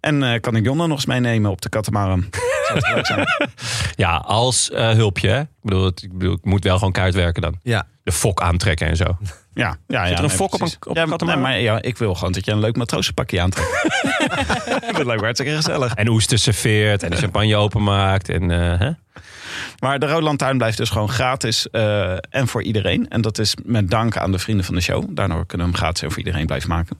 [0.00, 2.24] En eh, kan ik Jonna nog eens meenemen op de katamaran.
[3.96, 5.28] Ja, als eh, hulpje.
[5.28, 5.40] Hè?
[5.40, 7.58] Ik, bedoel, het, ik bedoel, ik moet wel gewoon keihard werken dan.
[7.62, 7.86] ja.
[8.02, 9.04] De fok aantrekken en zo.
[9.04, 9.16] Ja,
[9.54, 11.98] ja, ja, er een nee, fok op een- op ja, een nee, maar ja, ik
[11.98, 13.70] wil gewoon dat je een leuk matrozenpakje aantrekt.
[14.92, 15.94] dat lijkt me hartstikke gezellig.
[15.94, 18.28] En oester serveert en de champagne openmaakt.
[18.28, 18.90] En, eh, hè?
[19.78, 23.08] Maar de Rode Lantaarn blijft dus gewoon gratis eh, en voor iedereen.
[23.08, 25.04] En dat is met dank aan de vrienden van de show.
[25.10, 26.96] Daardoor kunnen we hem gratis en voor iedereen blijven maken.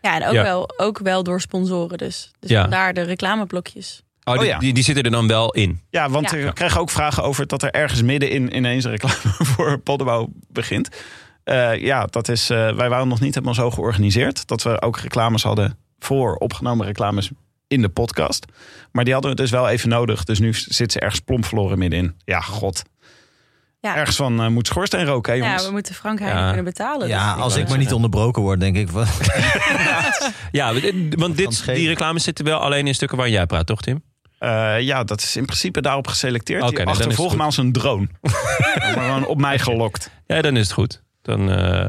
[0.00, 0.42] Ja, en ook, Ja.
[0.42, 2.30] Wel, ook wel door sponsoren dus.
[2.40, 2.60] Dus Ja.
[2.60, 4.02] vandaar de reclameblokjes.
[4.24, 4.58] Oh, die, ja.
[4.58, 5.80] die, die zitten er dan wel in.
[5.90, 6.36] Ja, want Ja.
[6.38, 9.14] we krijgen ook vragen over dat er ergens middenin ineens een reclame
[9.54, 10.88] voor Poddenbouw begint.
[11.44, 14.46] Eh, ja, dat is, eh, wij waren nog niet helemaal zo georganiseerd.
[14.46, 17.30] Dat we ook reclames hadden voor opgenomen reclames
[17.68, 18.46] in de podcast.
[18.92, 20.24] Maar die hadden we dus wel even nodig.
[20.24, 22.14] Dus nu zit ze ergens plomp verloren middenin.
[22.24, 22.82] Ja, god.
[23.80, 25.60] Ja, Ergens van eh, moet schoorsteen roken, hè jongens?
[25.62, 26.46] ja we moeten Frank Heijnen Ja.
[26.46, 27.08] kunnen betalen.
[27.08, 28.88] ja, dus- als ik maar niet onderbroken word, denk ik.
[28.88, 29.06] van-
[30.52, 30.72] Ja,
[31.16, 34.02] want dit, die reclames zitten wel alleen in stukken waar jij praat, toch Tim?
[34.44, 36.62] Eh, ja, dat is in principe daarop geselecteerd.
[36.62, 37.40] Oké, Die nee, dan is het achtervolgt goed.
[37.40, 38.08] me als een drone.
[38.94, 40.10] maar gewoon op mij gelokt.
[40.26, 41.02] Ja, dan is het goed.
[41.22, 41.84] Dan, eh,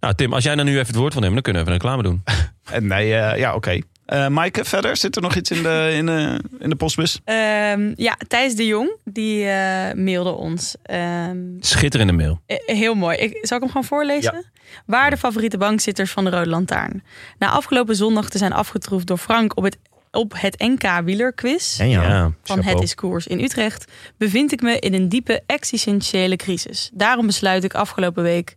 [0.00, 1.80] Nou, Tim, als jij dan nu even het woord wil nemen, dan kunnen we even
[1.86, 2.22] een reclame doen.
[2.70, 3.78] En nee, eh, ja, oké.
[4.06, 7.20] Eh Maaike, verder zit er nog iets in de, in de, in de postbus?
[7.24, 10.74] Ehm, ja, Thijs de Jong, die eh, mailde ons.
[10.82, 12.40] Ehm, Schitterende mail.
[12.46, 13.16] eh, heel mooi.
[13.16, 14.44] Ik, zal ik hem gewoon voorlezen?
[14.86, 17.02] Waar de favoriete bankzitters van de Rode Lantaarn.
[17.38, 19.78] Na afgelopen zondag te zijn afgetroefd door Frank op het
[20.12, 21.84] Op het NK wielerquiz ja.
[21.84, 22.74] Ja, van chapeau.
[22.74, 26.90] Het is Koers in Utrecht bevind ik me in een diepe existentiële crisis.
[26.92, 28.54] Daarom besluit ik afgelopen week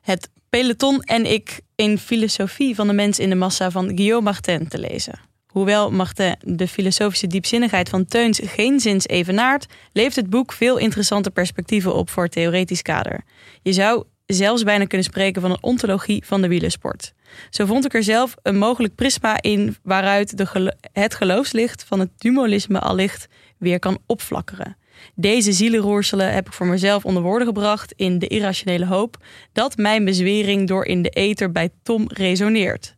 [0.00, 4.68] het peloton en ik in filosofie van de mens in de massa van Guillaume Martin
[4.68, 5.20] te lezen.
[5.46, 11.30] Hoewel Martin de filosofische diepzinnigheid van Teuns geen zins evenaart, levert het boek veel interessante
[11.30, 13.20] perspectieven op voor het theoretisch kader.
[13.62, 17.12] Je zou zelfs bijna kunnen spreken van een ontologie van de wielersport.
[17.50, 22.00] Zo vond ik er zelf een mogelijk prisma in waaruit de gelo- het geloofslicht van
[22.00, 23.26] het dualisme allicht
[23.58, 24.76] weer kan opflakkeren.
[25.14, 29.16] Deze zielenroerselen heb ik voor mezelf onder woorden gebracht in de irrationele hoop
[29.52, 32.94] dat mijn bezwering door in de ether bij Tom resoneert.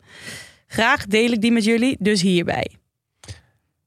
[0.67, 2.71] Graag deel ik die met jullie, dus hierbij.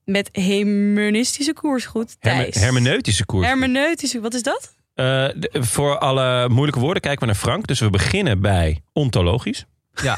[0.06, 2.56] Met hemonistische koersgoed, Herme- Thijs.
[2.64, 3.48] hermeneutische koers.
[3.48, 4.76] Hermeneutische, wat is dat?
[4.98, 5.06] Eh,
[5.36, 7.68] de- voor alle moeilijke woorden kijken we naar Frank.
[7.68, 9.66] Dus we beginnen bij ontologisch.
[10.04, 10.16] Ja.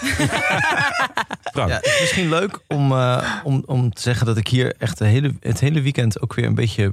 [1.53, 1.69] Frank.
[1.69, 4.97] Ja, het is misschien leuk om, eh, om, om te zeggen dat ik hier echt
[4.97, 6.91] de hele, het hele weekend ook weer een beetje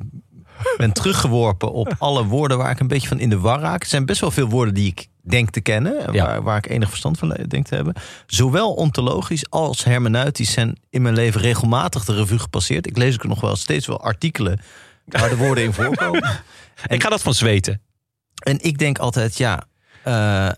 [0.77, 3.83] ben teruggeworpen op alle woorden waar ik een beetje van in de war raak.
[3.83, 6.25] Er zijn best wel veel woorden die ik denk te kennen, Ja.
[6.25, 7.95] waar, waar ik enig verstand van denk te hebben.
[8.27, 12.87] Zowel ontologisch als hermeneutisch zijn in mijn leven regelmatig de revue gepasseerd.
[12.87, 14.61] Ik lees ook nog wel steeds wel artikelen
[15.05, 16.31] waar de woorden in voorkomen.
[16.87, 17.81] Ik ga dat van zweten.
[18.43, 19.67] En ik denk altijd, ja,
[20.05, 20.51] eh,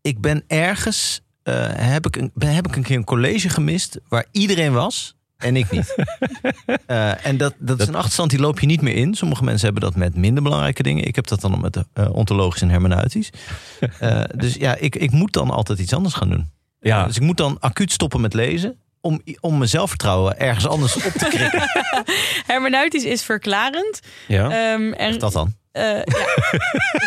[0.00, 4.00] ik ben ergens, eh, heb, ik een, ben, heb ik een keer een college gemist
[4.08, 5.94] waar iedereen was en ik niet.
[6.86, 9.14] Eh, en dat, dat is een achterstand die loop je niet meer in.
[9.14, 11.04] Sommige mensen hebben dat met minder belangrijke dingen.
[11.04, 13.30] Ik heb dat dan met ontologisch en hermeneutisch.
[14.36, 16.50] Dus ja, ik, ik moet dan altijd iets anders gaan doen.
[16.80, 17.06] Ja.
[17.06, 18.76] Dus ik moet dan acuut stoppen met lezen.
[19.00, 21.62] Om, om mijn zelfvertrouwen ergens anders op te krikken.
[22.52, 24.00] Hermeneutisch is verklarend.
[24.26, 24.72] Ja.
[24.72, 25.54] Ehm, en, Dat dan.
[25.72, 26.02] eh, ja,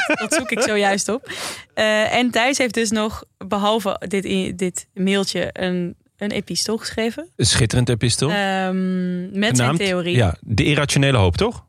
[0.07, 1.31] dat, dat zoek ik zojuist op.
[1.73, 7.27] Eh, en Thijs heeft dus nog, behalve dit, dit mailtje, een, een epistool geschreven.
[7.35, 8.29] Een schitterend epistel.
[8.29, 10.15] Ehm, met zijn theorie.
[10.15, 11.65] Ja, de irrationele hoop, toch?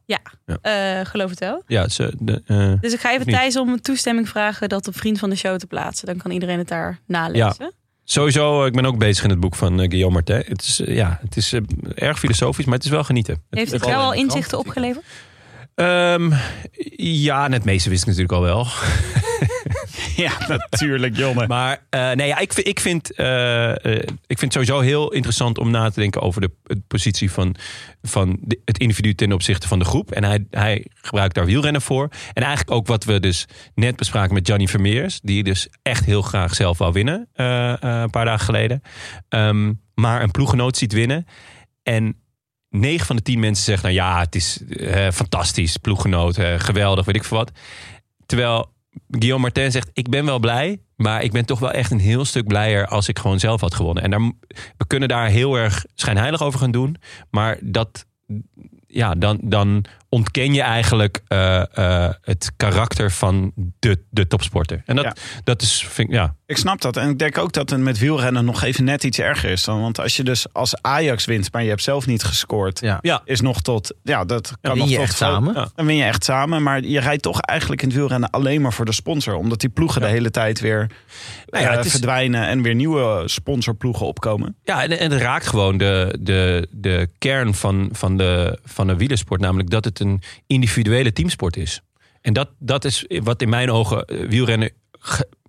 [0.62, 1.62] Eh, geloof het wel.
[1.66, 3.34] Ja, ze, de, eh, Dus ik ga even Niet.
[3.34, 6.06] Thijs om toestemming vragen dat op vriend van de show te plaatsen.
[6.06, 7.72] Dan kan iedereen het daar nalezen.
[8.04, 10.42] Sowieso, eh, ik ben ook bezig in het boek van eh, Guillaume Martin.
[10.46, 11.54] Het is, eh, ja, het is
[11.94, 13.42] erg filosofisch, maar het is wel genieten.
[13.50, 15.04] Heeft het jou al inzichten opgeleverd?
[15.74, 16.32] Ehm,
[16.96, 18.66] ja, en het meeste wist ik natuurlijk al wel.
[20.16, 20.32] Ja,
[20.70, 21.46] natuurlijk, Jonne.
[21.46, 25.58] Maar eh, nee, ja, ik, ik, vind, eh, eh, ik vind het sowieso heel interessant
[25.58, 26.50] om na te denken over de,
[26.88, 27.54] positie van,
[28.02, 30.10] van het individu ten opzichte van de groep.
[30.10, 32.08] En hij, hij gebruikt daar wielrennen voor.
[32.32, 36.22] En eigenlijk ook wat we dus net bespraken met Gianni Vermeers, die dus echt heel
[36.22, 38.82] graag zelf wou winnen een paar dagen geleden.
[39.28, 41.26] Ehm, maar een ploeggenoot ziet winnen.
[41.82, 42.16] En
[42.70, 44.60] 9 van de 10 mensen zeggen, nou ja, het is
[45.12, 47.52] fantastisch, ploeggenoot, geweldig, weet ik veel wat.
[48.26, 48.71] Terwijl
[49.10, 52.24] Guillaume Martin zegt, ik ben wel blij, maar ik ben toch wel echt een heel
[52.24, 54.02] stuk blijer als ik gewoon zelf had gewonnen.
[54.02, 54.32] En daar,
[54.76, 56.96] we kunnen daar heel erg schijnheilig over gaan doen,
[57.30, 58.06] maar dat,
[58.86, 64.82] ja, dan, dan ontken je eigenlijk eh, eh, het karakter van de, de topsporter.
[64.86, 65.14] En dat, Ja.
[65.44, 66.96] dat is, vind ik, ja, Ik snap dat.
[66.96, 69.64] En ik denk ook dat het met wielrennen nog even net iets erger is.
[69.64, 72.80] Dan, want als je dus als Ajax wint, maar je hebt zelf niet gescoord...
[72.80, 72.98] Ja.
[73.02, 73.94] ja, is nog tot...
[74.02, 75.54] Ja, dat kan win nog je tot echt samen.
[75.54, 75.68] Ja.
[75.74, 76.62] Dan win je echt samen.
[76.62, 79.34] Maar je rijdt toch eigenlijk in het wielrennen alleen maar voor de sponsor.
[79.34, 80.90] Omdat die ploegen de hele tijd weer
[81.46, 82.46] Nou ja, eh, is- verdwijnen...
[82.46, 84.56] en weer nieuwe sponsorploegen opkomen.
[84.64, 88.96] Ja, en, en het raakt gewoon de, de, de kern van, van, de, van de
[88.96, 89.40] wielersport.
[89.40, 91.80] Namelijk dat het een individuele teamsport is.
[92.20, 94.70] En dat, dat is wat in mijn ogen eh, wielrennen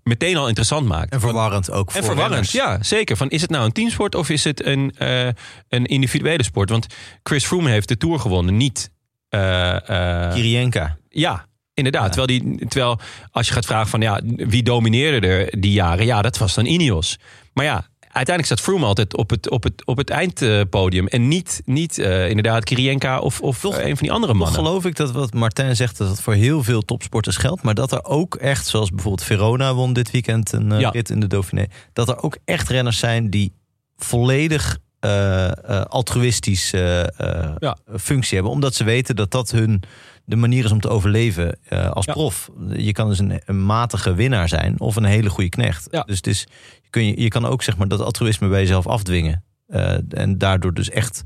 [0.03, 1.11] meteen al interessant maakt.
[1.11, 3.17] En verwarrend ook voor En verwarrend, ja, zeker.
[3.17, 5.27] Van, is het nou een teamsport of is het een, eh,
[5.69, 6.69] een individuele sport?
[6.69, 6.87] Want
[7.23, 8.91] Chris Froome heeft de Tour gewonnen, niet...
[9.29, 10.97] eh, Kirienka.
[11.09, 12.15] ja, inderdaad.
[12.15, 12.23] Ja.
[12.23, 12.99] Terwijl, die, terwijl
[13.31, 16.05] als je gaat vragen van ja, wie domineerde er die jaren?
[16.05, 17.19] Ja, dat was dan Ineos.
[17.53, 21.07] Maar ja, uiteindelijk staat Froome altijd op het, op het, op het eindpodium.
[21.07, 24.41] En niet, niet eh, inderdaad Kirienka of, of Toch- eh, een van die andere Toch
[24.41, 24.59] mannen.
[24.65, 27.61] geloof ik dat wat Martin zegt, dat het voor heel veel topsporters geldt.
[27.61, 30.89] Maar dat er ook echt, zoals bijvoorbeeld Verona won dit weekend een eh, Ja.
[30.89, 31.65] rit in de Dauphiné.
[31.93, 33.53] Dat er ook echt renners zijn die
[33.97, 34.77] volledig
[35.87, 37.03] altruïstisch eh,
[37.59, 37.77] Ja.
[37.99, 38.51] functie hebben.
[38.53, 39.83] Omdat ze weten dat dat hun
[40.25, 42.13] de manier is om te overleven als Ja.
[42.13, 42.49] prof.
[42.75, 45.87] Je kan dus een, een matige winnaar zijn of een hele goede knecht.
[45.91, 46.01] Ja.
[46.03, 46.47] Dus het is,
[46.93, 49.43] kun je, je kan ook zeg maar dat altruïsme bij jezelf afdwingen.
[49.67, 51.21] Eh, en daardoor dus echt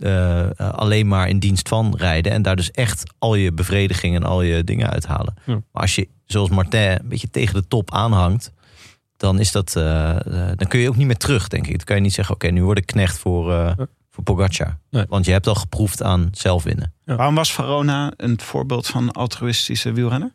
[0.00, 2.32] eh, alleen maar in dienst van rijden.
[2.32, 5.34] En daar dus echt al je bevrediging en al je dingen uithalen.
[5.46, 5.52] Ja.
[5.72, 8.52] Maar als je, zoals Martin, een beetje tegen de top aanhangt.
[9.16, 10.16] Dan, is dat, eh,
[10.56, 11.76] dan kun je ook niet meer terug, denk ik.
[11.76, 13.86] Dan kan je niet zeggen, oké, nu word ik knecht voor, eh Ja.
[14.10, 14.78] voor Pogacar.
[14.90, 15.04] Nee.
[15.08, 16.92] Want je hebt al geproefd aan zelf winnen.
[17.04, 17.16] Ja.
[17.16, 20.32] Waarom was Verona een voorbeeld van altruïstische wielrenner?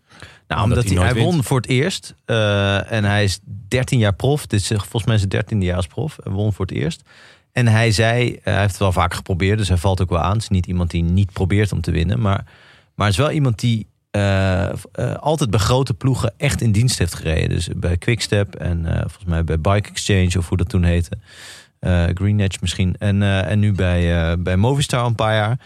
[0.47, 2.15] Nou, Omdat omdat, hij hij, hij nooit won voor het eerst.
[2.25, 4.45] eh, en hij is 13 jaar prof.
[4.47, 6.17] Dit is volgens mij zijn 13e jaar als prof.
[6.23, 7.01] Hij won voor het eerst.
[7.51, 10.19] En hij zei, eh, hij heeft het wel vaak geprobeerd, dus hij valt ook wel
[10.19, 10.33] aan.
[10.33, 12.19] Het is niet iemand die niet probeert om te winnen.
[12.21, 12.43] Maar,
[12.95, 14.75] maar het is wel iemand die eh, eh,
[15.19, 17.49] altijd bij grote ploegen echt in dienst heeft gereden.
[17.49, 21.17] Dus bij Quickstep en eh, volgens mij bij Bike Exchange of hoe dat toen heette.
[21.79, 22.95] Eh Green Edge misschien.
[22.99, 25.59] En, eh, en nu bij, eh, bij Movistar een paar jaar.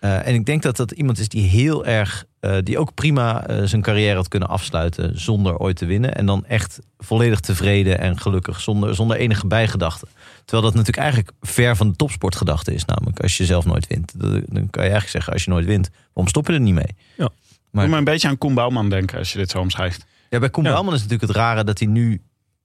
[0.00, 3.46] Eh, en ik denk dat dat iemand is die heel erg, eh, die ook prima
[3.46, 6.14] eh, zijn carrière had kunnen afsluiten zonder ooit te winnen.
[6.14, 10.06] En dan echt volledig tevreden en gelukkig, zonder, zonder enige bijgedachte.
[10.44, 12.84] Terwijl dat natuurlijk eigenlijk ver van de topsportgedachte is.
[12.84, 14.20] Namelijk, als je zelf nooit wint.
[14.20, 16.96] Dan kan je eigenlijk zeggen, als je nooit wint, waarom stop je er niet mee?
[17.16, 17.28] Ja.
[17.70, 20.06] Maar- Doe me een beetje aan Koen Bouwman denken als je dit zo omschrijft.
[20.30, 20.70] Ja, bij Koen Ja.
[20.70, 22.22] Bouwman is natuurlijk het rare dat hij nu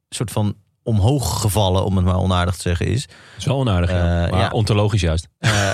[0.09, 3.07] soort van omhoog gevallen, om het maar onaardig te zeggen, is.
[3.45, 4.25] Wel onaardig, ja.
[4.25, 4.49] Eh, maar ja.
[4.49, 5.27] ontologisch juist.
[5.39, 5.71] Eh,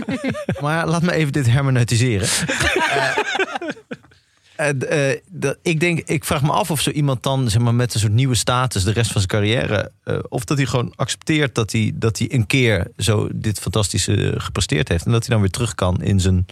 [0.62, 2.28] maar laat me even dit hermeneutiseren.
[4.56, 5.10] Eh,
[5.62, 8.12] ik, denk, ik vraag me af of zo iemand dan zeg maar, met een soort
[8.12, 9.92] nieuwe status de rest van zijn carrière.
[10.28, 14.88] of dat hij gewoon accepteert dat hij, dat hij een keer zo dit fantastische gepresteerd
[14.88, 15.04] heeft.
[15.04, 16.46] En dat hij dan weer terug kan in zijn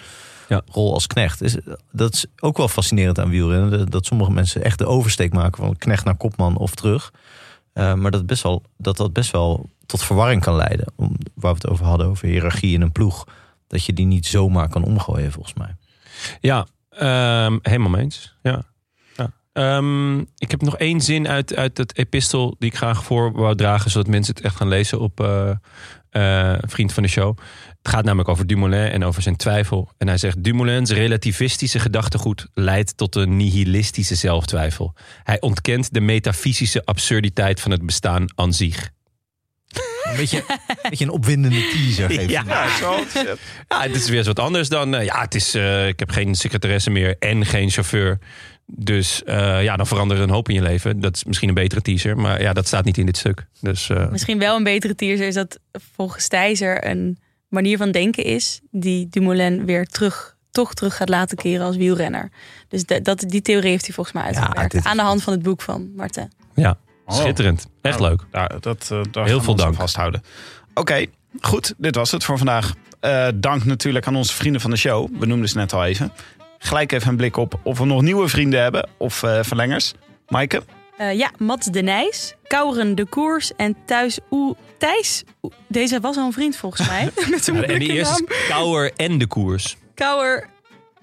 [0.49, 0.63] Ja.
[0.71, 1.57] rol als knecht.
[1.93, 3.91] Dat is ook wel fascinerend aan wielrennen.
[3.91, 7.13] Dat sommige mensen echt de oversteek maken van knecht naar kopman of terug.
[7.73, 10.93] Eh, maar dat, best wel, dat dat best wel tot verwarring kan leiden.
[10.97, 13.27] Om, waar we het over hadden, over hiërarchie in een ploeg.
[13.67, 15.77] Dat je die niet zomaar kan omgooien, volgens mij.
[16.41, 18.37] Ja, ehm, helemaal mee eens.
[18.43, 18.63] Ja.
[19.17, 19.33] Ja.
[19.53, 23.55] Ehm, ik heb nog één zin uit, uit het epistel die ik graag voor wou
[23.55, 25.51] dragen, zodat mensen het echt gaan lezen op eh,
[26.11, 27.39] eh, Vriend van de Show.
[27.83, 29.91] Het gaat namelijk over Dumoulin en over zijn twijfel.
[29.99, 34.95] En hij zegt: Dumoulins relativistische gedachtegoed leidt tot een nihilistische zelftwijfel.
[35.23, 38.91] Hij ontkent de metafysische absurditeit van het bestaan aan zich.
[40.03, 42.13] Een beetje, een, beetje een opwindende teaser.
[42.31, 42.43] Ja,
[43.69, 44.95] Ja, het is weer eens wat anders dan.
[44.95, 48.19] eh, ja, het is, eh, ik heb geen secretaresse meer en geen chauffeur.
[48.73, 51.01] Dus eh, ja, dan veranderen een hoop in je leven.
[51.01, 53.47] Dat is misschien een betere teaser, maar ja, dat staat niet in dit stuk.
[53.61, 55.59] Dus eh, Misschien wel een betere teaser is dat
[55.95, 57.19] volgens Thijzer een
[57.49, 62.31] manier van denken is die Dumoulin weer terug, toch terug gaat laten keren als wielrenner.
[62.69, 64.75] Dus dat, dat, die theorie heeft hij volgens mij uitgewerkt.
[64.75, 66.31] is- aan de hand van het boek van Martin.
[66.55, 67.17] ja, Oh.
[67.17, 67.67] schitterend.
[67.83, 68.61] Echt Nou, leuk.
[68.63, 69.75] Dat, eh, daar Heel veel dank.
[69.75, 70.23] vasthouden.
[70.75, 71.07] Oké,
[71.41, 71.75] goed.
[71.79, 72.75] Dit was het voor vandaag.
[73.01, 75.09] Eh, dank natuurlijk aan onze vrienden van de show.
[75.19, 76.13] We noemden ze net al even.
[76.63, 79.93] Gelijk even een blik op of we nog nieuwe vrienden hebben of eh, verlengers.
[80.29, 80.63] Maaike?
[80.97, 85.23] Eh, ja, Mats de Nijs, Kauren de Koers en Thuis Oe Thijs.
[85.43, 87.11] Oe- Deze was al een vriend volgens mij.
[87.31, 89.77] Met een en die eerste is Kouwer en de koers.
[89.95, 90.47] Kauwer.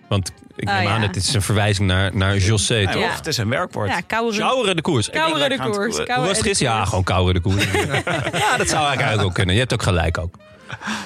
[0.08, 0.90] Want ik Oh, neem ja.
[0.94, 2.76] aan, het is een verwijzing naar, naar José.
[2.76, 3.02] Ja, toch?
[3.02, 3.08] Ja.
[3.10, 3.90] Of het is een werkwoord.
[3.90, 4.02] Ja.
[4.02, 5.10] Kouweren de koers.
[5.10, 5.98] Kauweren de aan Koers.
[5.98, 6.74] Hoe was het gisteren?
[6.74, 7.66] Ja, gewoon Kouweren de koers.
[8.44, 9.54] ja, dat zou eigenlijk ook kunnen.
[9.54, 10.36] Je hebt ook gelijk ook.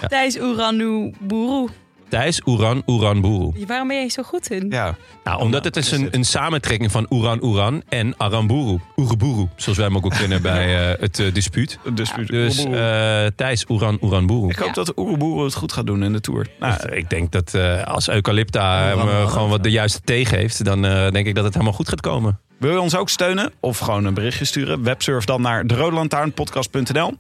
[0.07, 1.69] Thijs Oeranu Boeroe.
[2.11, 3.53] Thijs, Oeran, Oeran, Boeroe.
[3.67, 4.65] Waarom ben jij zo goed in?
[4.69, 4.95] Ja.
[5.23, 8.79] Nou, omdat het is een, een samentrekking van Oeran Oeran en Aramburu.
[8.97, 11.79] Oereburu, zoals wij hem ook wel kennen bij eh, het eh, dispuut.
[11.93, 14.49] Dus, Dus eh Thijs Oeran Oeran Boeroe.
[14.49, 14.73] ik hoop Ja.
[14.73, 16.47] dat Oeroboeren het goed gaat doen in de Tour.
[16.59, 20.65] Nou, ik denk dat eh, als Eucalypta hem eh, gewoon wat de juiste thee geeft...
[20.65, 22.39] dan eh, denk ik dat het helemaal goed gaat komen.
[22.61, 23.53] Wil je ons ook steunen?
[23.59, 24.83] Of gewoon een berichtje sturen?
[24.83, 27.13] Websurf dan naar derodelantaarnpodcast.nl.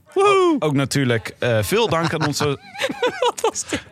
[0.59, 2.45] Ook natuurlijk eh, veel dank aan onze...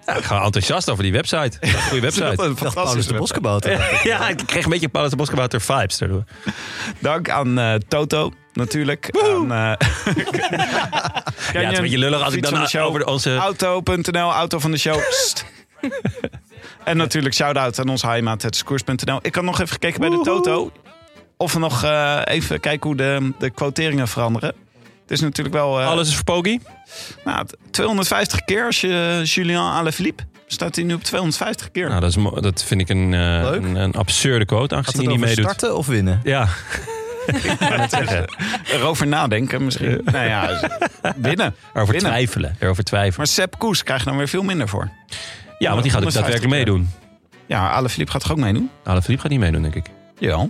[0.06, 1.58] Ja, ik ga enthousiast over die website.
[1.62, 2.44] Ja, Goede Dat website.
[2.44, 3.14] een Paulus de website.
[3.14, 3.72] Boskabouter.
[4.04, 6.24] Ja, ik kreeg een beetje Paulus de Boskabouter vibes daardoor.
[7.00, 9.18] Dank aan eh, Toto natuurlijk.
[9.24, 9.58] Aan, eh,
[11.54, 12.86] Ja, het is een beetje lullig als ik dan show.
[12.86, 13.36] over onze...
[13.36, 15.00] Auto.nl, auto van de show.
[16.84, 19.20] En natuurlijk shout-out aan onze heimaat, het koers.nl.
[19.22, 20.72] Ik had nog even gekeken bij de Toto.
[21.42, 24.54] Of we nog eh, even kijken hoe de, de quoteringen veranderen.
[25.02, 25.80] Het is natuurlijk wel...
[25.80, 26.60] eh, Alles is voor Pogi.
[27.26, 30.24] nou, 250 keer als je Julien Alaphilippe...
[30.48, 31.88] staat hij nu op 250 keer.
[31.90, 33.20] Nou, dat, is, dat vind ik een, eh,
[33.52, 35.46] een, een absurde quote, Gaat aangezien het hij niet meedoet.
[35.46, 36.20] Eh, starten of winnen?
[36.24, 36.48] Ja.
[37.28, 38.26] ik zeggen.
[38.72, 40.02] Erover nadenken misschien.
[40.06, 40.48] nou ja,
[41.16, 41.56] winnen.
[41.74, 42.12] Erover Winnen.
[42.12, 42.56] twijfelen.
[42.60, 43.18] Erover twijfelen.
[43.18, 44.90] Maar Sepp Koes krijgt dan weer veel minder voor.
[45.60, 46.90] Ja, want die gaat ook 150 daadwerkelijk meedoen.
[47.46, 48.70] Ja, Alaphilippe gaat toch ook meedoen?
[48.84, 49.86] Alaphilippe gaat niet meedoen, denk ik.
[50.20, 50.48] Ja.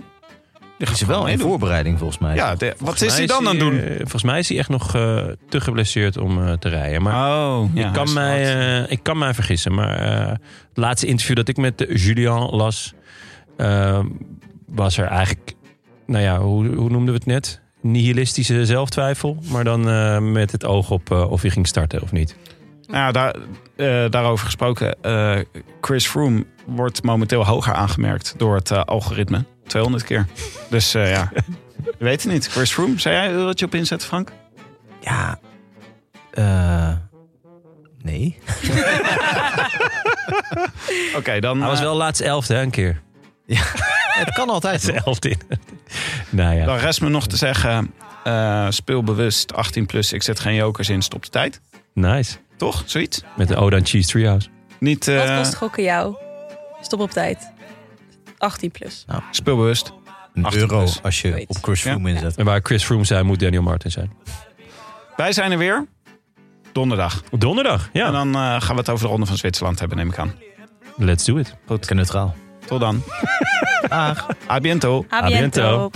[0.80, 2.34] Die Is er wel in voorbereiding volgens mij.
[2.34, 3.80] Ja, de- wat is hij dan aan het doen?
[3.80, 7.02] eh, volgens mij is hij echt nog eh, te geblesseerd om eh, te rijden.
[7.02, 7.86] Maar Oh, ja.
[7.86, 9.74] ik, kan mij, eh, ik kan mij vergissen.
[9.74, 10.38] Maar eh, het
[10.74, 12.94] laatste interview dat ik met Julian las...
[14.66, 15.54] was er eigenlijk...
[16.06, 17.60] Nou ja, hoe, hoe noemden we het net?
[17.82, 19.36] Nihilistische zelftwijfel.
[19.50, 22.36] Maar dan eh, met het oog op eh, of hij ging starten of niet.
[22.90, 23.34] Nou, daar,
[23.76, 25.02] eh, daarover gesproken.
[25.02, 25.38] eh,
[25.80, 29.44] Chris Froome wordt momenteel hoger aangemerkt door het eh, algoritme.
[29.66, 30.26] 200 keer.
[30.70, 31.30] Dus ja,
[31.84, 32.46] je weet het niet.
[32.48, 34.32] Chris Froome, zou jij wat je op inzetten, Frank?
[35.00, 35.38] Ja.
[38.02, 38.38] Nee.
[41.16, 41.58] Oké, dan...
[41.60, 43.00] Hij was wel laatste elfde, hè, een keer.
[44.20, 44.86] Het kan altijd.
[44.86, 45.40] De elfde in.
[46.30, 46.64] Nou ja.
[46.64, 47.94] Dan rest me nog te zeggen,
[48.68, 50.12] speel bewust 18 plus.
[50.12, 51.60] Ik zet geen jokers in, stop de tijd.
[51.94, 52.36] Nice.
[52.60, 52.82] Toch?
[52.86, 53.22] Zoiets?
[53.36, 54.48] Met ode aan Cheese Treehouse.
[54.78, 56.16] Niet Wat eh, kost gokken jou?
[56.80, 57.52] Stop op tijd.
[58.38, 59.04] 18 plus.
[59.30, 59.92] speel bewust.
[60.34, 61.02] Een 18 euro plus.
[61.02, 61.56] als je Zoiets.
[61.56, 61.90] op Chris Ja.
[61.90, 62.36] Froome inzet.
[62.36, 64.12] En waar Chris Froome zijn, moet Daniel Martin zijn.
[65.16, 65.86] Wij zijn er weer.
[66.72, 67.22] Donderdag.
[67.38, 68.10] Donderdag, En ja.
[68.10, 70.34] dan eh, gaan we het over de Ronde van Zwitserland hebben, neem ik aan.
[70.96, 71.54] Let's do it.
[71.66, 72.34] Lekker neutraal.
[72.66, 73.02] Tot dan.
[73.88, 74.28] Dag.
[74.50, 75.06] A biento.
[75.12, 75.90] A biento.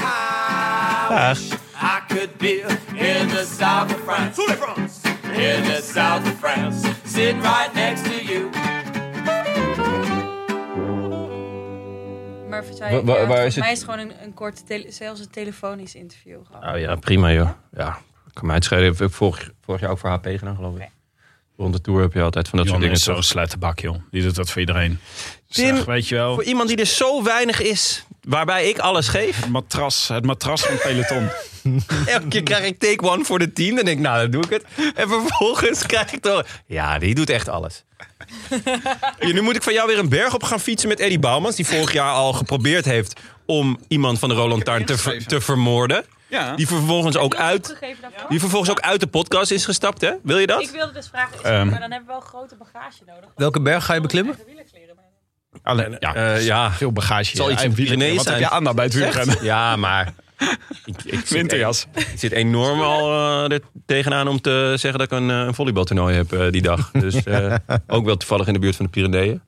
[1.08, 1.38] Dag.
[1.38, 2.60] I could be
[2.94, 5.03] in the south of France.
[5.36, 6.88] In the south of France.
[7.06, 8.50] Sitting right next to you.
[12.48, 13.64] Maar Wa- wa- waar is het?
[13.64, 16.38] mij is het gewoon een, een kort, tele- zelfs een telefonisch interview.
[16.46, 16.74] Gewoon.
[16.74, 17.50] Oh ja, prima joh.
[17.72, 17.98] Ja,
[18.32, 18.92] kan mij het schelen.
[18.92, 20.88] Ik heb vorig, vorig jaar ook voor HP gedaan, geloof ik.
[21.56, 22.94] Rond de tour heb je altijd van dat soort dingen.
[22.96, 23.24] is zo'n toch?
[23.80, 23.96] joh.
[24.10, 24.98] Die doet dat voor iedereen.
[25.48, 29.08] Tim, Zeg, weet je wel, Voor iemand die er zo weinig is, waarbij ik alles
[29.08, 29.36] geef.
[29.40, 31.28] het matras, het matras van peloton.
[32.06, 33.76] Elke keer krijg ik take one voor de team.
[33.76, 34.92] Dan denk ik, nou, dan doe ik het.
[34.94, 36.42] En vervolgens krijg ik toch...
[36.66, 37.84] Ja, die doet echt alles.
[39.18, 41.56] Ja, nu moet ik van jou weer een berg op gaan fietsen met Eddie Bouwmans.
[41.56, 45.40] Die vorig jaar al geprobeerd heeft om iemand van de Roland Taarn te, ver- te
[45.40, 46.04] vermoorden.
[46.26, 46.54] Ja.
[46.56, 47.76] Die vervolgens ook uit,
[48.28, 50.12] die vervolgens ook uit de podcast is gestapt, hè?
[50.22, 50.60] Wil je dat?
[50.62, 51.68] Ik wilde dus vragen, is- Ehm.
[51.68, 53.30] maar dan hebben we wel een grote bagage nodig.
[53.36, 54.38] Welke berg ga je beklimmen?
[55.64, 56.72] Alleen, ja, Eh, ja.
[56.72, 57.36] veel bagage.
[57.36, 58.48] Zal iets en Pyreneeën Wat heb zijn.
[58.48, 59.44] je aan bij het wielrennen?
[59.44, 60.12] Ja, maar...
[60.84, 61.86] Ik, ik zit- Winterjas.
[61.94, 65.54] Ik zit enorm al eh, er tegenaan om te zeggen dat ik een, eh, een
[65.54, 66.90] volleybaltoernooi heb die dag.
[66.90, 67.14] Dus
[67.86, 69.40] ook wel toevallig in de buurt van de Pyreneeën.